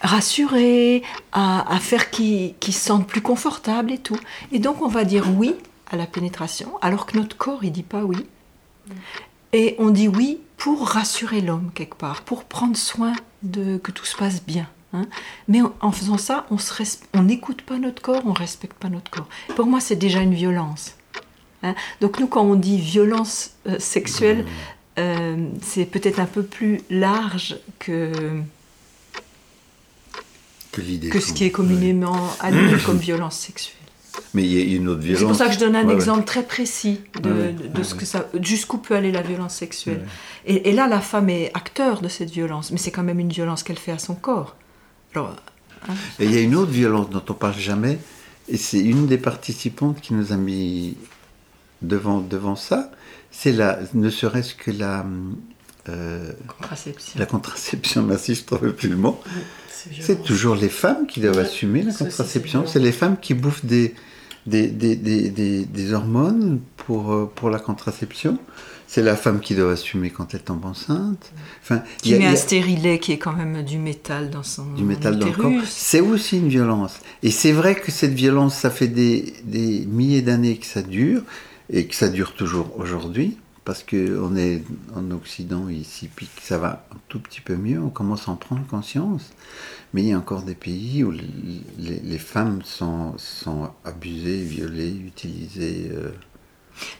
rassurer, 0.00 1.02
à, 1.32 1.78
faire 1.78 2.10
qu'il 2.10 2.54
se 2.62 2.72
sente 2.72 3.06
plus 3.06 3.20
confortable 3.20 3.92
et 3.92 3.98
tout. 3.98 4.18
Et 4.50 4.60
donc, 4.60 4.80
on 4.80 4.88
va 4.88 5.04
dire 5.04 5.26
oui 5.36 5.54
à 5.90 5.98
la 5.98 6.06
pénétration, 6.06 6.72
alors 6.80 7.04
que 7.04 7.18
notre 7.18 7.36
corps, 7.36 7.62
il 7.64 7.72
dit 7.72 7.82
pas 7.82 8.02
oui. 8.02 8.26
Et 9.52 9.76
on 9.78 9.90
dit 9.90 10.08
oui 10.08 10.40
pour 10.56 10.88
rassurer 10.88 11.42
l'homme 11.42 11.70
quelque 11.74 11.96
part, 11.96 12.22
pour 12.22 12.44
prendre 12.44 12.78
soin 12.78 13.12
de 13.42 13.76
que 13.76 13.90
tout 13.90 14.06
se 14.06 14.16
passe 14.16 14.42
bien. 14.42 14.68
Hein. 14.94 15.04
Mais 15.48 15.60
en, 15.82 15.92
faisant 15.92 16.16
ça, 16.16 16.46
on 17.12 17.22
n'écoute 17.22 17.60
pas 17.60 17.76
notre 17.76 18.00
corps, 18.00 18.22
on 18.24 18.32
respecte 18.32 18.78
pas 18.78 18.88
notre 18.88 19.10
corps. 19.10 19.28
Pour 19.54 19.66
moi, 19.66 19.80
c'est 19.80 19.96
déjà 19.96 20.20
une 20.20 20.34
violence. 20.34 20.96
Hein. 21.62 21.74
Donc 22.00 22.20
nous, 22.20 22.26
quand 22.26 22.42
on 22.42 22.54
dit 22.54 22.78
violence 22.78 23.52
euh, 23.68 23.78
sexuelle, 23.78 24.44
euh, 24.98 25.36
c'est 25.62 25.86
peut-être 25.86 26.20
un 26.20 26.26
peu 26.26 26.42
plus 26.42 26.80
large 26.90 27.56
que 27.78 28.12
que, 30.72 31.20
ce 31.20 31.32
qui 31.32 31.44
est 31.44 31.50
communément 31.50 32.30
admis 32.40 32.80
comme 32.86 32.98
violence 32.98 33.36
sexuelle. 33.36 33.76
Mais 34.34 34.42
il 34.42 34.52
y 34.52 34.74
a 34.74 34.76
une 34.76 34.88
autre 34.88 35.00
violence. 35.00 35.20
C'est 35.20 35.26
pour 35.26 35.36
ça 35.36 35.46
que 35.46 35.54
je 35.54 35.58
donne 35.58 35.76
un 35.76 35.88
exemple 35.88 36.24
très 36.24 36.42
précis 36.42 37.00
de, 37.22 37.52
de, 37.68 37.82
ce 37.82 37.94
que 37.94 38.04
ça, 38.04 38.28
jusqu'où 38.40 38.78
peut 38.78 38.94
aller 38.94 39.12
la 39.12 39.22
violence 39.22 39.54
sexuelle. 39.54 40.06
Et, 40.46 40.68
et, 40.68 40.72
là, 40.72 40.86
la 40.86 41.00
femme 41.00 41.30
est 41.30 41.50
acteur 41.54 42.00
de 42.00 42.08
cette 42.08 42.30
violence, 42.30 42.72
mais 42.72 42.78
c'est 42.78 42.90
quand 42.90 43.02
même 43.02 43.20
une 43.20 43.30
violence 43.30 43.62
qu'elle 43.62 43.78
fait 43.78 43.92
à 43.92 43.98
son 43.98 44.14
corps. 44.14 44.56
Alors, 45.14 45.36
hein. 45.88 45.94
et 46.18 46.24
il 46.24 46.34
y 46.34 46.38
a 46.38 46.40
une 46.40 46.54
autre 46.54 46.70
violence 46.70 47.08
dont 47.10 47.22
on 47.28 47.34
parle 47.34 47.58
jamais, 47.58 47.98
et 48.48 48.56
c'est 48.56 48.80
une 48.80 49.06
des 49.06 49.18
participantes 49.18 50.00
qui 50.00 50.14
nous 50.14 50.32
a 50.32 50.36
mis 50.36 50.96
devant, 51.82 52.20
devant 52.20 52.56
ça. 52.56 52.90
C'est 53.30 53.52
la, 53.52 53.78
ne 53.94 54.10
serait-ce 54.10 54.54
que 54.54 54.70
la, 54.70 55.04
euh, 55.88 56.32
contraception. 56.46 57.18
La 57.18 57.26
contraception, 57.26 58.02
merci, 58.08 58.34
je 58.34 58.42
ne 58.42 58.46
trouve 58.46 58.72
plus 58.72 58.88
le 58.88 58.96
mot. 58.96 59.20
C'est 60.00 60.22
toujours 60.22 60.54
les 60.54 60.68
femmes 60.68 61.06
qui 61.06 61.20
doivent 61.20 61.40
assumer 61.40 61.82
la 61.82 61.92
contraception. 61.92 62.66
C'est 62.66 62.78
les 62.78 62.92
femmes 62.92 63.16
qui 63.20 63.34
bouffent 63.34 63.64
des, 63.64 63.94
des, 64.46 64.68
des, 64.68 64.94
des, 64.94 65.64
des 65.64 65.92
hormones 65.92 66.60
pour, 66.76 67.12
euh, 67.12 67.32
pour 67.34 67.50
la 67.50 67.58
contraception. 67.58 68.38
C'est 68.86 69.02
la 69.02 69.16
femme 69.16 69.40
qui 69.40 69.54
doit 69.54 69.72
assumer 69.72 70.10
quand 70.10 70.34
elle 70.34 70.42
tombe 70.42 70.66
enceinte. 70.66 71.32
Enfin, 71.62 71.82
qui 72.02 72.14
met 72.14 72.26
un 72.26 72.36
stérilet 72.36 72.98
qui 72.98 73.12
est 73.12 73.18
quand 73.18 73.32
même 73.32 73.62
du 73.64 73.78
métal 73.78 74.28
dans 74.28 74.42
son 74.42 74.66
Du 74.74 74.84
métal 74.84 75.18
dans 75.18 75.26
le 75.28 75.32
corps. 75.32 75.50
C'est 75.66 76.00
aussi 76.00 76.38
une 76.38 76.48
violence. 76.48 77.00
Et 77.22 77.30
c'est 77.30 77.52
vrai 77.52 77.74
que 77.74 77.90
cette 77.90 78.12
violence, 78.12 78.54
ça 78.54 78.70
fait 78.70 78.88
des, 78.88 79.32
des 79.44 79.86
milliers 79.86 80.20
d'années 80.20 80.58
que 80.58 80.66
ça 80.66 80.82
dure 80.82 81.22
et 81.70 81.86
que 81.86 81.94
ça 81.94 82.08
dure 82.08 82.34
toujours 82.34 82.78
aujourd'hui 82.78 83.38
parce 83.64 83.84
qu'on 83.84 84.36
est 84.36 84.64
en 84.94 85.10
Occident 85.12 85.68
ici, 85.68 86.08
puis 86.14 86.26
que 86.26 86.42
ça 86.42 86.58
va 86.58 86.84
un 86.92 86.98
tout 87.08 87.20
petit 87.20 87.40
peu 87.40 87.56
mieux, 87.56 87.80
on 87.80 87.90
commence 87.90 88.28
à 88.28 88.32
en 88.32 88.36
prendre 88.36 88.66
conscience. 88.66 89.30
Mais 89.94 90.02
il 90.02 90.08
y 90.08 90.12
a 90.12 90.18
encore 90.18 90.42
des 90.42 90.56
pays 90.56 91.04
où 91.04 91.12
les, 91.12 92.18
femmes 92.18 92.62
sont, 92.64 93.14
abusées, 93.84 94.42
violées, 94.42 94.96
utilisées. 94.96 95.90
Euh, 95.92 96.10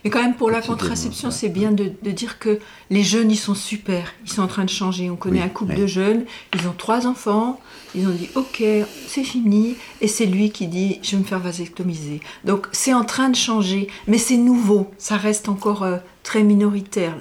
mais 0.04 0.10
quand 0.10 0.22
même, 0.22 0.34
pour 0.34 0.50
la 0.50 0.60
contraception, 0.60 1.30
c'est 1.30 1.48
bien 1.48 1.72
de, 1.72 1.92
dire 2.10 2.38
que 2.38 2.58
les 2.90 3.02
jeunes, 3.02 3.30
ils 3.30 3.36
sont 3.36 3.54
super. 3.54 4.12
Ils 4.24 4.30
sont 4.30 4.42
en 4.42 4.46
train 4.46 4.64
de 4.64 4.70
changer. 4.70 5.10
On 5.10 5.16
connaît 5.16 5.42
un 5.42 5.48
couple 5.48 5.74
de 5.74 5.86
jeunes, 5.86 6.24
ils 6.54 6.66
ont 6.68 6.74
trois 6.76 7.06
enfants. 7.06 7.60
Ils 7.94 8.06
ont 8.06 8.12
dit, 8.12 8.28
OK, 8.34 8.62
c'est 9.06 9.24
fini. 9.24 9.76
Et 10.00 10.08
c'est 10.08 10.26
lui 10.26 10.50
qui 10.50 10.66
dit, 10.66 10.98
je 11.02 11.12
vais 11.12 11.18
me 11.18 11.24
faire 11.24 11.40
vasectomiser. 11.40 12.20
Donc, 12.44 12.68
c'est 12.72 12.94
en 12.94 13.04
train 13.04 13.28
de 13.28 13.36
changer. 13.36 13.88
Mais 14.06 14.18
c'est 14.18 14.36
nouveau. 14.36 14.90
Ça 14.98 15.16
reste 15.16 15.48
encore 15.48 15.82
euh, 15.82 15.98
très 16.22 16.42
minoritaire. 16.42 17.16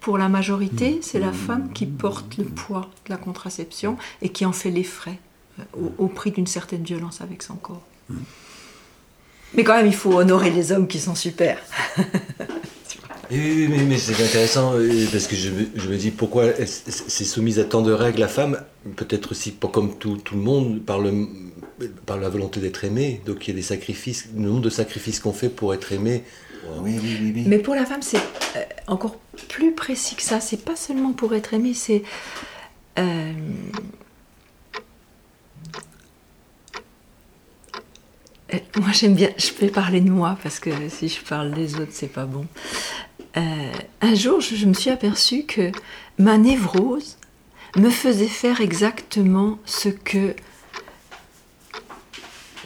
pour 0.00 0.18
la 0.18 0.28
majorité, 0.28 0.96
mm. 0.96 0.98
c'est 1.02 1.18
la 1.18 1.32
femme 1.32 1.72
qui 1.72 1.86
porte 1.86 2.36
le 2.36 2.44
poids 2.44 2.90
de 3.06 3.10
la 3.10 3.16
contraception 3.16 3.96
et 4.22 4.28
qui 4.28 4.44
en 4.44 4.52
fait 4.52 4.70
les 4.70 4.84
frais 4.84 5.18
euh, 5.58 5.88
au, 5.98 6.08
prix 6.08 6.30
d'une 6.30 6.46
certaine 6.46 6.82
violence 6.82 7.20
avec 7.20 7.42
son 7.42 7.54
corps. 7.54 7.82
Mm. 8.10 8.16
Mais 9.56 9.64
quand 9.64 9.76
même, 9.76 9.86
il 9.86 9.94
faut 9.94 10.14
honorer 10.14 10.50
les 10.50 10.72
hommes 10.72 10.88
qui 10.88 10.98
sont 10.98 11.14
super. 11.14 11.58
oui, 13.30 13.68
mais, 13.68 13.96
c'est 13.98 14.22
intéressant 14.22 14.74
euh, 14.74 15.06
parce 15.12 15.26
que 15.26 15.36
je, 15.36 15.50
me 15.50 15.96
dis 15.96 16.10
pourquoi 16.10 16.46
c'est 16.66 17.24
soumise 17.24 17.58
à 17.58 17.64
tant 17.64 17.82
de 17.82 17.92
règles 17.92 18.20
la 18.20 18.28
femme, 18.28 18.60
peut-être 18.96 19.32
aussi 19.32 19.52
pas 19.52 19.68
comme 19.68 19.96
tout, 19.96 20.18
le 20.32 20.38
monde, 20.38 20.82
par, 20.82 20.98
le, 20.98 21.28
par 22.06 22.18
la 22.18 22.28
volonté 22.28 22.60
d'être 22.60 22.84
aimée. 22.84 23.20
Donc 23.26 23.46
il 23.46 23.50
y 23.50 23.52
a 23.52 23.56
des 23.56 23.62
sacrifices, 23.62 24.28
le 24.34 24.48
nombre 24.48 24.62
de 24.62 24.70
sacrifices 24.70 25.20
qu'on 25.20 25.32
fait 25.32 25.48
pour 25.48 25.74
être 25.74 25.92
aimé. 25.92 26.24
Oui, 26.80 26.98
oui, 27.02 27.32
oui, 27.34 27.44
Mais 27.46 27.58
pour 27.58 27.74
la 27.74 27.84
femme, 27.84 28.02
c'est 28.02 28.16
euh, 28.56 28.64
encore 28.86 29.18
plus 29.48 29.72
précis 29.72 30.14
que 30.14 30.22
ça. 30.22 30.40
C'est 30.40 30.64
pas 30.64 30.76
seulement 30.76 31.12
pour 31.12 31.34
être 31.34 31.54
aimé, 31.54 31.74
c'est. 31.74 32.02
Euh, 32.98 33.32
moi 38.76 38.92
j'aime 38.92 39.14
bien, 39.14 39.30
je 39.38 39.50
peux 39.50 39.68
parler 39.68 40.00
de 40.00 40.10
moi 40.10 40.38
parce 40.42 40.60
que 40.60 40.70
si 40.88 41.08
je 41.08 41.20
parle 41.20 41.52
des 41.52 41.76
autres 41.76 41.92
c'est 41.92 42.12
pas 42.12 42.26
bon. 42.26 42.46
Euh, 43.36 43.72
un 44.00 44.14
jour 44.14 44.40
je, 44.40 44.66
me 44.66 44.74
suis 44.74 44.90
aperçue 44.90 45.44
que 45.44 45.72
ma 46.18 46.38
névrose 46.38 47.16
me 47.76 47.90
faisait 47.90 48.28
faire 48.28 48.60
exactement 48.60 49.58
ce 49.64 49.88
que 49.88 50.36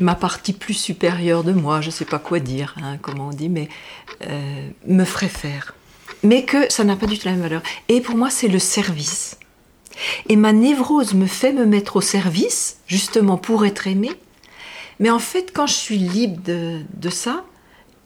ma 0.00 0.14
partie 0.14 0.52
plus 0.52 0.74
supérieure 0.74 1.42
de 1.42 1.52
moi, 1.52 1.80
je 1.80 1.90
sais 1.90 2.04
pas 2.04 2.18
quoi 2.18 2.38
dire, 2.38 2.76
hein, 2.82 2.98
comment 3.00 3.28
on 3.28 3.32
dit, 3.32 3.48
mais 3.48 3.68
euh, 4.28 4.68
me 4.86 5.04
ferait 5.04 5.28
faire. 5.28 5.74
Mais 6.22 6.44
que 6.44 6.70
ça 6.70 6.84
n'a 6.84 6.96
pas 6.96 7.06
du 7.06 7.18
tout 7.18 7.26
la 7.26 7.32
même 7.32 7.42
valeur. 7.42 7.62
Et 7.88 8.00
pour 8.00 8.16
moi 8.16 8.30
c'est 8.30 8.48
le 8.48 8.58
service. 8.58 9.38
Et 10.28 10.36
ma 10.36 10.52
névrose 10.52 11.14
me 11.14 11.26
fait 11.26 11.52
me 11.52 11.66
mettre 11.66 11.96
au 11.96 12.00
service, 12.00 12.78
justement 12.86 13.38
pour 13.38 13.64
être 13.64 13.86
aimée, 13.86 14.16
mais 15.00 15.10
en 15.10 15.18
fait, 15.18 15.52
quand 15.54 15.66
je 15.66 15.74
suis 15.74 15.98
libre 15.98 16.42
de, 16.44 17.10
ça, 17.10 17.44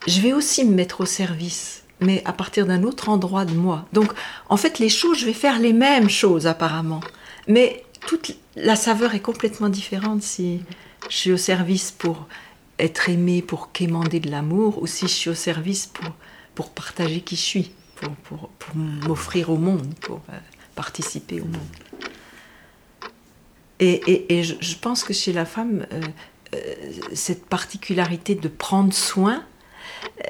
je 0.07 0.20
vais 0.20 0.32
aussi 0.32 0.64
me 0.64 0.74
mettre 0.74 1.01
au 1.01 1.07
service, 1.07 1.84
mais 2.01 2.22
à 2.24 2.32
partir 2.32 2.66
d'un 2.66 2.82
autre 2.82 3.09
endroit 3.09 3.45
de 3.45 3.55
moi. 3.55 3.86
Donc, 3.93 4.12
en 4.49 4.57
fait, 4.57 4.78
les 4.78 4.88
choses, 4.88 5.18
je 5.18 5.26
vais 5.26 5.32
faire 5.32 5.59
les 5.59 5.72
mêmes 5.72 6.11
choses 6.11 6.47
apparemment. 6.47 7.01
Mais 7.49 7.84
toute 8.07 8.36
la 8.57 8.76
saveur 8.76 9.14
est 9.14 9.20
complètement 9.20 9.68
différente 9.68 10.22
si 10.22 10.61
je 11.09 11.16
suis 11.16 11.32
au 11.32 11.36
service 11.36 11.90
pour 11.90 12.26
être 12.78 13.09
aimé, 13.09 13.43
pour 13.43 13.72
quémander 13.72 14.20
de 14.20 14.30
l'amour, 14.30 14.82
ou 14.82 14.86
si 14.86 15.07
je 15.07 15.12
suis 15.12 15.30
au 15.30 15.34
service 15.34 15.86
pour, 15.86 16.11
pour 16.55 16.70
partager 16.70 17.20
qui 17.20 17.36
je 17.36 17.40
suis, 17.40 17.70
pour, 17.97 18.49
pour, 18.49 18.74
m'offrir 18.74 19.51
au 19.51 19.57
monde, 19.57 19.95
pour 20.01 20.20
euh, 20.30 20.38
participer 20.74 21.40
au 21.40 21.45
monde. 21.45 21.61
Et, 23.78 24.38
et, 24.38 24.45
je, 24.45 24.76
pense 24.76 25.03
que 25.03 25.12
chez 25.12 25.32
la 25.32 25.45
femme, 25.45 25.86
euh, 25.93 26.01
cette 27.15 27.47
particularité 27.47 28.35
de 28.35 28.49
prendre 28.49 28.93
soin, 28.93 29.43
euh, 30.21 30.25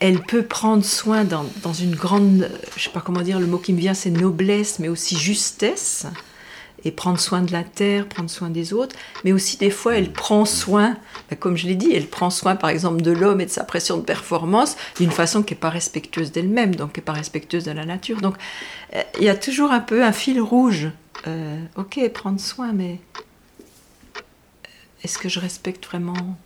elle 0.00 0.20
peut 0.20 0.42
prendre 0.42 0.84
soin 0.84 1.24
dans, 1.24 1.72
une 1.72 1.94
grande, 1.94 2.50
je 2.76 2.82
sais 2.82 2.90
pas 2.90 3.00
comment 3.00 3.22
dire, 3.22 3.40
le 3.40 3.46
mot 3.46 3.58
qui 3.58 3.72
me 3.72 3.78
vient 3.78 3.94
c'est 3.94 4.10
noblesse, 4.10 4.78
mais 4.78 4.88
aussi 4.88 5.16
justesse, 5.16 6.06
et 6.86 6.90
prendre 6.90 7.18
soin 7.18 7.40
de 7.40 7.52
la 7.52 7.64
terre, 7.64 8.06
prendre 8.06 8.28
soin 8.28 8.50
des 8.50 8.74
autres, 8.74 8.94
mais 9.24 9.32
aussi 9.32 9.56
des 9.56 9.70
fois 9.70 9.96
elle 9.96 10.12
prend 10.12 10.44
soin, 10.44 10.98
ben, 11.30 11.36
comme 11.36 11.56
je 11.56 11.66
l'ai 11.66 11.74
dit, 11.74 11.92
elle 11.94 12.06
prend 12.06 12.28
soin 12.28 12.56
par 12.56 12.68
exemple 12.68 13.00
de 13.00 13.10
l'homme 13.10 13.40
et 13.40 13.46
de 13.46 13.50
sa 13.50 13.64
pression 13.64 13.96
de 13.96 14.02
performance 14.02 14.76
d'une 14.98 15.10
façon 15.10 15.42
qui 15.42 15.54
n'est 15.54 15.60
pas 15.60 15.70
respectueuse 15.70 16.32
d'elle-même, 16.32 16.74
donc 16.74 16.92
qui 16.92 17.00
n'est 17.00 17.04
pas 17.04 17.12
respectueuse 17.12 17.64
de 17.64 17.72
la 17.72 17.86
nature. 17.86 18.20
Donc 18.20 18.34
euh, 18.94 19.02
il 19.18 19.24
y 19.24 19.30
a 19.30 19.36
toujours 19.36 19.72
un 19.72 19.80
peu 19.80 20.04
un 20.04 20.12
fil 20.12 20.40
rouge. 20.40 20.88
ok, 21.76 22.10
prendre 22.12 22.40
soin, 22.40 22.72
mais 22.74 22.98
est-ce 25.04 25.18
que 25.18 25.28
je 25.28 25.38
respecte 25.38 25.84
vraiment 25.84 26.38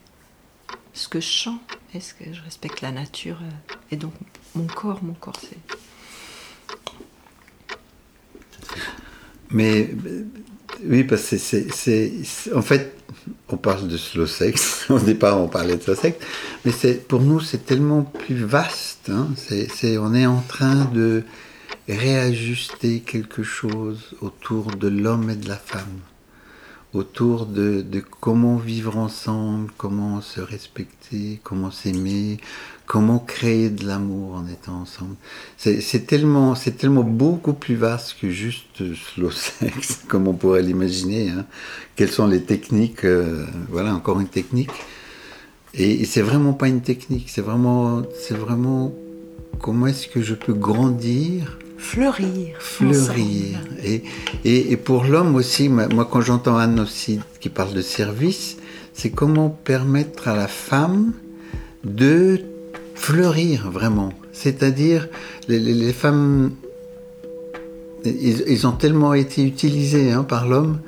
ce 0.92 1.06
que 1.09 1.20
je 1.20 1.28
chante? 1.28 1.78
Est-ce 1.94 2.12
que 2.12 2.24
je 2.32 2.42
respecte 2.42 2.80
la 2.80 2.90
nature 2.90 3.38
euh, 3.40 3.74
Et 3.92 3.96
donc 3.96 4.12
mon 4.54 4.66
corps, 4.66 5.02
mon 5.02 5.14
corps 5.14 5.40
c'est... 5.40 5.56
Mais 9.50 9.90
oui, 10.84 11.04
parce 11.04 11.30
que 11.30 11.38
c'est, 11.38 12.12
en 12.54 12.61
fait, 12.61 12.94
on 13.48 13.56
parle 13.56 13.88
de 13.88 13.96
slow 13.96 14.26
sex. 14.26 14.86
Au 14.90 14.98
départ, 14.98 15.40
on 15.40 15.48
parlait 15.48 15.76
de 15.76 15.82
slow 15.82 15.94
sex, 15.94 16.18
mais 16.64 16.72
pour 16.94 17.22
nous, 17.22 17.40
c'est 17.40 17.64
tellement 17.64 18.02
plus 18.02 18.44
vaste. 18.44 19.09
Hein. 19.09 19.28
on 20.00 20.14
est 20.14 20.26
en 20.26 20.42
train 20.42 20.84
de 20.86 21.22
réajuster 21.88 23.00
quelque 23.00 23.42
chose 23.42 24.14
autour 24.20 24.66
de 24.76 24.88
l'homme 24.88 25.30
et 25.30 25.36
de 25.36 25.48
la 25.48 25.56
femme 25.56 26.00
autour 26.95 27.47
de, 27.47 27.84
comment 28.20 28.57
vivre 28.57 28.97
ensemble, 28.97 29.70
comment 29.76 30.20
se 30.20 30.41
respecter, 30.41 31.41
comment 31.43 31.70
s'aimer, 31.70 32.39
comment 32.86 33.18
créer 33.18 33.68
de 33.68 33.86
l'amour 33.86 34.34
en 34.36 34.47
étant 34.47 34.80
ensemble. 34.80 35.14
C'est 35.59 36.07
tellement, 36.07 36.55
c'est 36.55 36.78
tellement 36.78 37.05
beaucoup 37.05 37.53
plus 37.53 37.74
vaste 37.74 38.16
que 38.20 38.30
juste 38.30 38.95
slow 38.95 39.30
sex, 39.30 40.05
comme 40.09 40.28
on 40.28 40.34
pourrait 40.34 40.62
l'imaginer. 40.62 41.30
Hein. 41.30 41.45
Quelles 41.97 42.11
sont 42.11 42.26
les 42.26 42.43
techniques 42.43 43.05
euh, 43.05 43.45
Voilà, 43.68 43.95
encore 43.95 44.20
une 44.20 44.28
technique. 44.28 44.70
Et, 45.74 46.07
c'est 46.07 46.22
vraiment 46.22 46.55
pas 46.55 46.68
une 46.68 46.80
technique, 46.80 47.28
c'est 47.28 47.43
vraiment, 47.43 48.03
c'est 48.18 48.36
vraiment 48.36 48.93
comment 49.61 49.86
est-ce 49.86 50.09
que 50.09 50.22
je 50.22 50.34
peux 50.34 50.55
grandir 50.55 51.59
Fleurir. 51.79 52.57
Fleurir. 52.59 53.61
Et, 53.83 54.03
et, 54.45 54.76
pour 54.76 55.05
l'homme 55.05 55.37
aussi, 55.37 55.68
moi 55.68 56.09
quand 56.11 56.20
j'entends 56.20 56.59
Anne 56.59 56.81
aussi 56.81 57.20
qui 57.41 57.49
parle 57.49 57.72
de 57.72 57.83
service, 57.83 58.57
c'est 58.93 59.11
comment 59.11 59.49
permettre 59.49 60.26
à 60.26 60.37
la 60.37 60.49
femme 60.49 61.12
de 61.85 62.41
fleurir 62.97 63.70
vraiment. 63.70 64.12
C'est-à-dire, 64.33 65.09
les, 65.49 65.93
femmes, 65.93 66.51
ils, 68.05 68.66
ont 68.66 68.72
tellement 68.72 69.14
été 69.14 69.45
utilisées 69.45 70.12
hein, 70.12 70.24
par 70.24 70.49
l'homme 70.49 70.81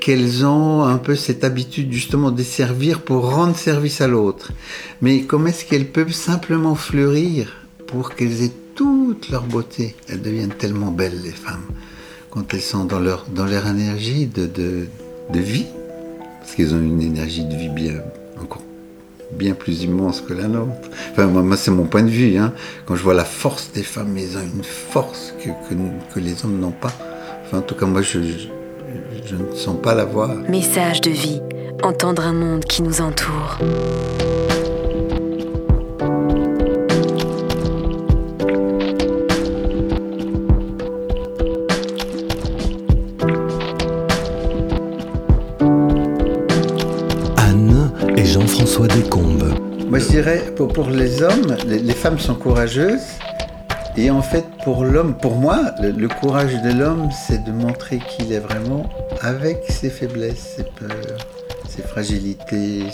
qu'elles 0.00 0.44
ont 0.44 0.82
un 0.82 0.98
peu 0.98 1.14
cette 1.14 1.44
habitude 1.44 1.92
justement 1.92 2.30
de 2.30 2.42
servir 2.42 3.00
pour 3.00 3.34
rendre 3.34 3.56
service 3.56 4.00
à 4.00 4.08
l'autre. 4.08 4.52
Mais 5.00 5.22
comment 5.22 5.46
est-ce 5.46 5.64
qu'elles 5.64 5.88
peuvent 5.88 6.12
simplement 6.12 6.74
fleurir 6.74 7.54
pour 7.86 8.14
qu'elles 8.14 8.42
aient 8.42 8.52
toute 8.74 9.30
leur 9.30 9.42
beauté 9.42 9.94
Elles 10.08 10.22
deviennent 10.22 10.54
tellement 10.54 10.90
belles, 10.90 11.20
les 11.22 11.30
femmes, 11.30 11.64
quand 12.30 12.52
elles 12.52 12.60
sont 12.60 12.84
dans 12.84 13.00
leur, 13.00 13.26
dans 13.34 13.46
leur 13.46 13.66
énergie 13.66 14.26
de, 14.26 14.46
de, 14.46 14.86
de 15.32 15.38
vie, 15.38 15.66
parce 16.40 16.54
qu'elles 16.54 16.74
ont 16.74 16.80
une 16.80 17.02
énergie 17.02 17.44
de 17.44 17.54
vie 17.54 17.68
bien, 17.68 18.02
encore 18.40 18.62
bien 19.32 19.54
plus 19.54 19.82
immense 19.82 20.20
que 20.20 20.32
la 20.32 20.48
nôtre. 20.48 20.90
Enfin, 21.12 21.26
moi, 21.26 21.56
c'est 21.56 21.70
mon 21.70 21.84
point 21.84 22.02
de 22.02 22.10
vue. 22.10 22.36
Hein. 22.36 22.52
Quand 22.86 22.96
je 22.96 23.02
vois 23.02 23.14
la 23.14 23.24
force 23.24 23.70
des 23.72 23.82
femmes, 23.82 24.16
elles 24.16 24.36
ont 24.36 24.56
une 24.56 24.64
force 24.64 25.34
que, 25.42 25.48
que, 26.14 26.20
les 26.20 26.44
hommes 26.44 26.60
n'ont 26.60 26.70
pas. 26.70 26.92
Enfin, 27.44 27.58
en 27.58 27.62
tout 27.62 27.74
cas, 27.74 27.86
moi, 27.86 28.02
je, 28.02 28.20
je 29.24 29.34
ne 29.34 29.54
sens 29.54 29.76
pas 29.82 29.94
la 29.94 30.04
voix. 30.04 30.34
Message 30.48 31.00
de 31.00 31.10
vie, 31.10 31.40
entendre 31.82 32.22
un 32.22 32.32
monde 32.32 32.64
qui 32.64 32.82
nous 32.82 33.00
entoure. 33.00 33.58
Pour, 50.68 50.88
les 50.88 51.22
hommes, 51.22 51.56
les 51.66 51.94
femmes 51.94 52.18
sont 52.18 52.34
courageuses, 52.34 53.18
et 53.96 54.10
en 54.10 54.22
fait, 54.22 54.44
pour 54.64 54.84
l'homme, 54.84 55.14
pour 55.14 55.36
moi, 55.36 55.70
le, 55.80 56.08
courage 56.08 56.60
de 56.62 56.72
l'homme, 56.72 57.10
c'est 57.28 57.44
de 57.44 57.52
montrer 57.52 58.00
qu'il 58.00 58.32
est 58.32 58.40
vraiment 58.40 58.88
avec 59.20 59.62
ses 59.68 59.88
faiblesses, 59.88 60.56
ses 60.56 60.64
peurs, 60.64 61.18
ses 61.68 61.82
fragilités, 61.82 62.86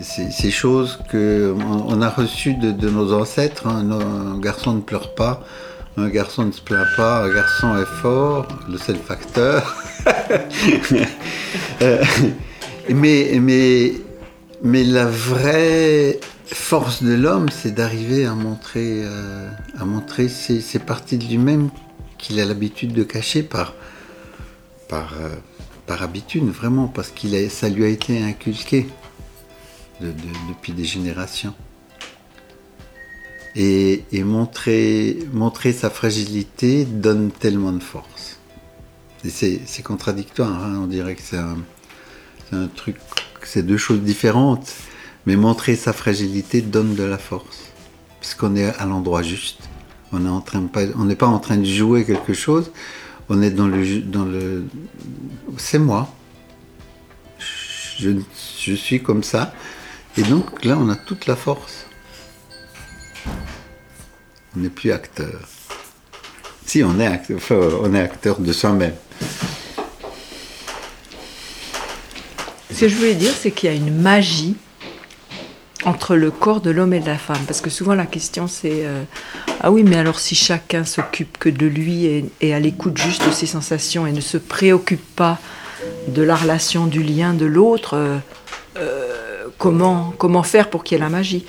ces 0.00 0.50
choses 0.50 0.98
que 1.10 1.54
on 1.86 2.00
a 2.00 2.08
reçues 2.08 2.54
de, 2.54 2.88
nos 2.88 3.12
ancêtres. 3.12 3.66
Hein. 3.66 3.90
Un 3.90 4.38
garçon 4.38 4.72
ne 4.72 4.80
pleure 4.80 5.14
pas, 5.14 5.42
un 5.98 6.08
garçon 6.08 6.46
ne 6.46 6.52
se 6.52 6.62
plaint 6.62 6.86
pas, 6.96 7.24
un 7.24 7.34
garçon 7.34 7.76
est 7.76 8.00
fort, 8.00 8.48
le 8.68 8.78
seul 8.78 8.96
facteur. 8.96 9.74
Euh, 11.82 12.02
mais, 12.90 13.38
mais, 13.40 13.92
mais 14.62 14.84
la 14.84 15.06
vraie 15.06 16.20
force 16.46 17.02
de 17.02 17.14
l'homme, 17.14 17.48
c'est 17.48 17.74
d'arriver 17.74 18.26
à 18.26 18.34
montrer, 18.34 19.02
euh, 19.04 19.50
à 19.78 19.84
montrer 19.84 20.28
ces, 20.28 20.78
parties 20.78 21.18
de 21.18 21.24
lui-même 21.24 21.70
qu'il 22.18 22.38
a 22.40 22.44
l'habitude 22.44 22.92
de 22.92 23.02
cacher 23.02 23.42
par, 23.42 23.74
par, 24.88 25.14
euh, 25.20 25.34
par 25.86 26.02
habitude, 26.02 26.44
vraiment, 26.44 26.86
parce 26.86 27.10
qu'il 27.10 27.50
ça 27.50 27.68
lui 27.68 27.84
a 27.84 27.88
été 27.88 28.22
inculqué 28.22 28.86
depuis 30.00 30.72
des 30.72 30.84
générations. 30.84 31.54
Et, 33.56 34.02
montrer, 34.24 35.18
montrer 35.32 35.72
sa 35.72 35.88
fragilité 35.88 36.84
donne 36.84 37.30
tellement 37.30 37.72
de 37.72 37.82
force. 37.82 38.38
Et 39.24 39.30
c'est 39.30 39.82
contradictoire, 39.82 40.64
hein, 40.64 40.80
on 40.82 40.86
dirait 40.86 41.14
que 41.14 41.22
c'est 41.22 41.38
un 41.38 42.66
truc, 42.74 42.96
c'est 43.48 43.62
deux 43.62 43.76
choses 43.76 44.00
différentes. 44.00 44.72
Mais 45.26 45.36
montrer 45.36 45.74
sa 45.74 45.94
fragilité 45.94 46.60
donne 46.60 46.94
de 46.94 47.02
la 47.02 47.16
force, 47.16 47.72
puisqu'on 48.20 48.56
est 48.56 48.74
à 48.78 48.84
l'endroit 48.84 49.22
juste. 49.22 49.60
On 50.12 50.18
n'est 50.18 51.16
pas 51.16 51.26
en 51.26 51.38
train 51.38 51.56
de 51.56 51.64
jouer 51.64 52.04
quelque 52.04 52.34
chose. 52.34 52.70
On 53.30 53.40
est 53.40 53.50
dans 53.50 53.66
le, 53.66 54.64
c'est 55.56 55.78
moi. 55.78 56.14
Je, 57.98 58.10
je 58.60 58.74
suis 58.74 59.02
comme 59.02 59.22
ça. 59.22 59.54
Et 60.18 60.22
donc 60.22 60.64
là, 60.64 60.76
on 60.78 60.88
a 60.90 60.96
toute 60.96 61.26
la 61.26 61.36
force. 61.36 61.86
On 64.56 64.60
n'est 64.60 64.68
plus 64.68 64.92
acteur. 64.92 65.40
Si, 66.66 66.82
on 66.82 67.00
est 67.00 67.06
acteur, 67.06 67.80
on 67.82 67.94
est 67.94 68.00
acteur 68.00 68.40
de 68.40 68.52
soi-même. 68.52 68.94
Que 72.84 72.90
je 72.90 72.96
voulais 72.96 73.14
dire, 73.14 73.32
c'est 73.32 73.50
qu'il 73.50 73.70
y 73.70 73.72
a 73.72 73.74
une 73.74 73.98
magie 73.98 74.56
entre 75.86 76.16
le 76.16 76.30
corps 76.30 76.60
de 76.60 76.70
l'homme 76.70 76.92
et 76.92 77.00
de 77.00 77.06
la 77.06 77.16
femme. 77.16 77.40
Parce 77.46 77.62
que 77.62 77.70
souvent 77.70 77.94
la 77.94 78.04
question 78.04 78.46
c'est 78.46 78.84
euh, 78.84 79.04
Ah 79.62 79.72
oui, 79.72 79.84
mais 79.84 79.96
alors 79.96 80.20
si 80.20 80.34
chacun 80.34 80.84
s'occupe 80.84 81.38
que 81.38 81.48
de 81.48 81.64
lui 81.64 82.04
et, 82.42 82.52
à 82.52 82.60
l'écoute 82.60 82.98
juste 82.98 83.26
de 83.26 83.30
ses 83.30 83.46
sensations 83.46 84.06
et 84.06 84.12
ne 84.12 84.20
se 84.20 84.36
préoccupe 84.36 85.00
pas 85.16 85.38
de 86.08 86.20
la 86.20 86.36
relation, 86.36 86.84
du 86.84 87.02
lien 87.02 87.32
de 87.32 87.46
l'autre, 87.46 87.94
euh, 87.94 88.18
euh, 88.76 89.46
comment, 89.56 90.12
comment 90.18 90.42
faire 90.42 90.68
pour 90.68 90.84
qu'il 90.84 90.98
y 90.98 91.00
ait 91.00 91.04
la 91.04 91.08
magie? 91.08 91.46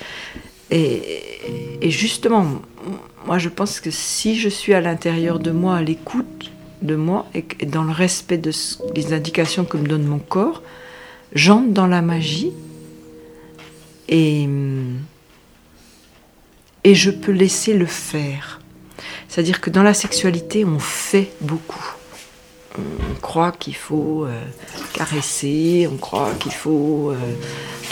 Et, 0.70 1.20
justement, 1.82 2.46
moi 3.26 3.36
je 3.36 3.50
pense 3.50 3.80
que 3.80 3.90
si 3.90 4.40
je 4.40 4.48
suis 4.48 4.72
à 4.72 4.80
l'intérieur 4.80 5.38
de 5.38 5.50
moi, 5.50 5.76
à 5.76 5.82
l'écoute 5.82 6.50
de 6.80 6.96
moi 6.96 7.26
et 7.34 7.44
dans 7.66 7.84
le 7.84 7.92
respect 7.92 8.38
des 8.38 9.12
indications 9.12 9.66
que 9.66 9.76
me 9.76 9.86
donne 9.86 10.04
mon 10.04 10.18
corps, 10.18 10.62
j'entre 11.36 11.68
dans 11.68 11.86
la 11.86 12.02
magie 12.02 12.52
et, 14.08 14.48
je 16.84 17.10
peux 17.10 17.32
laisser 17.32 17.74
le 17.74 17.86
faire. 17.86 18.60
C'est-à-dire 19.28 19.60
que 19.60 19.70
dans 19.70 19.82
la 19.82 19.92
sexualité, 19.92 20.64
on 20.64 20.78
fait 20.78 21.32
beaucoup. 21.40 21.94
On 22.78 23.20
croit 23.20 23.52
qu'il 23.52 23.74
faut 23.74 24.24
euh, 24.24 24.42
caresser, 24.92 25.88
on 25.92 25.96
croit 25.96 26.30
qu'il 26.38 26.52
faut 26.52 27.10
euh, 27.10 27.16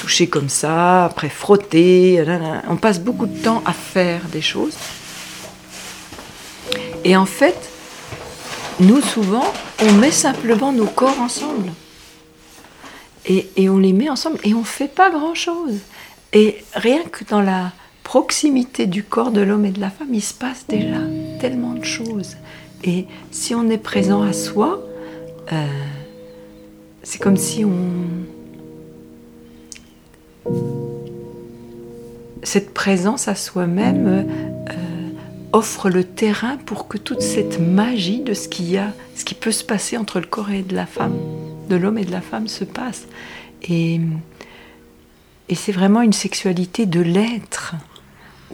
toucher 0.01 0.27
comme 0.29 0.49
ça, 0.49 1.07
après 1.07 1.29
frotter. 1.29 2.25
On 2.69 2.77
passe 2.77 3.01
beaucoup 3.01 3.27
de 3.27 3.37
temps 3.37 3.63
à 3.67 3.73
faire 3.73 4.23
des 4.31 4.43
choses. 4.43 4.77
Et 7.03 7.17
en 7.17 7.27
fait, 7.27 7.71
nous, 8.81 9.01
souvent, 9.01 9.53
on 9.83 9.93
met 9.95 10.13
simplement 10.13 10.73
nos 10.73 10.87
corps 10.87 11.21
ensemble. 11.21 11.73
Et, 13.27 13.69
on 13.69 13.79
les 13.79 13.93
met 13.93 14.11
ensemble 14.11 14.39
et 14.45 14.55
on 14.55 14.61
ne 14.61 14.65
fait 14.65 14.93
pas 14.93 15.11
grand-chose. 15.11 15.79
Et 16.33 16.59
rien 16.75 17.03
que 17.05 17.25
dans 17.25 17.41
la 17.41 17.73
proximité 18.03 18.87
du 18.87 19.03
corps 19.03 19.31
de 19.31 19.41
l'homme 19.41 19.65
et 19.65 19.71
de 19.71 19.81
la 19.81 19.91
femme, 19.91 20.13
il 20.13 20.23
se 20.23 20.35
passe 20.35 20.67
déjà 20.69 21.01
tellement 21.41 21.73
de 21.73 21.85
choses. 21.85 22.37
Et 22.83 23.07
si 23.31 23.55
on 23.55 23.71
est 23.71 23.79
présent 23.79 24.23
à 24.23 24.33
soi, 24.33 24.87
euh, 25.53 25.67
c'est 27.03 27.21
comme 27.21 27.37
si 27.37 27.65
on... 27.65 27.73
Cette 32.43 32.75
présence 32.75 33.27
à 33.27 33.35
soi-même 33.35 34.07
euh, 34.07 34.75
offre 35.55 35.89
le 35.89 36.05
terrain 36.05 36.59
pour 36.59 36.89
que 36.89 36.99
toute 36.99 37.23
cette 37.23 37.59
magie 37.59 38.21
de 38.21 38.35
ce 38.35 38.49
qu'il 38.49 38.71
y 38.71 38.77
a, 38.77 38.93
ce 39.15 39.25
qui 39.25 39.35
peut 39.35 39.53
se 39.53 39.65
passer 39.65 39.97
entre 39.97 40.21
le 40.21 40.27
corps 40.27 40.51
et 40.51 40.65
la 40.71 40.85
femme, 40.85 41.17
de 41.69 41.77
l'homme 41.77 41.99
et 41.99 42.05
de 42.05 42.13
la 42.13 42.21
femme 42.21 42.49
se 42.49 42.65
passe. 42.65 43.07
Et 43.69 44.01
et 45.49 45.55
c'est 45.55 45.73
vraiment 45.73 46.01
une 46.01 46.13
sexualité 46.13 46.87
de 46.87 47.01
l'être, 47.01 47.75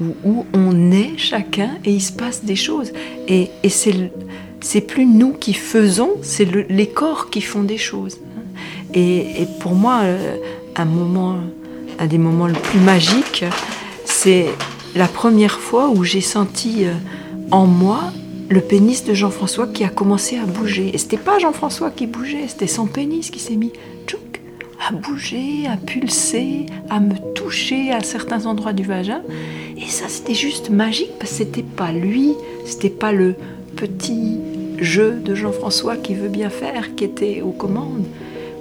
où, 0.01 0.47
on 0.55 0.91
est 0.93 1.19
chacun 1.19 1.73
et 1.85 1.93
il 1.93 2.01
se 2.01 2.13
passe 2.13 2.45
des 2.45 2.57
choses. 2.57 2.91
Et, 3.29 3.51
et 3.63 3.69
c'est 3.69 4.81
plus 4.81 5.05
nous 5.05 5.33
qui 5.33 5.53
faisons, 5.53 6.13
c'est 6.23 6.49
les 6.69 6.89
corps 6.89 7.29
qui 7.31 7.43
font 7.43 7.63
des 7.63 7.77
choses. 7.77 8.19
Et, 8.95 9.47
pour 9.61 9.75
moi, 9.75 10.01
euh, 10.03 10.37
un 10.75 10.85
moment, 10.87 11.37
un 11.99 12.07
des 12.07 12.19
moments 12.19 12.47
les 12.47 12.59
plus 12.59 12.81
magiques, 12.81 13.45
c'est 14.05 14.47
la 14.97 15.07
première 15.07 15.61
fois 15.61 15.91
où 15.91 16.03
j'ai 16.03 16.23
senti 16.23 16.87
euh, 16.87 16.95
en 17.51 17.67
moi 17.67 18.13
le 18.51 18.61
pénis 18.61 19.05
de 19.05 19.15
Jean-François 19.15 19.69
qui 19.69 19.85
a 19.85 19.89
commencé 19.89 20.37
à 20.37 20.45
bouger. 20.45 20.91
Et 20.93 20.99
c'était 20.99 21.17
pas 21.17 21.39
Jean-François 21.39 21.91
qui 21.93 22.07
bougeait, 22.07 22.49
c'était 22.49 22.67
son 22.67 22.87
pénis 22.87 23.31
qui 23.31 23.39
s'est 23.39 23.57
mis 23.57 23.73
à 24.89 24.93
bouger, 24.93 25.67
à 25.69 25.77
pulser, 25.77 26.67
à 26.89 27.01
me 27.01 27.15
toucher 27.35 27.93
à 27.93 28.03
certains 28.03 28.47
endroits 28.47 28.73
du 28.73 28.83
vagin. 28.83 29.23
Et 29.77 29.87
ça, 29.87 30.09
c'était 30.09 30.35
juste 30.35 30.71
magique 30.71 31.13
parce 31.19 31.31
que 31.31 31.37
c'était 31.39 31.63
pas 31.63 31.93
lui, 31.93 32.35
c'était 32.65 32.91
pas 32.91 33.13
le 33.13 33.35
petit 33.77 34.39
jeu 34.79 35.13
de 35.13 35.35
Jean-François 35.35 35.97
qui 35.97 36.15
veut 36.15 36.29
bien 36.29 36.51
faire 36.51 36.95
qui 36.97 37.05
était 37.05 37.43
aux 37.43 37.53
commandes. 37.53 38.07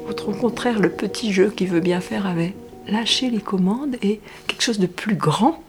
Au 0.09 0.31
contraire, 0.33 0.79
le 0.79 0.89
petit 0.89 1.31
jeu 1.31 1.51
qui 1.55 1.65
veut 1.65 1.79
bien 1.79 2.01
faire 2.01 2.27
avait 2.27 2.53
lâché 2.87 3.29
les 3.29 3.39
commandes 3.39 3.95
et 4.03 4.19
quelque 4.47 4.61
chose 4.61 4.79
de 4.79 4.87
plus 4.87 5.15
grand 5.15 5.63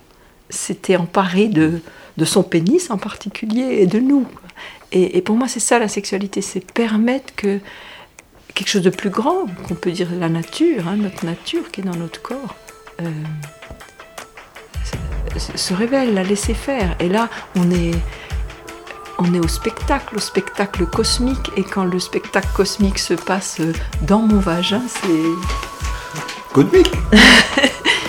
s'était 0.50 0.96
emparé 0.96 1.48
de, 1.48 1.80
de 2.16 2.24
son 2.24 2.42
pénis 2.42 2.90
en 2.90 2.98
particulier 2.98 3.78
et 3.80 3.86
de 3.86 3.98
nous. 3.98 4.26
Et, 4.92 5.22
pour 5.22 5.36
moi, 5.36 5.46
c'est 5.46 5.60
ça 5.60 5.78
la 5.78 5.86
sexualité, 5.86 6.42
c'est 6.42 6.60
permettre 6.72 7.32
que 7.36 7.60
quelque 8.54 8.68
chose 8.68 8.82
de 8.82 8.90
plus 8.90 9.10
grand, 9.10 9.46
qu'on 9.68 9.74
peut 9.74 9.92
dire 9.92 10.08
la 10.18 10.28
nature, 10.28 10.88
hein, 10.88 10.96
notre 10.96 11.24
nature 11.24 11.70
qui 11.70 11.80
est 11.80 11.84
dans 11.84 11.94
notre 11.94 12.20
corps, 12.20 12.56
euh, 13.00 13.08
se 15.54 15.74
révèle, 15.74 16.12
la 16.14 16.24
laisser 16.24 16.54
faire. 16.54 16.96
Et 16.98 17.08
là, 17.08 17.28
on 17.54 17.70
est, 17.70 17.94
on 19.18 19.32
est 19.32 19.38
au 19.38 19.46
spectacle, 19.46 20.16
au 20.16 20.20
spectacle 20.20 20.84
cosmique. 20.86 21.52
Et 21.56 21.62
quand 21.62 21.84
le 21.84 22.00
spectacle 22.00 22.48
cosmique 22.52 22.98
se 22.98 23.14
passe 23.14 23.60
dans 24.02 24.20
mon 24.20 24.40
vagin, 24.40 24.82
c'est. 24.88 26.52
Cosmique 26.52 26.90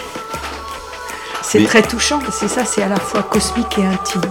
C'est 1.52 1.66
très 1.66 1.82
touchant, 1.82 2.22
c'est 2.32 2.48
ça, 2.48 2.64
c'est 2.64 2.82
à 2.82 2.88
la 2.88 2.96
fois 2.96 3.24
cosmique 3.24 3.78
et 3.78 3.86
intime. 3.86 4.22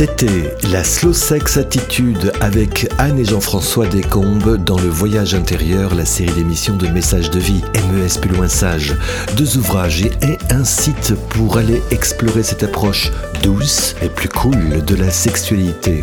C'était 0.00 0.56
la 0.72 0.82
Slow 0.82 1.12
Sex 1.12 1.58
Attitude 1.58 2.32
avec 2.40 2.88
Anne 2.96 3.18
et 3.18 3.24
Jean-François 3.26 3.86
Descombes 3.86 4.56
dans 4.64 4.78
le 4.78 4.88
Voyage 4.88 5.34
intérieur, 5.34 5.94
la 5.94 6.06
série 6.06 6.32
d'émissions 6.32 6.78
de 6.78 6.88
messages 6.88 7.28
de 7.28 7.38
vie, 7.38 7.60
MES 7.92 8.18
plus 8.18 8.34
loin 8.34 8.48
sage. 8.48 8.96
Deux 9.36 9.58
ouvrages 9.58 10.00
et 10.06 10.38
un 10.48 10.64
site 10.64 11.12
pour 11.28 11.58
aller 11.58 11.82
explorer 11.90 12.42
cette 12.42 12.62
approche 12.62 13.12
douce 13.42 13.94
et 14.02 14.08
plus 14.08 14.30
cool 14.30 14.82
de 14.86 14.94
la 14.94 15.10
sexualité. 15.10 16.00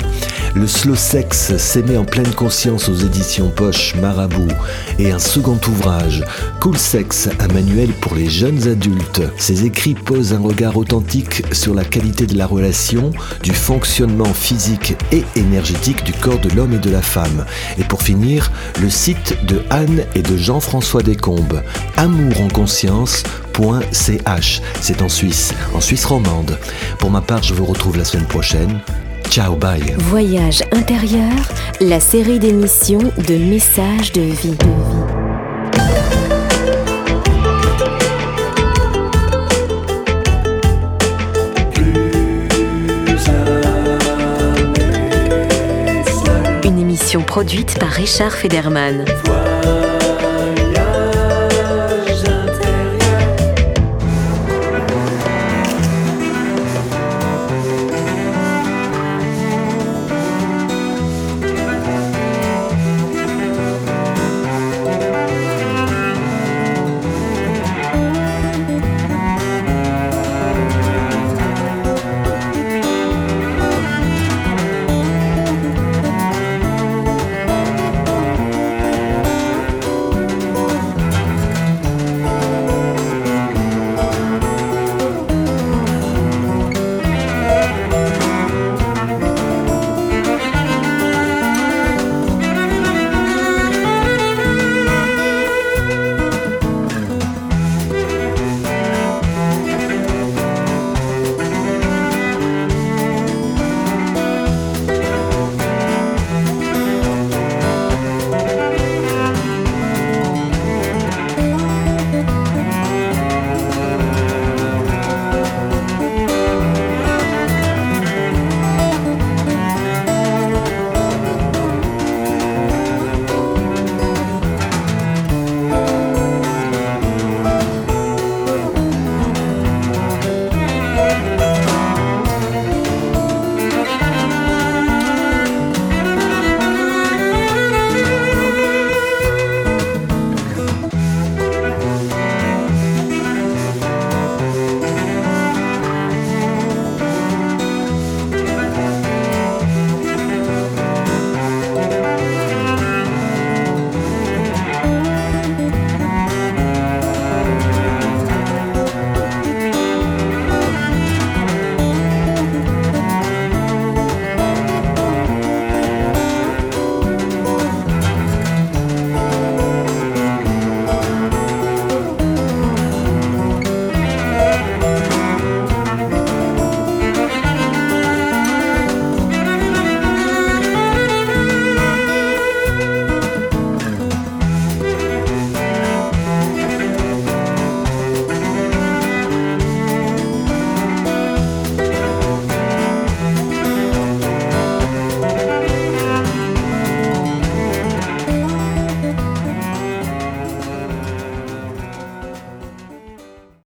Le 0.53 0.67
slow 0.67 0.95
sex 0.95 1.55
s'émet 1.57 1.97
en 1.97 2.05
pleine 2.05 2.33
conscience 2.33 2.89
aux 2.89 2.95
éditions 2.95 3.49
Poche 3.49 3.95
Marabout 3.95 4.51
et 4.99 5.11
un 5.11 5.19
second 5.19 5.59
ouvrage, 5.67 6.23
Cool 6.59 6.77
Sex, 6.77 7.29
un 7.39 7.47
manuel 7.53 7.89
pour 7.93 8.15
les 8.15 8.29
jeunes 8.29 8.67
adultes. 8.67 9.21
Ces 9.37 9.65
écrits 9.65 9.93
posent 9.93 10.33
un 10.33 10.39
regard 10.39 10.77
authentique 10.77 11.43
sur 11.51 11.75
la 11.75 11.83
qualité 11.83 12.25
de 12.25 12.37
la 12.37 12.47
relation, 12.47 13.11
du 13.43 13.53
fonctionnement 13.53 13.86
physique 14.33 14.95
et 15.11 15.23
énergétique 15.35 16.03
du 16.03 16.13
corps 16.13 16.39
de 16.39 16.49
l'homme 16.49 16.73
et 16.73 16.79
de 16.79 16.89
la 16.89 17.01
femme. 17.01 17.45
Et 17.79 17.83
pour 17.83 18.03
finir, 18.03 18.51
le 18.81 18.89
site 18.89 19.37
de 19.45 19.61
Anne 19.69 20.03
et 20.13 20.21
de 20.21 20.37
Jean-François 20.37 21.01
Descombes, 21.01 21.63
Amour 21.95 22.41
en. 23.53 24.61
C'est 24.81 25.01
en 25.01 25.09
Suisse, 25.09 25.53
en 25.73 25.81
Suisse 25.81 26.05
romande. 26.05 26.59
Pour 26.99 27.09
ma 27.09 27.21
part, 27.21 27.41
je 27.41 27.53
vous 27.53 27.65
retrouve 27.65 27.97
la 27.97 28.05
semaine 28.05 28.27
prochaine. 28.27 28.81
Ciao, 29.29 29.55
bye. 29.55 29.95
Voyage 29.97 30.61
intérieur, 30.71 31.33
la 31.81 31.99
série 31.99 32.39
d'émissions 32.39 33.11
de 33.27 33.35
messages 33.35 34.11
de 34.11 34.21
vie. 34.21 34.57
Produite 47.37 47.77
par 47.77 47.91
Richard 47.91 48.33
Federman. 48.33 49.05